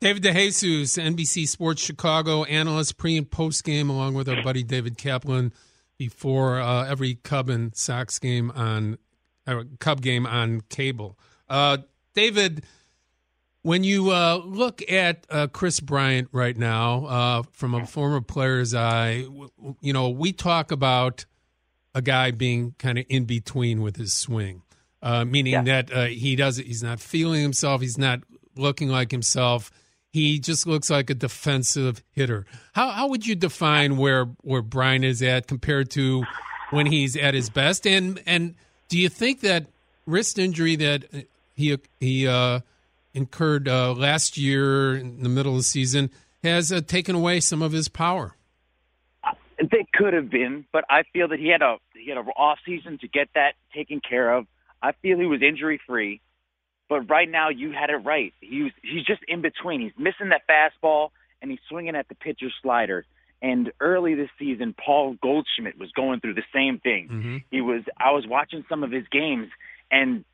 David 0.00 0.22
DeJesus, 0.22 1.02
NBC 1.02 1.48
Sports 1.48 1.82
Chicago 1.82 2.44
analyst, 2.44 2.96
pre 2.96 3.16
and 3.16 3.30
post 3.30 3.64
game, 3.64 3.90
along 3.90 4.14
with 4.14 4.28
our 4.28 4.42
buddy 4.42 4.62
David 4.62 4.98
Kaplan, 4.98 5.52
before 5.98 6.60
uh, 6.60 6.86
every 6.86 7.14
Cub 7.14 7.48
and 7.48 7.74
Sox 7.74 8.18
game 8.18 8.50
on 8.52 8.98
uh, 9.46 9.64
Cub 9.80 10.00
game 10.00 10.26
on 10.26 10.60
cable. 10.68 11.18
Uh, 11.48 11.78
David, 12.14 12.64
when 13.64 13.82
you 13.82 14.10
uh, 14.10 14.42
look 14.44 14.82
at 14.90 15.26
uh, 15.30 15.46
Kris 15.46 15.80
Bryant 15.80 16.28
right 16.32 16.56
now, 16.56 17.06
uh, 17.06 17.42
from 17.52 17.72
a 17.72 17.86
former 17.86 18.20
player's 18.20 18.74
eye, 18.74 19.24
you 19.80 19.92
know, 19.94 20.10
we 20.10 20.34
talk 20.34 20.70
about 20.70 21.24
a 21.94 22.02
guy 22.02 22.30
being 22.30 22.74
kind 22.78 22.98
of 22.98 23.06
in 23.08 23.24
between 23.24 23.80
with 23.80 23.96
his 23.96 24.12
swing, 24.12 24.60
uh, 25.02 25.24
meaning 25.24 25.54
yeah. 25.54 25.62
that 25.62 25.92
uh, 25.92 26.04
he 26.04 26.36
does 26.36 26.58
he's 26.58 26.82
not 26.82 27.00
feeling 27.00 27.40
himself, 27.40 27.80
he's 27.80 27.96
not 27.96 28.20
looking 28.54 28.90
like 28.90 29.10
himself. 29.10 29.70
He 30.12 30.38
just 30.38 30.66
looks 30.66 30.90
like 30.90 31.08
a 31.08 31.14
defensive 31.14 32.02
hitter. 32.12 32.44
How 32.74 32.90
how 32.90 33.08
would 33.08 33.26
you 33.26 33.34
define 33.34 33.96
where 33.96 34.26
where 34.42 34.62
Bryant 34.62 35.06
is 35.06 35.22
at 35.22 35.46
compared 35.46 35.90
to 35.92 36.22
when 36.70 36.84
he's 36.84 37.16
at 37.16 37.32
his 37.32 37.48
best? 37.48 37.86
And 37.86 38.22
and 38.26 38.56
do 38.90 38.98
you 38.98 39.08
think 39.08 39.40
that 39.40 39.68
wrist 40.04 40.38
injury 40.38 40.76
that 40.76 41.26
he 41.54 41.78
he 41.98 42.28
uh, 42.28 42.60
incurred 43.14 43.68
uh, 43.68 43.94
last 43.94 44.36
year 44.36 44.96
in 44.96 45.22
the 45.22 45.28
middle 45.28 45.52
of 45.52 45.58
the 45.58 45.64
season 45.64 46.10
has 46.42 46.70
uh, 46.70 46.80
taken 46.80 47.14
away 47.14 47.40
some 47.40 47.62
of 47.62 47.72
his 47.72 47.88
power. 47.88 48.36
They 49.58 49.86
could 49.94 50.12
have 50.12 50.28
been, 50.28 50.66
but 50.72 50.84
I 50.90 51.04
feel 51.12 51.28
that 51.28 51.38
he 51.38 51.48
had 51.48 51.62
a 51.62 51.76
he 51.94 52.10
had 52.10 52.18
an 52.18 52.26
off 52.36 52.58
season 52.66 52.98
to 52.98 53.08
get 53.08 53.28
that 53.34 53.54
taken 53.72 54.00
care 54.00 54.34
of. 54.34 54.46
I 54.82 54.92
feel 55.00 55.18
he 55.18 55.26
was 55.26 55.40
injury 55.42 55.80
free, 55.86 56.20
but 56.88 57.08
right 57.08 57.30
now 57.30 57.48
you 57.48 57.72
had 57.72 57.88
it 57.88 58.04
right. 58.04 58.34
He 58.40 58.64
was, 58.64 58.72
he's 58.82 59.04
just 59.04 59.22
in 59.28 59.40
between. 59.40 59.80
He's 59.80 59.92
missing 59.96 60.30
that 60.30 60.42
fastball 60.50 61.10
and 61.40 61.50
he's 61.50 61.60
swinging 61.68 61.94
at 61.94 62.08
the 62.08 62.14
pitcher's 62.14 62.52
slider. 62.62 63.06
And 63.40 63.72
early 63.80 64.14
this 64.14 64.30
season, 64.38 64.74
Paul 64.74 65.16
Goldschmidt 65.22 65.78
was 65.78 65.90
going 65.92 66.20
through 66.20 66.34
the 66.34 66.44
same 66.52 66.78
thing. 66.80 67.08
Mm-hmm. 67.10 67.36
He 67.50 67.60
was 67.60 67.82
I 67.96 68.10
was 68.10 68.26
watching 68.26 68.64
some 68.68 68.82
of 68.82 68.90
his 68.90 69.04
games 69.10 69.48
and 69.90 70.24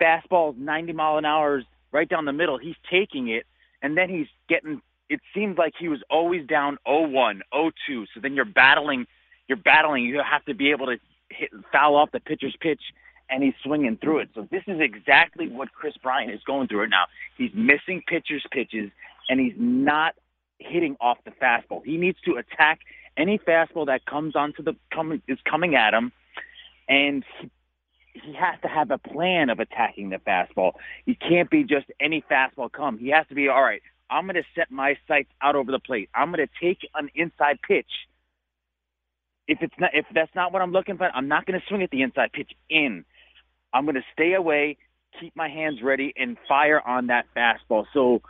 fastballs 0.00 0.56
90 0.56 0.92
mile 0.92 1.16
an 1.16 1.24
hour 1.24 1.62
right 1.92 2.08
down 2.08 2.24
the 2.24 2.32
middle. 2.32 2.58
He's 2.58 2.76
taking 2.90 3.28
it, 3.28 3.46
and 3.82 3.96
then 3.96 4.08
he's 4.08 4.28
getting. 4.48 4.82
It 5.08 5.20
seems 5.34 5.56
like 5.56 5.74
he 5.78 5.88
was 5.88 6.02
always 6.10 6.46
down 6.46 6.78
0-1, 6.86 7.40
0-2. 7.54 7.72
So 7.88 8.20
then 8.20 8.34
you're 8.34 8.44
battling. 8.44 9.06
You're 9.46 9.56
battling. 9.56 10.04
You 10.04 10.20
have 10.28 10.44
to 10.46 10.54
be 10.54 10.72
able 10.72 10.86
to 10.86 10.98
hit, 11.30 11.50
foul 11.70 11.94
off 11.94 12.10
the 12.10 12.20
pitcher's 12.20 12.56
pitch, 12.60 12.80
and 13.30 13.42
he's 13.42 13.54
swinging 13.62 13.98
through 13.98 14.18
it. 14.18 14.30
So 14.34 14.48
this 14.50 14.62
is 14.66 14.80
exactly 14.80 15.48
what 15.48 15.72
Kris 15.72 15.96
Bryant 16.02 16.32
is 16.32 16.40
going 16.44 16.66
through 16.68 16.80
right 16.80 16.90
now. 16.90 17.04
He's 17.36 17.52
missing 17.54 18.02
pitcher's 18.06 18.44
pitches, 18.50 18.90
and 19.28 19.38
he's 19.38 19.54
not 19.56 20.14
hitting 20.58 20.96
off 21.00 21.18
the 21.24 21.30
fastball. 21.30 21.84
He 21.84 21.96
needs 21.96 22.18
to 22.24 22.36
attack 22.36 22.80
any 23.16 23.38
fastball 23.38 23.86
that 23.86 24.04
comes 24.06 24.34
onto 24.36 24.62
the 24.62 24.74
coming 24.92 25.22
is 25.28 25.38
coming 25.48 25.74
at 25.74 25.94
him, 25.94 26.12
and 26.88 27.24
he 27.40 27.50
he 28.24 28.32
has 28.34 28.60
to 28.62 28.68
have 28.68 28.90
a 28.90 28.98
plan 28.98 29.50
of 29.50 29.60
attacking 29.60 30.10
the 30.10 30.16
fastball. 30.16 30.72
He 31.04 31.14
can't 31.14 31.50
be 31.50 31.64
just 31.64 31.86
any 32.00 32.24
fastball 32.30 32.70
come. 32.70 32.98
He 32.98 33.10
has 33.10 33.26
to 33.28 33.34
be 33.34 33.48
all 33.48 33.62
right. 33.62 33.82
I'm 34.08 34.24
going 34.24 34.36
to 34.36 34.44
set 34.54 34.70
my 34.70 34.96
sights 35.08 35.30
out 35.42 35.56
over 35.56 35.72
the 35.72 35.78
plate. 35.78 36.08
I'm 36.14 36.32
going 36.32 36.46
to 36.46 36.64
take 36.64 36.78
an 36.94 37.10
inside 37.14 37.58
pitch. 37.66 37.90
If 39.48 39.58
it's 39.60 39.74
not, 39.78 39.90
if 39.94 40.06
that's 40.14 40.34
not 40.34 40.52
what 40.52 40.62
I'm 40.62 40.72
looking 40.72 40.96
for, 40.96 41.08
I'm 41.14 41.28
not 41.28 41.46
going 41.46 41.58
to 41.58 41.66
swing 41.66 41.82
at 41.82 41.90
the 41.90 42.02
inside 42.02 42.32
pitch 42.32 42.50
in. 42.68 43.04
I'm 43.72 43.84
going 43.84 43.96
to 43.96 44.04
stay 44.12 44.34
away, 44.34 44.76
keep 45.20 45.34
my 45.36 45.48
hands 45.48 45.82
ready, 45.82 46.12
and 46.16 46.36
fire 46.48 46.80
on 46.80 47.08
that 47.08 47.26
fastball. 47.36 47.84
So 47.92 48.22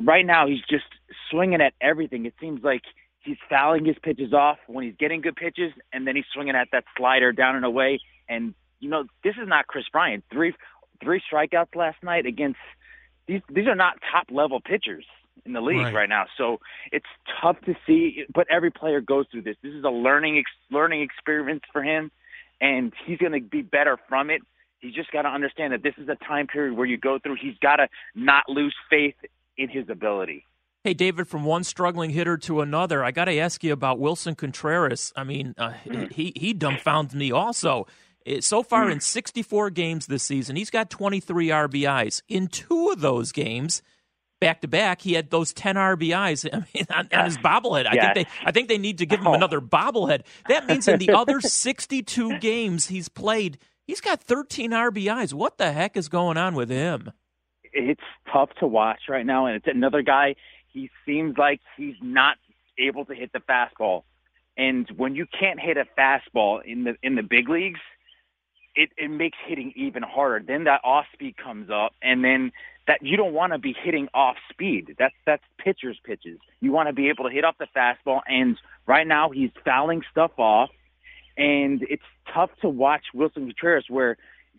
right 0.00 0.26
now 0.26 0.46
he's 0.46 0.62
just 0.68 0.84
swinging 1.30 1.60
at 1.60 1.74
everything. 1.80 2.26
It 2.26 2.34
seems 2.40 2.62
like 2.62 2.82
he's 3.20 3.36
fouling 3.48 3.84
his 3.84 3.96
pitches 4.02 4.32
off 4.32 4.58
when 4.66 4.84
he's 4.84 4.96
getting 4.98 5.20
good 5.20 5.36
pitches, 5.36 5.72
and 5.92 6.06
then 6.06 6.16
he's 6.16 6.24
swinging 6.32 6.56
at 6.56 6.68
that 6.72 6.84
slider 6.96 7.32
down 7.32 7.56
and 7.56 7.64
away. 7.64 8.00
And 8.28 8.54
you 8.84 8.90
know, 8.90 9.04
this 9.24 9.34
is 9.40 9.48
not 9.48 9.66
Kris 9.66 9.86
Bryant. 9.90 10.24
Three 10.30 10.54
three 11.02 11.22
strikeouts 11.32 11.74
last 11.74 11.96
night 12.02 12.26
against 12.26 12.58
these 13.26 13.40
these 13.48 13.66
are 13.66 13.74
not 13.74 13.94
top 14.12 14.26
level 14.30 14.60
pitchers 14.60 15.06
in 15.46 15.54
the 15.54 15.62
league 15.62 15.78
right. 15.78 15.94
right. 15.94 16.08
now. 16.08 16.26
So 16.36 16.58
it's 16.92 17.06
tough 17.40 17.56
to 17.62 17.74
see, 17.86 18.24
but 18.32 18.46
every 18.50 18.70
player 18.70 19.00
goes 19.00 19.24
through 19.30 19.42
this. 19.42 19.56
This 19.62 19.72
is 19.72 19.84
a 19.84 19.90
learning 19.90 20.38
ex- 20.38 20.50
learning 20.70 21.00
experience 21.00 21.62
for 21.72 21.82
him, 21.82 22.10
and 22.60 22.92
he's 23.06 23.16
going 23.16 23.32
to 23.32 23.40
be 23.40 23.62
better 23.62 23.98
from 24.06 24.28
it. 24.28 24.42
He's 24.80 24.94
just 24.94 25.10
got 25.10 25.22
to 25.22 25.28
understand 25.28 25.72
that 25.72 25.82
this 25.82 25.94
is 25.96 26.08
a 26.10 26.16
time 26.26 26.46
period 26.46 26.76
where 26.76 26.86
you 26.86 26.98
go 26.98 27.18
through. 27.18 27.36
He's 27.40 27.56
got 27.62 27.76
to 27.76 27.88
not 28.14 28.44
lose 28.48 28.74
faith 28.90 29.16
in 29.56 29.70
his 29.70 29.88
ability. 29.88 30.44
Hey, 30.82 30.92
David, 30.92 31.26
from 31.26 31.44
one 31.44 31.64
struggling 31.64 32.10
hitter 32.10 32.36
to 32.36 32.60
another, 32.60 33.02
I 33.02 33.10
got 33.10 33.24
to 33.24 33.38
ask 33.38 33.64
you 33.64 33.72
about 33.72 33.98
Willson 33.98 34.36
Contreras. 34.36 35.14
I 35.16 35.24
mean, 35.24 35.54
uh, 35.56 35.72
he 36.10 36.34
he 36.36 36.52
dumbfounds 36.52 37.14
me 37.14 37.32
also. 37.32 37.86
So 38.40 38.62
far 38.62 38.90
in 38.90 38.98
mm. 38.98 39.02
64 39.02 39.70
games 39.70 40.06
this 40.06 40.22
season, 40.22 40.56
he's 40.56 40.70
got 40.70 40.90
23 40.90 41.48
RBIs. 41.48 42.22
In 42.28 42.48
two 42.48 42.90
of 42.90 43.00
those 43.00 43.32
games, 43.32 43.82
back 44.40 44.60
to 44.62 44.68
back, 44.68 45.02
he 45.02 45.12
had 45.12 45.30
those 45.30 45.52
10 45.52 45.76
RBIs 45.76 46.48
I 46.52 46.64
mean, 46.74 46.86
on, 46.90 47.08
on 47.12 47.24
his 47.26 47.38
bobblehead. 47.38 47.86
I 47.86 47.92
think 47.92 48.14
they 48.14 48.26
I 48.44 48.52
think 48.52 48.68
they 48.68 48.78
need 48.78 48.98
to 48.98 49.06
give 49.06 49.20
him 49.20 49.26
oh. 49.26 49.34
another 49.34 49.60
bobblehead. 49.60 50.22
That 50.48 50.66
means 50.66 50.88
in 50.88 50.98
the 50.98 51.10
other 51.14 51.40
62 51.40 52.38
games 52.38 52.86
he's 52.86 53.08
played, 53.08 53.58
he's 53.86 54.00
got 54.00 54.22
13 54.22 54.70
RBIs. 54.70 55.34
What 55.34 55.58
the 55.58 55.72
heck 55.72 55.96
is 55.96 56.08
going 56.08 56.36
on 56.36 56.54
with 56.54 56.70
him? 56.70 57.12
It's 57.72 58.00
tough 58.32 58.50
to 58.60 58.66
watch 58.66 59.00
right 59.08 59.26
now, 59.26 59.46
and 59.46 59.56
it's 59.56 59.66
another 59.66 60.02
guy. 60.02 60.36
he 60.68 60.90
seems 61.04 61.36
like 61.36 61.60
he's 61.76 61.96
not 62.00 62.36
able 62.78 63.04
to 63.06 63.14
hit 63.14 63.32
the 63.32 63.40
fastball. 63.40 64.02
And 64.56 64.88
when 64.96 65.16
you 65.16 65.26
can't 65.26 65.58
hit 65.58 65.76
a 65.76 65.84
fastball 65.98 66.64
in 66.64 66.84
the 66.84 66.94
in 67.02 67.16
the 67.16 67.22
big 67.22 67.48
leagues, 67.48 67.80
it, 68.76 68.90
it 68.96 69.10
makes 69.10 69.38
hitting 69.46 69.72
even 69.76 70.02
harder. 70.02 70.44
Then 70.44 70.64
that 70.64 70.80
off 70.84 71.06
speed 71.12 71.36
comes 71.36 71.70
up, 71.70 71.92
and 72.02 72.24
then 72.24 72.52
that 72.86 72.98
you 73.02 73.16
don't 73.16 73.32
want 73.32 73.52
to 73.52 73.58
be 73.58 73.74
hitting 73.84 74.08
off 74.12 74.36
speed. 74.50 74.96
That's 74.98 75.14
that's 75.26 75.42
pitcher's 75.58 75.98
pitches. 76.04 76.38
You 76.60 76.72
want 76.72 76.88
to 76.88 76.92
be 76.92 77.08
able 77.08 77.24
to 77.24 77.30
hit 77.30 77.44
off 77.44 77.56
the 77.58 77.66
fastball, 77.74 78.20
and 78.26 78.58
right 78.86 79.06
now 79.06 79.30
he's 79.30 79.50
fouling 79.64 80.02
stuff 80.10 80.32
off, 80.38 80.70
and 81.36 81.82
it's 81.88 82.02
tough 82.32 82.50
to 82.62 82.68
watch 82.68 83.04
Willson 83.14 83.46
Contreras. 83.46 83.86
Where 83.88 84.16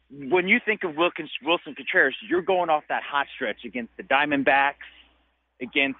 when 0.09 0.47
you 0.47 0.59
think 0.63 0.83
of 0.83 0.95
Wilkins, 0.95 1.31
Willson 1.43 1.75
Contreras, 1.75 2.15
you're 2.27 2.41
going 2.41 2.69
off 2.69 2.83
that 2.89 3.03
hot 3.03 3.27
stretch 3.35 3.65
against 3.65 3.95
the 3.97 4.03
Diamondbacks, 4.03 4.85
against 5.61 5.99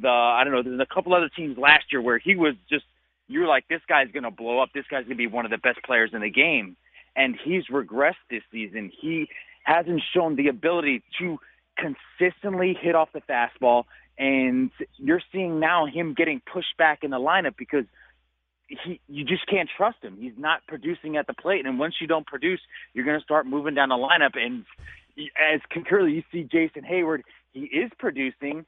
the 0.00 0.08
I 0.08 0.44
don't 0.44 0.52
know. 0.52 0.62
There's 0.62 0.80
a 0.80 0.94
couple 0.94 1.14
other 1.14 1.30
teams 1.34 1.58
last 1.58 1.86
year 1.92 2.00
where 2.00 2.18
he 2.18 2.36
was 2.36 2.54
just 2.70 2.84
you're 3.28 3.46
like 3.46 3.66
this 3.68 3.82
guy's 3.88 4.10
going 4.10 4.24
to 4.24 4.30
blow 4.30 4.60
up. 4.60 4.70
This 4.74 4.84
guy's 4.90 5.04
going 5.04 5.10
to 5.10 5.16
be 5.16 5.26
one 5.26 5.44
of 5.44 5.50
the 5.50 5.58
best 5.58 5.82
players 5.84 6.10
in 6.14 6.22
the 6.22 6.30
game, 6.30 6.76
and 7.18 7.36
he's 7.44 7.64
regressed 7.66 8.14
this 8.30 8.42
season. 8.50 8.90
He 8.98 9.26
hasn't 9.64 10.00
shown 10.14 10.36
the 10.36 10.48
ability 10.48 11.02
to 11.18 11.38
consistently 11.76 12.78
hit 12.80 12.94
off 12.94 13.08
the 13.12 13.20
fastball, 13.28 13.84
and 14.16 14.70
you're 14.96 15.20
seeing 15.32 15.60
now 15.60 15.86
him 15.86 16.14
getting 16.16 16.40
pushed 16.50 16.76
back 16.78 17.00
in 17.02 17.10
the 17.10 17.18
lineup 17.18 17.56
because 17.58 17.84
he 18.68 19.00
you 19.08 19.24
just 19.24 19.46
can't 19.46 19.68
trust 19.76 19.98
him. 20.00 20.16
He's 20.18 20.38
not 20.38 20.60
producing 20.68 21.16
at 21.16 21.26
the 21.26 21.34
plate, 21.34 21.66
and 21.66 21.78
once 21.78 21.96
you 22.00 22.06
don't 22.06 22.26
produce, 22.26 22.60
you're 22.94 23.04
going 23.04 23.18
to 23.18 23.24
start 23.24 23.46
moving 23.46 23.74
down 23.74 23.88
the 23.88 23.96
lineup. 23.96 24.36
And 24.40 24.64
as 25.52 25.60
concurrently, 25.70 26.12
you 26.14 26.22
see 26.30 26.44
Jason 26.44 26.82
Heyward, 26.88 27.22
he 27.52 27.62
is 27.62 27.90
producing, 27.98 28.64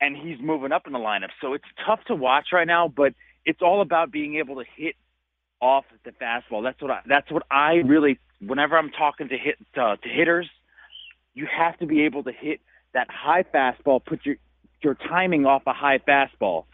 and 0.00 0.16
he's 0.16 0.38
moving 0.40 0.72
up 0.72 0.86
in 0.86 0.92
the 0.92 0.98
lineup. 0.98 1.30
So 1.40 1.54
it's 1.54 1.64
tough 1.86 2.00
to 2.08 2.16
watch 2.16 2.48
right 2.52 2.66
now, 2.66 2.88
but 2.88 3.14
it's 3.44 3.62
all 3.62 3.82
about 3.82 4.10
being 4.10 4.36
able 4.36 4.56
to 4.56 4.64
hit 4.76 4.96
off 5.60 5.84
the 6.04 6.12
fastball. 6.12 6.62
That's 6.62 6.80
what 6.80 6.90
I, 6.90 7.00
that's 7.06 7.30
what 7.30 7.44
I 7.50 7.74
really. 7.74 8.18
Whenever 8.40 8.78
I'm 8.78 8.90
talking 8.90 9.28
to 9.28 9.36
hit 9.36 9.56
uh, 9.76 9.96
to 9.96 10.08
hitters, 10.08 10.48
you 11.34 11.46
have 11.46 11.78
to 11.78 11.86
be 11.86 12.02
able 12.02 12.22
to 12.24 12.32
hit 12.32 12.60
that 12.94 13.08
high 13.10 13.42
fastball. 13.42 14.04
Put 14.04 14.24
your 14.24 14.36
your 14.82 14.94
timing 14.94 15.46
off 15.46 15.62
a 15.66 15.72
high 15.72 15.98
fastball. 15.98 16.64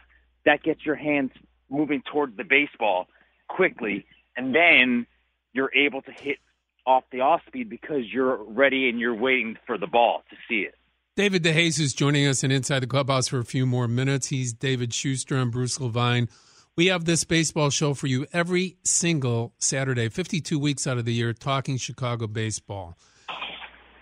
That 0.45 0.61
gets 0.61 0.85
your 0.85 0.95
hands 0.95 1.31
moving 1.69 2.03
towards 2.11 2.37
the 2.37 2.43
baseball 2.43 3.07
quickly, 3.47 4.05
and 4.37 4.53
then 4.53 5.07
you're 5.53 5.73
able 5.73 6.01
to 6.03 6.11
hit 6.11 6.37
off 6.85 7.03
the 7.11 7.21
off 7.21 7.41
speed 7.47 7.69
because 7.69 8.03
you're 8.11 8.43
ready 8.43 8.89
and 8.89 8.99
you're 8.99 9.15
waiting 9.15 9.57
for 9.65 9.77
the 9.77 9.87
ball 9.87 10.23
to 10.29 10.35
see 10.47 10.61
it. 10.61 10.75
David 11.15 11.43
DeJesus 11.43 11.79
is 11.79 11.93
joining 11.93 12.27
us 12.27 12.43
in 12.43 12.51
Inside 12.51 12.81
the 12.81 12.87
Clubhouse 12.87 13.29
for 13.29 13.39
a 13.39 13.45
few 13.45 13.65
more 13.65 13.87
minutes. 13.87 14.27
He's 14.27 14.53
David 14.53 14.93
Schuster 14.93 15.37
and 15.37 15.51
Bruce 15.51 15.79
Levine. 15.79 16.27
We 16.75 16.87
have 16.87 17.05
this 17.05 17.23
baseball 17.23 17.69
show 17.69 17.93
for 17.93 18.07
you 18.07 18.27
every 18.33 18.75
single 18.83 19.53
Saturday, 19.59 20.09
52 20.09 20.59
weeks 20.59 20.85
out 20.85 20.97
of 20.97 21.05
the 21.05 21.13
year, 21.13 21.31
talking 21.31 21.77
Chicago 21.77 22.27
baseball. 22.27 22.97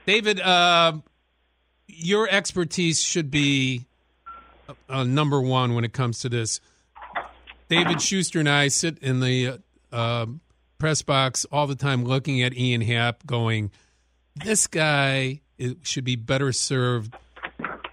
David, 0.08 0.40
uh, 0.40 0.94
your 1.88 2.28
expertise 2.30 3.02
should 3.02 3.30
be 3.30 3.86
uh, 4.90 5.04
number 5.04 5.40
one 5.40 5.76
when 5.76 5.84
it 5.84 5.94
comes 5.94 6.20
to 6.20 6.30
this. 6.30 6.60
David 7.70 8.02
Schuster 8.02 8.40
and 8.40 8.50
I 8.50 8.70
sit 8.70 8.98
in 9.00 9.20
the 9.20 9.62
uh, 9.92 10.26
press 10.80 11.04
box 11.04 11.46
all 11.52 11.68
the 11.68 11.76
time 11.76 12.04
looking 12.04 12.42
at 12.42 12.56
Ian 12.56 12.82
Happ, 12.82 13.26
going, 13.26 13.72
this 14.36 14.66
guy 14.66 15.42
should 15.84 16.04
be 16.04 16.16
better 16.16 16.52
served 16.52 17.16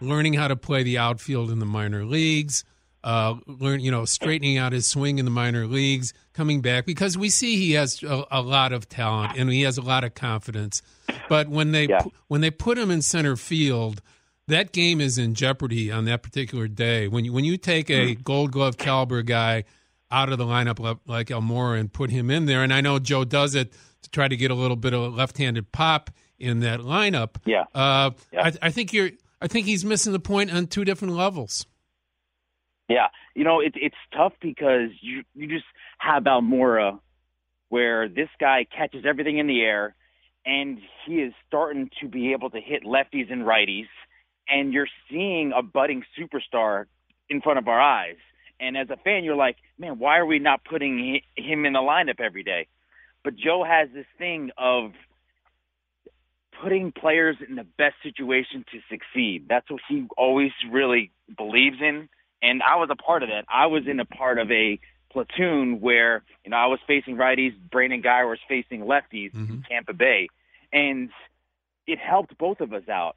learning 0.00 0.34
how 0.34 0.48
to 0.48 0.56
play 0.56 0.82
the 0.82 0.96
outfield 0.96 1.50
in 1.50 1.58
the 1.58 1.66
minor 1.66 2.06
leagues, 2.06 2.64
uh, 3.02 3.34
learn, 3.46 3.80
you 3.80 3.90
know, 3.90 4.04
straightening 4.04 4.58
out 4.58 4.72
his 4.72 4.86
swing 4.86 5.18
in 5.18 5.24
the 5.24 5.30
minor 5.30 5.66
leagues, 5.66 6.12
coming 6.34 6.60
back 6.60 6.84
because 6.86 7.16
we 7.16 7.28
see 7.30 7.56
he 7.56 7.72
has 7.72 8.02
a, 8.02 8.24
a 8.30 8.42
lot 8.42 8.72
of 8.72 8.88
talent 8.88 9.36
and 9.38 9.50
he 9.50 9.62
has 9.62 9.78
a 9.78 9.82
lot 9.82 10.04
of 10.04 10.14
confidence. 10.14 10.82
But 11.28 11.48
when 11.48 11.72
they 11.72 11.86
Yeah. 11.88 12.02
when 12.28 12.40
they 12.40 12.50
put 12.50 12.76
him 12.78 12.90
in 12.90 13.02
center 13.02 13.36
field, 13.36 14.02
that 14.48 14.72
game 14.72 15.00
is 15.00 15.16
in 15.18 15.34
jeopardy 15.34 15.90
on 15.90 16.04
that 16.06 16.22
particular 16.22 16.68
day. 16.68 17.08
When 17.08 17.24
you 17.24 17.32
when 17.32 17.44
you 17.44 17.56
take 17.56 17.88
a 17.90 18.14
Gold 18.14 18.52
Glove 18.52 18.76
caliber 18.78 19.22
guy 19.22 19.64
out 20.10 20.30
of 20.32 20.38
the 20.38 20.44
lineup 20.44 20.98
like- 21.06 21.28
Almora 21.28 21.78
and 21.78 21.92
put 21.92 22.10
him 22.10 22.30
in 22.30 22.46
there, 22.46 22.62
and 22.64 22.72
I 22.74 22.80
know 22.80 22.98
Joe 22.98 23.24
does 23.24 23.54
it 23.54 23.72
to 24.02 24.10
try 24.10 24.26
to 24.28 24.36
get 24.36 24.50
a 24.50 24.54
little 24.54 24.76
bit 24.76 24.92
of 24.92 25.02
a 25.02 25.08
left-handed 25.08 25.70
pop 25.72 26.10
in 26.38 26.60
that 26.60 26.80
lineup. 26.80 27.36
Yeah. 27.46 27.64
Uh, 27.74 28.10
Yeah. 28.32 28.46
I, 28.46 28.52
I 28.62 28.70
think 28.70 28.92
you're. 28.92 29.10
I 29.42 29.46
think 29.46 29.66
he's 29.66 29.84
missing 29.86 30.12
the 30.12 30.20
point 30.20 30.52
on 30.52 30.66
two 30.66 30.84
different 30.84 31.14
levels. 31.14 31.64
Yeah, 32.90 33.06
you 33.36 33.44
know 33.44 33.60
it, 33.60 33.74
it's 33.76 33.94
tough 34.12 34.32
because 34.42 34.90
you 35.00 35.22
you 35.34 35.46
just 35.46 35.64
have 35.98 36.24
Almora, 36.24 36.98
where 37.68 38.08
this 38.08 38.28
guy 38.40 38.66
catches 38.76 39.04
everything 39.08 39.38
in 39.38 39.46
the 39.46 39.60
air, 39.60 39.94
and 40.44 40.80
he 41.06 41.20
is 41.20 41.32
starting 41.46 41.88
to 42.00 42.08
be 42.08 42.32
able 42.32 42.50
to 42.50 42.60
hit 42.60 42.82
lefties 42.82 43.30
and 43.32 43.42
righties, 43.42 43.86
and 44.48 44.72
you're 44.72 44.88
seeing 45.08 45.52
a 45.56 45.62
budding 45.62 46.02
superstar 46.18 46.86
in 47.28 47.40
front 47.40 47.60
of 47.60 47.68
our 47.68 47.80
eyes. 47.80 48.16
And 48.58 48.76
as 48.76 48.90
a 48.90 48.96
fan, 48.96 49.22
you're 49.22 49.36
like, 49.36 49.56
man, 49.78 50.00
why 50.00 50.18
are 50.18 50.26
we 50.26 50.40
not 50.40 50.64
putting 50.64 51.20
him 51.36 51.64
in 51.64 51.74
the 51.74 51.78
lineup 51.78 52.18
every 52.20 52.42
day? 52.42 52.66
But 53.22 53.36
Joe 53.36 53.62
has 53.64 53.88
this 53.94 54.06
thing 54.18 54.50
of 54.58 54.90
putting 56.60 56.90
players 56.90 57.36
in 57.48 57.54
the 57.54 57.66
best 57.78 57.94
situation 58.02 58.64
to 58.72 58.80
succeed. 58.90 59.46
That's 59.48 59.70
what 59.70 59.80
he 59.88 60.08
always 60.18 60.50
really 60.68 61.12
believes 61.36 61.76
in. 61.80 62.08
And 62.42 62.62
I 62.62 62.76
was 62.76 62.88
a 62.90 62.96
part 62.96 63.22
of 63.22 63.28
that. 63.28 63.44
I 63.48 63.66
was 63.66 63.86
in 63.86 64.00
a 64.00 64.04
part 64.04 64.38
of 64.38 64.50
a 64.50 64.78
platoon 65.12 65.80
where, 65.80 66.22
you 66.44 66.50
know, 66.50 66.56
I 66.56 66.66
was 66.66 66.78
facing 66.86 67.16
righties, 67.16 67.54
Brandon 67.70 68.02
Guyer 68.02 68.28
was 68.28 68.38
facing 68.48 68.82
lefties 68.82 69.34
in 69.34 69.46
mm-hmm. 69.46 69.60
Tampa 69.68 69.92
Bay. 69.92 70.28
And 70.72 71.10
it 71.86 71.98
helped 71.98 72.36
both 72.38 72.60
of 72.60 72.72
us 72.72 72.88
out. 72.88 73.16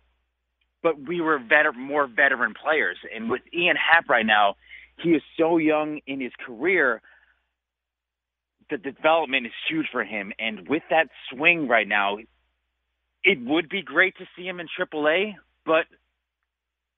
But 0.82 1.00
we 1.00 1.22
were 1.22 1.40
better, 1.40 1.72
more 1.72 2.08
veteran 2.08 2.54
players. 2.62 2.98
And 3.14 3.30
with 3.30 3.42
Ian 3.54 3.78
Happ 3.78 4.10
right 4.10 4.26
now, 4.26 4.56
he 4.98 5.12
is 5.12 5.22
so 5.38 5.58
young 5.58 6.02
in 6.06 6.20
his 6.20 6.34
career. 6.46 7.02
The 8.70 8.78
development 8.78 9.46
is 9.46 9.54
huge 9.70 9.88
for 9.92 10.04
him. 10.04 10.34
And 10.40 10.68
with 10.68 10.84
that 10.90 11.08
swing 11.30 11.68
right 11.68 11.88
now, 11.88 12.18
it 13.24 13.40
would 13.42 13.70
be 13.70 13.82
great 13.82 14.18
to 14.18 14.26
see 14.36 14.44
him 14.44 14.60
in 14.60 14.68
AAA, 14.68 15.36
but 15.66 15.86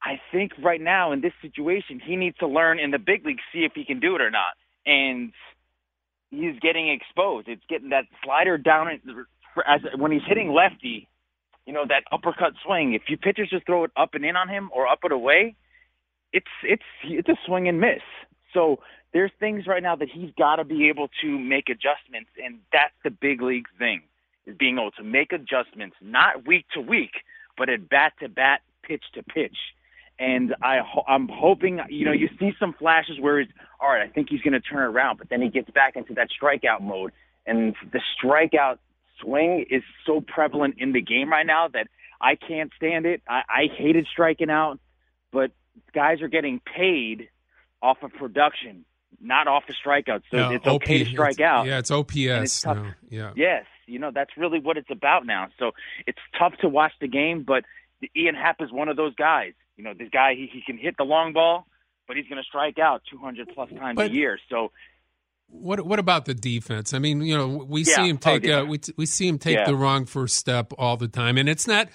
I 0.05 0.21
think 0.31 0.51
right 0.61 0.79
now 0.79 1.11
in 1.11 1.21
this 1.21 1.33
situation, 1.41 1.99
he 1.99 2.15
needs 2.15 2.37
to 2.37 2.47
learn 2.47 2.79
in 2.79 2.91
the 2.91 2.99
big 2.99 3.25
league, 3.25 3.39
see 3.51 3.65
if 3.65 3.71
he 3.73 3.83
can 3.83 3.99
do 3.99 4.15
it 4.15 4.21
or 4.21 4.29
not. 4.29 4.53
And 4.85 5.33
he's 6.29 6.59
getting 6.59 6.89
exposed. 6.89 7.47
It's 7.47 7.63
getting 7.67 7.89
that 7.89 8.05
slider 8.23 8.57
down 8.57 8.87
as 9.67 9.81
when 9.97 10.11
he's 10.11 10.21
hitting 10.27 10.53
lefty, 10.53 11.07
you 11.65 11.73
know 11.73 11.85
that 11.87 12.03
uppercut 12.11 12.53
swing. 12.63 12.93
If 12.93 13.03
you 13.07 13.17
pitchers 13.17 13.49
just 13.49 13.65
throw 13.65 13.83
it 13.85 13.91
up 13.97 14.13
and 14.13 14.23
in 14.23 14.35
on 14.35 14.47
him 14.47 14.69
or 14.73 14.87
up 14.87 14.99
and 15.03 15.11
away, 15.11 15.55
it's 16.31 16.45
it's 16.63 16.83
it's 17.03 17.29
a 17.29 17.37
swing 17.45 17.67
and 17.67 17.79
miss. 17.79 18.03
So 18.53 18.79
there's 19.13 19.31
things 19.39 19.65
right 19.65 19.81
now 19.81 19.95
that 19.95 20.09
he's 20.13 20.29
got 20.37 20.57
to 20.57 20.63
be 20.63 20.89
able 20.89 21.09
to 21.21 21.39
make 21.39 21.69
adjustments, 21.69 22.29
and 22.43 22.59
that's 22.71 22.93
the 23.03 23.09
big 23.09 23.41
league 23.41 23.67
thing 23.79 24.03
is 24.45 24.55
being 24.57 24.77
able 24.77 24.91
to 24.91 25.03
make 25.03 25.31
adjustments, 25.31 25.95
not 26.01 26.45
week 26.45 26.65
to 26.75 26.81
week, 26.81 27.23
but 27.57 27.69
at 27.69 27.89
bat 27.89 28.13
to 28.19 28.29
bat, 28.29 28.61
pitch 28.83 29.03
to 29.15 29.23
pitch. 29.23 29.57
And 30.17 30.55
I, 30.61 30.77
ho- 30.85 31.03
I'm 31.07 31.27
hoping, 31.27 31.79
you 31.89 32.05
know, 32.05 32.13
you 32.13 32.29
see 32.39 32.51
some 32.59 32.73
flashes 32.73 33.19
where 33.19 33.39
he's, 33.39 33.49
all 33.81 33.89
right, 33.89 34.01
I 34.01 34.11
think 34.11 34.29
he's 34.29 34.41
going 34.41 34.53
to 34.53 34.61
turn 34.61 34.79
around, 34.79 35.17
but 35.17 35.29
then 35.29 35.41
he 35.41 35.49
gets 35.49 35.69
back 35.71 35.95
into 35.95 36.13
that 36.13 36.29
strikeout 36.41 36.81
mode. 36.81 37.11
And 37.45 37.75
the 37.91 37.99
strikeout 38.23 38.77
swing 39.21 39.65
is 39.69 39.83
so 40.05 40.21
prevalent 40.21 40.75
in 40.77 40.93
the 40.93 41.01
game 41.01 41.29
right 41.29 41.45
now 41.45 41.67
that 41.67 41.87
I 42.21 42.35
can't 42.35 42.71
stand 42.77 43.05
it. 43.05 43.21
I, 43.27 43.41
I 43.49 43.63
hated 43.77 44.07
striking 44.11 44.49
out, 44.49 44.79
but 45.31 45.51
guys 45.93 46.21
are 46.21 46.27
getting 46.29 46.61
paid 46.61 47.29
off 47.81 47.97
of 48.01 48.13
production, 48.13 48.85
not 49.21 49.47
off 49.47 49.63
of 49.67 49.75
strikeouts. 49.85 50.23
So 50.31 50.37
Yeah, 50.37 50.51
it's 50.53 50.65
okay 50.65 51.01
OP 51.01 51.05
to 51.07 51.11
strike 51.11 51.39
out. 51.41 51.67
Yeah, 51.67 51.79
it's 51.79 51.91
OPS 51.91 52.15
it's 52.15 52.61
tough. 52.61 52.77
now. 52.77 52.93
Yeah. 53.09 53.33
Yes, 53.35 53.65
you 53.85 53.99
know 53.99 54.11
that's 54.13 54.31
really 54.37 54.59
what 54.59 54.77
it's 54.77 54.89
about 54.89 55.25
now. 55.25 55.49
So 55.59 55.71
it's 56.07 56.17
tough 56.39 56.53
to 56.61 56.69
watch 56.69 56.93
the 57.01 57.07
game, 57.07 57.43
but 57.43 57.65
Ian 58.15 58.35
Happ 58.35 58.61
is 58.61 58.71
one 58.71 58.87
of 58.89 58.95
those 58.95 59.13
guys. 59.15 59.53
You 59.77 59.83
know, 59.83 59.93
this 59.97 60.09
guy 60.11 60.35
he, 60.35 60.47
he 60.51 60.61
can 60.65 60.77
hit 60.77 60.95
the 60.97 61.03
long 61.03 61.33
ball, 61.33 61.67
but 62.07 62.15
he's 62.17 62.27
going 62.27 62.41
to 62.41 62.47
strike 62.47 62.79
out 62.79 63.01
200 63.09 63.49
plus 63.53 63.69
times 63.71 63.95
But- 63.95 64.11
a 64.11 64.13
year. 64.13 64.39
So 64.49 64.71
What 65.47 65.85
What 65.85 65.99
about 65.99 66.25
the 66.25 66.33
defense? 66.33 66.93
I 66.93 66.99
mean, 66.99 67.21
you 67.21 67.37
know, 67.37 67.47
we 67.47 67.81
Yeah. 67.83 67.95
see 67.95 68.09
him 68.09 68.17
Oh, 68.17 68.19
take 68.31 68.43
yeah. 68.45 68.59
uh, 68.59 68.65
we 68.65 68.79
we 68.97 69.05
see 69.05 69.27
him 69.27 69.37
take 69.37 69.57
Yeah. 69.57 69.65
the 69.65 69.75
wrong 69.75 70.05
first 70.05 70.35
step 70.37 70.71
all 70.77 70.97
the 70.97 71.07
time, 71.07 71.37
and 71.37 71.47
it's 71.47 71.67
not. 71.67 71.89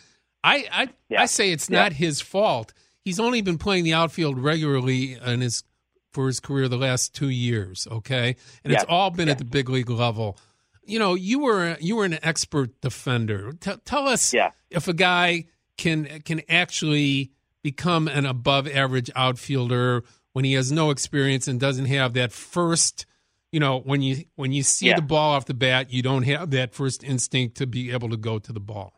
I 0.45 0.67
I, 0.73 0.89
Yeah. 1.09 1.23
I 1.23 1.27
say 1.27 1.51
it's 1.53 1.69
not 1.69 1.93
his 1.95 2.21
fault. 2.21 2.73
He's 3.05 3.19
only 3.19 3.41
been 3.43 3.59
playing 3.59 3.85
the 3.85 3.93
outfield 3.95 4.39
regularly 4.39 5.15
in 5.15 5.41
his 5.41 5.65
for 6.13 6.27
his 6.29 6.39
career 6.41 6.69
the 6.69 6.79
last 6.79 7.15
two 7.15 7.29
years. 7.29 7.89
Okay, 7.91 8.37
and 8.63 8.73
it's 8.73 8.85
all 8.89 9.11
been 9.11 9.29
at 9.29 9.39
the 9.39 9.45
big 9.45 9.69
league 9.69 9.91
level. 9.91 10.39
You 10.85 10.99
know, 10.99 11.15
you 11.15 11.41
were 11.41 11.77
you 11.81 11.97
were 11.97 12.05
an 12.05 12.19
expert 12.23 12.81
defender. 12.81 13.53
Tell 13.61 13.79
tell 13.79 14.07
us 14.09 14.33
if 14.71 14.87
a 14.87 14.93
guy 14.95 15.47
can 15.77 16.21
can 16.25 16.41
actually 16.49 17.33
become 17.63 18.09
an 18.09 18.27
above 18.27 18.67
average 18.69 19.11
outfielder 19.17 20.03
when 20.33 20.45
he 20.45 20.55
has 20.55 20.71
no 20.73 20.91
experience 20.91 21.47
and 21.49 21.59
doesn't 21.61 21.87
have 21.87 22.15
that 22.15 22.33
first 22.33 23.07
you 23.53 23.61
know 23.61 23.81
when 23.81 24.01
you 24.03 24.25
when 24.37 24.53
you 24.53 24.63
see 24.63 24.89
Yeah. 24.89 24.97
the 24.97 25.03
ball 25.03 25.33
off 25.35 25.47
the 25.47 25.55
bat 25.55 25.93
you 25.93 26.03
don't 26.03 26.23
have 26.23 26.51
that 26.53 26.73
first 26.75 27.03
instinct 27.05 27.57
to 27.59 27.67
be 27.67 27.91
able 27.91 28.09
to 28.11 28.17
go 28.17 28.39
to 28.39 28.53
the 28.53 28.61
ball 28.61 28.95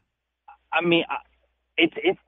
I 0.74 0.80
mean, 0.80 1.04
it's 1.76 1.92
it's 2.02 2.18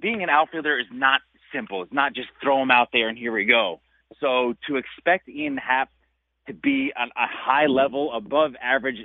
being 0.00 0.22
an 0.22 0.28
outfielder 0.30 0.78
is 0.78 0.86
not 0.92 1.20
simple. 1.52 1.82
It's 1.82 1.92
not 1.92 2.14
just 2.14 2.28
throw 2.40 2.62
him 2.62 2.70
out 2.70 2.88
there 2.92 3.08
and 3.08 3.18
here 3.18 3.32
we 3.32 3.44
go. 3.44 3.80
So 4.20 4.54
to 4.68 4.76
expect 4.76 5.28
Ian 5.28 5.56
Happ 5.56 5.88
to 6.46 6.54
be 6.54 6.92
on 6.96 7.08
a 7.08 7.26
high 7.26 7.66
level, 7.66 8.12
above 8.12 8.52
average 8.62 8.98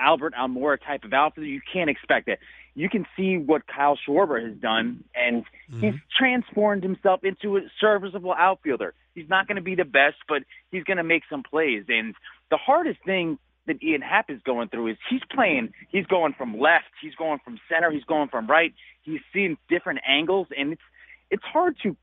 Albert 0.00 0.34
Almora 0.34 0.78
type 0.84 1.04
of 1.04 1.12
outfielder, 1.12 1.48
you 1.48 1.60
can't 1.72 1.88
expect 1.88 2.26
it. 2.26 2.40
You 2.74 2.88
can 2.88 3.06
see 3.16 3.36
what 3.38 3.66
Kyle 3.66 3.96
Schwarber 3.96 4.42
has 4.44 4.56
done, 4.58 5.04
and 5.14 5.44
mm-hmm. 5.44 5.80
he's 5.80 5.94
transformed 6.18 6.82
himself 6.82 7.22
into 7.22 7.56
a 7.56 7.60
serviceable 7.80 8.34
outfielder. 8.36 8.94
He's 9.14 9.28
not 9.28 9.46
going 9.46 9.56
to 9.56 9.62
be 9.62 9.76
the 9.76 9.84
best, 9.84 10.16
but 10.28 10.42
he's 10.72 10.82
going 10.82 10.96
to 10.96 11.04
make 11.04 11.22
some 11.30 11.44
plays. 11.44 11.84
And 11.88 12.14
the 12.50 12.56
hardest 12.56 12.98
thing 13.04 13.38
that 13.66 13.82
Ian 13.82 14.02
Happ 14.02 14.28
is 14.28 14.40
going 14.44 14.68
through 14.68 14.88
is 14.88 14.96
he's 15.08 15.22
playing, 15.32 15.72
he's 15.88 16.06
going 16.06 16.34
from 16.36 16.58
left, 16.58 16.90
he's 17.00 17.14
going 17.14 17.38
from 17.44 17.58
center, 17.68 17.90
he's 17.90 18.04
going 18.04 18.28
from 18.28 18.48
right, 18.48 18.74
he's 19.02 19.20
seeing 19.32 19.56
different 19.68 20.00
angles, 20.06 20.48
and 20.56 20.72
it's 20.72 20.82
it's 21.30 21.44
hard 21.44 21.76
to 21.82 21.96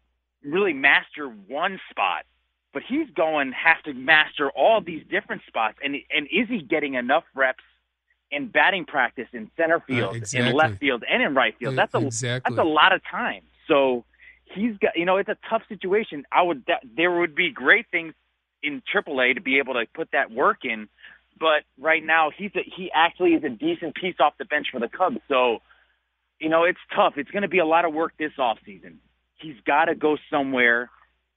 really 0.44 0.74
master 0.74 1.28
one 1.28 1.80
spot. 1.90 2.26
But 2.74 2.84
he's 2.88 3.10
going 3.10 3.52
have 3.52 3.84
to 3.84 3.94
master 3.94 4.50
all 4.50 4.82
these 4.82 5.04
different 5.10 5.42
spots, 5.48 5.78
and 5.84 5.98
and 6.16 6.28
is 6.32 6.48
he 6.48 6.62
getting 6.62 6.94
enough 6.94 7.26
reps 7.36 7.64
in 8.32 8.48
batting 8.48 8.86
practice 8.86 9.28
in 9.34 9.52
center 9.58 9.80
field, 9.82 10.16
exactly. 10.16 10.50
in 10.50 10.56
left 10.56 10.80
field, 10.80 11.04
and 11.10 11.22
in 11.22 11.36
right 11.36 11.56
field? 11.58 11.74
Uh, 11.74 11.76
That's 11.78 11.94
a 11.94 12.06
exactly. 12.06 12.56
that's 12.56 12.66
a 12.66 12.70
lot 12.70 12.94
of 12.94 13.02
time. 13.10 13.44
So 13.68 14.06
he's 14.56 14.78
got 14.78 14.96
you 14.96 15.06
know 15.06 15.18
it's 15.18 15.30
a 15.30 15.38
tough 15.50 15.64
situation. 15.70 16.26
I 16.32 16.42
would 16.44 16.64
that, 16.68 16.82
there 16.96 17.12
would 17.12 17.36
be 17.36 17.52
great 17.52 17.88
things 17.92 18.14
in 18.64 18.82
AAA 18.94 19.36
to 19.36 19.42
be 19.42 19.58
able 19.58 19.74
to 19.74 19.86
put 19.94 20.10
that 20.14 20.32
work 20.32 20.60
in, 20.64 20.88
but 21.40 21.64
right 21.80 22.04
now 22.04 22.32
he's 22.36 22.52
a, 22.56 22.64
he 22.64 22.92
actually 22.94 23.32
is 23.32 23.44
a 23.44 23.50
decent 23.50 23.96
piece 23.96 24.16
off 24.20 24.34
the 24.38 24.46
bench 24.46 24.68
for 24.72 24.80
the 24.80 24.88
Cubs. 24.88 25.20
So 25.28 25.60
you 26.40 26.50
know 26.50 26.64
it's 26.64 26.80
tough. 26.96 27.14
It's 27.18 27.32
going 27.32 27.44
to 27.44 27.50
be 27.50 27.60
a 27.60 27.66
lot 27.66 27.86
of 27.86 27.94
work 27.94 28.14
this 28.18 28.34
off 28.38 28.60
season. 28.66 29.00
He's 29.36 29.60
got 29.66 29.86
to 29.86 29.96
go 29.96 30.18
somewhere 30.30 30.90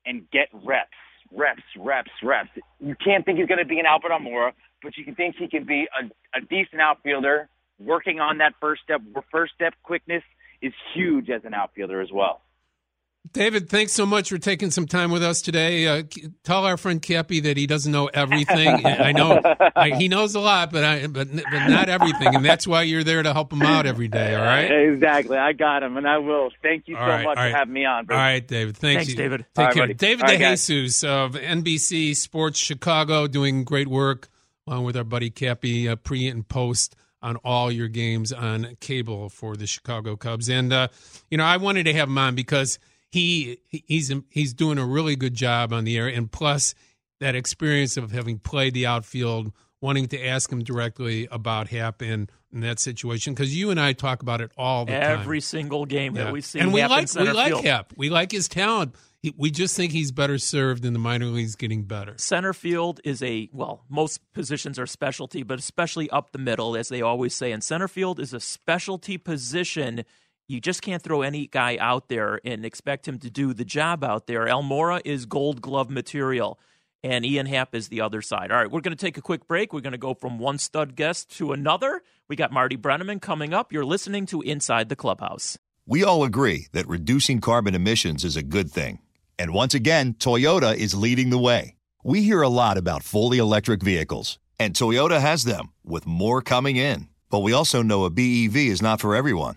and 0.04 0.30
get 0.30 0.48
reps, 0.52 0.90
reps, 1.34 1.62
reps, 1.78 2.10
reps. 2.22 2.50
You 2.80 2.94
can't 3.02 3.24
think 3.24 3.38
he's 3.38 3.48
going 3.48 3.58
to 3.58 3.64
be 3.64 3.78
an 3.78 3.86
Albert 3.86 4.10
Almora, 4.10 4.52
but 4.82 4.96
you 4.96 5.04
can 5.04 5.14
think 5.14 5.36
he 5.38 5.48
can 5.48 5.64
be 5.64 5.86
a, 6.00 6.38
a 6.38 6.40
decent 6.40 6.80
outfielder. 6.80 7.48
Working 7.78 8.20
on 8.20 8.38
that 8.38 8.54
first 8.60 8.82
step, 8.82 9.00
first 9.32 9.54
step 9.54 9.74
quickness 9.82 10.22
is 10.62 10.72
huge 10.94 11.28
as 11.30 11.44
an 11.44 11.54
outfielder 11.54 12.00
as 12.00 12.10
well. 12.12 12.40
David 13.32 13.68
thanks 13.68 13.92
so 13.92 14.04
much 14.04 14.28
for 14.28 14.38
taking 14.38 14.70
some 14.70 14.86
time 14.86 15.10
with 15.10 15.22
us 15.22 15.40
today 15.42 15.86
uh, 15.86 16.02
tell 16.44 16.64
our 16.64 16.76
friend 16.76 17.00
cappy 17.02 17.40
that 17.40 17.56
he 17.56 17.66
doesn't 17.66 17.90
know 17.92 18.06
everything 18.06 18.68
i 18.86 19.12
know 19.12 19.40
I, 19.74 19.90
he 19.90 20.08
knows 20.08 20.34
a 20.34 20.40
lot 20.40 20.70
but 20.70 20.84
I, 20.84 21.06
but 21.06 21.28
but 21.34 21.68
not 21.68 21.88
everything 21.88 22.34
and 22.34 22.44
that's 22.44 22.66
why 22.66 22.82
you're 22.82 23.02
there 23.04 23.22
to 23.22 23.32
help 23.32 23.52
him 23.52 23.62
out 23.62 23.86
every 23.86 24.08
day 24.08 24.34
all 24.34 24.44
right 24.44 24.70
Exactly. 24.94 25.36
I 25.36 25.52
got 25.52 25.82
him, 25.82 25.96
and 25.96 26.06
I 26.06 26.18
will. 26.18 26.50
Thank 26.62 26.88
you 26.88 26.94
so 26.94 27.00
All 27.00 27.06
right, 27.08 27.24
much 27.24 27.36
all 27.36 27.44
right. 27.44 27.50
for 27.52 27.56
having 27.56 27.74
me 27.74 27.84
on. 27.84 28.06
Bro. 28.06 28.16
All 28.16 28.22
right, 28.22 28.46
David. 28.46 28.76
Thanks, 28.76 28.96
Thanks, 29.00 29.10
you. 29.10 29.16
David. 29.16 29.40
Take 29.54 29.58
All 29.58 29.64
right, 29.64 29.74
care. 29.74 29.82
buddy. 29.84 29.94
David 29.94 30.22
All 30.24 30.28
right, 30.30 30.40
guys. 30.40 30.60
DeJesus 30.62 31.04
of 31.04 31.32
NBC 31.34 32.16
Sports 32.16 32.58
Chicago 32.58 33.26
doing 33.26 33.64
great 33.64 33.88
work 33.88 34.28
along 34.66 34.84
with 34.84 34.96
our 34.96 35.04
buddy 35.04 35.30
Cappy 35.30 35.88
uh, 35.88 35.96
pre 35.96 36.26
and 36.28 36.46
post 36.48 36.96
on 37.22 37.36
all 37.36 37.70
your 37.72 37.88
games 37.88 38.32
on 38.32 38.76
cable 38.80 39.28
for 39.28 39.56
the 39.56 39.66
Chicago 39.66 40.16
Cubs. 40.16 40.48
And 40.48 40.72
uh, 40.72 40.88
you 41.30 41.38
know, 41.38 41.44
I 41.44 41.56
wanted 41.56 41.84
to 41.84 41.92
have 41.94 42.08
him 42.08 42.18
on 42.18 42.34
because 42.34 42.78
he 43.14 43.58
he's 43.70 44.12
he's 44.30 44.52
doing 44.52 44.78
a 44.78 44.84
really 44.84 45.16
good 45.16 45.34
job 45.34 45.72
on 45.72 45.84
the 45.84 45.96
air, 45.96 46.08
and 46.08 46.30
plus 46.30 46.74
that 47.20 47.34
experience 47.34 47.96
of 47.96 48.12
having 48.12 48.38
played 48.38 48.74
the 48.74 48.86
outfield, 48.86 49.52
wanting 49.80 50.08
to 50.08 50.22
ask 50.26 50.50
him 50.50 50.62
directly 50.62 51.28
about 51.30 51.68
Happ 51.68 52.02
and, 52.02 52.30
and 52.52 52.62
that 52.62 52.78
situation 52.80 53.32
because 53.34 53.56
you 53.56 53.70
and 53.70 53.78
I 53.80 53.92
talk 53.92 54.20
about 54.22 54.40
it 54.40 54.50
all 54.58 54.84
the 54.84 54.92
time. 54.92 55.20
Every 55.20 55.40
single 55.40 55.86
game 55.86 56.16
Yeah. 56.16 56.24
that 56.24 56.32
we 56.32 56.40
see, 56.40 56.58
and 56.58 56.72
we 56.72 56.84
like 56.84 57.08
we 57.14 57.30
like 57.30 57.48
field. 57.48 57.64
Happ. 57.64 57.92
We 57.96 58.10
like 58.10 58.32
his 58.32 58.48
talent. 58.48 58.94
He, 59.22 59.32
we 59.38 59.50
just 59.50 59.74
think 59.74 59.92
he's 59.92 60.12
better 60.12 60.36
served 60.36 60.84
in 60.84 60.92
the 60.92 60.98
minor 60.98 61.26
leagues, 61.26 61.56
getting 61.56 61.84
better. 61.84 62.12
Center 62.18 62.52
field 62.52 63.00
is 63.04 63.22
a 63.22 63.48
well, 63.52 63.84
most 63.88 64.20
positions 64.34 64.78
are 64.78 64.86
specialty, 64.86 65.42
but 65.42 65.58
especially 65.58 66.10
up 66.10 66.32
the 66.32 66.38
middle, 66.38 66.76
as 66.76 66.88
they 66.90 67.00
always 67.00 67.34
say. 67.34 67.52
And 67.52 67.62
center 67.64 67.88
field 67.88 68.20
is 68.20 68.34
a 68.34 68.40
specialty 68.40 69.16
position. 69.16 70.04
You 70.46 70.60
just 70.60 70.82
can't 70.82 71.02
throw 71.02 71.22
any 71.22 71.46
guy 71.46 71.78
out 71.80 72.08
there 72.08 72.38
and 72.44 72.66
expect 72.66 73.08
him 73.08 73.18
to 73.20 73.30
do 73.30 73.54
the 73.54 73.64
job 73.64 74.04
out 74.04 74.26
there. 74.26 74.46
Almora 74.46 75.00
is 75.02 75.24
gold 75.24 75.62
glove 75.62 75.88
material, 75.88 76.60
and 77.02 77.24
Ian 77.24 77.46
Happ 77.46 77.74
is 77.74 77.88
the 77.88 78.02
other 78.02 78.20
side. 78.20 78.50
All 78.50 78.58
right, 78.58 78.70
we're 78.70 78.82
going 78.82 78.96
to 78.96 79.02
take 79.02 79.16
a 79.16 79.22
quick 79.22 79.48
break. 79.48 79.72
We're 79.72 79.80
going 79.80 79.92
to 79.92 79.98
go 79.98 80.12
from 80.12 80.38
one 80.38 80.58
stud 80.58 80.96
guest 80.96 81.34
to 81.38 81.52
another. 81.52 82.02
We 82.28 82.36
got 82.36 82.52
Marty 82.52 82.76
Brennaman 82.76 83.22
coming 83.22 83.54
up. 83.54 83.72
You're 83.72 83.86
listening 83.86 84.26
to 84.26 84.42
Inside 84.42 84.90
the 84.90 84.96
Clubhouse. 84.96 85.58
We 85.86 86.04
all 86.04 86.24
agree 86.24 86.66
that 86.72 86.88
reducing 86.88 87.40
carbon 87.40 87.74
emissions 87.74 88.24
is 88.24 88.36
a 88.36 88.42
good 88.42 88.70
thing. 88.70 88.98
And 89.38 89.54
once 89.54 89.74
again, 89.74 90.14
Toyota 90.14 90.74
is 90.76 90.94
leading 90.94 91.30
the 91.30 91.38
way. 91.38 91.76
We 92.02 92.22
hear 92.22 92.42
a 92.42 92.48
lot 92.48 92.76
about 92.76 93.02
fully 93.02 93.38
electric 93.38 93.82
vehicles, 93.82 94.38
and 94.60 94.74
Toyota 94.74 95.20
has 95.20 95.44
them, 95.44 95.72
with 95.82 96.06
more 96.06 96.42
coming 96.42 96.76
in. 96.76 97.08
But 97.30 97.40
we 97.40 97.54
also 97.54 97.82
know 97.82 98.04
a 98.04 98.10
BEV 98.10 98.56
is 98.56 98.82
not 98.82 99.00
for 99.00 99.14
everyone, 99.16 99.56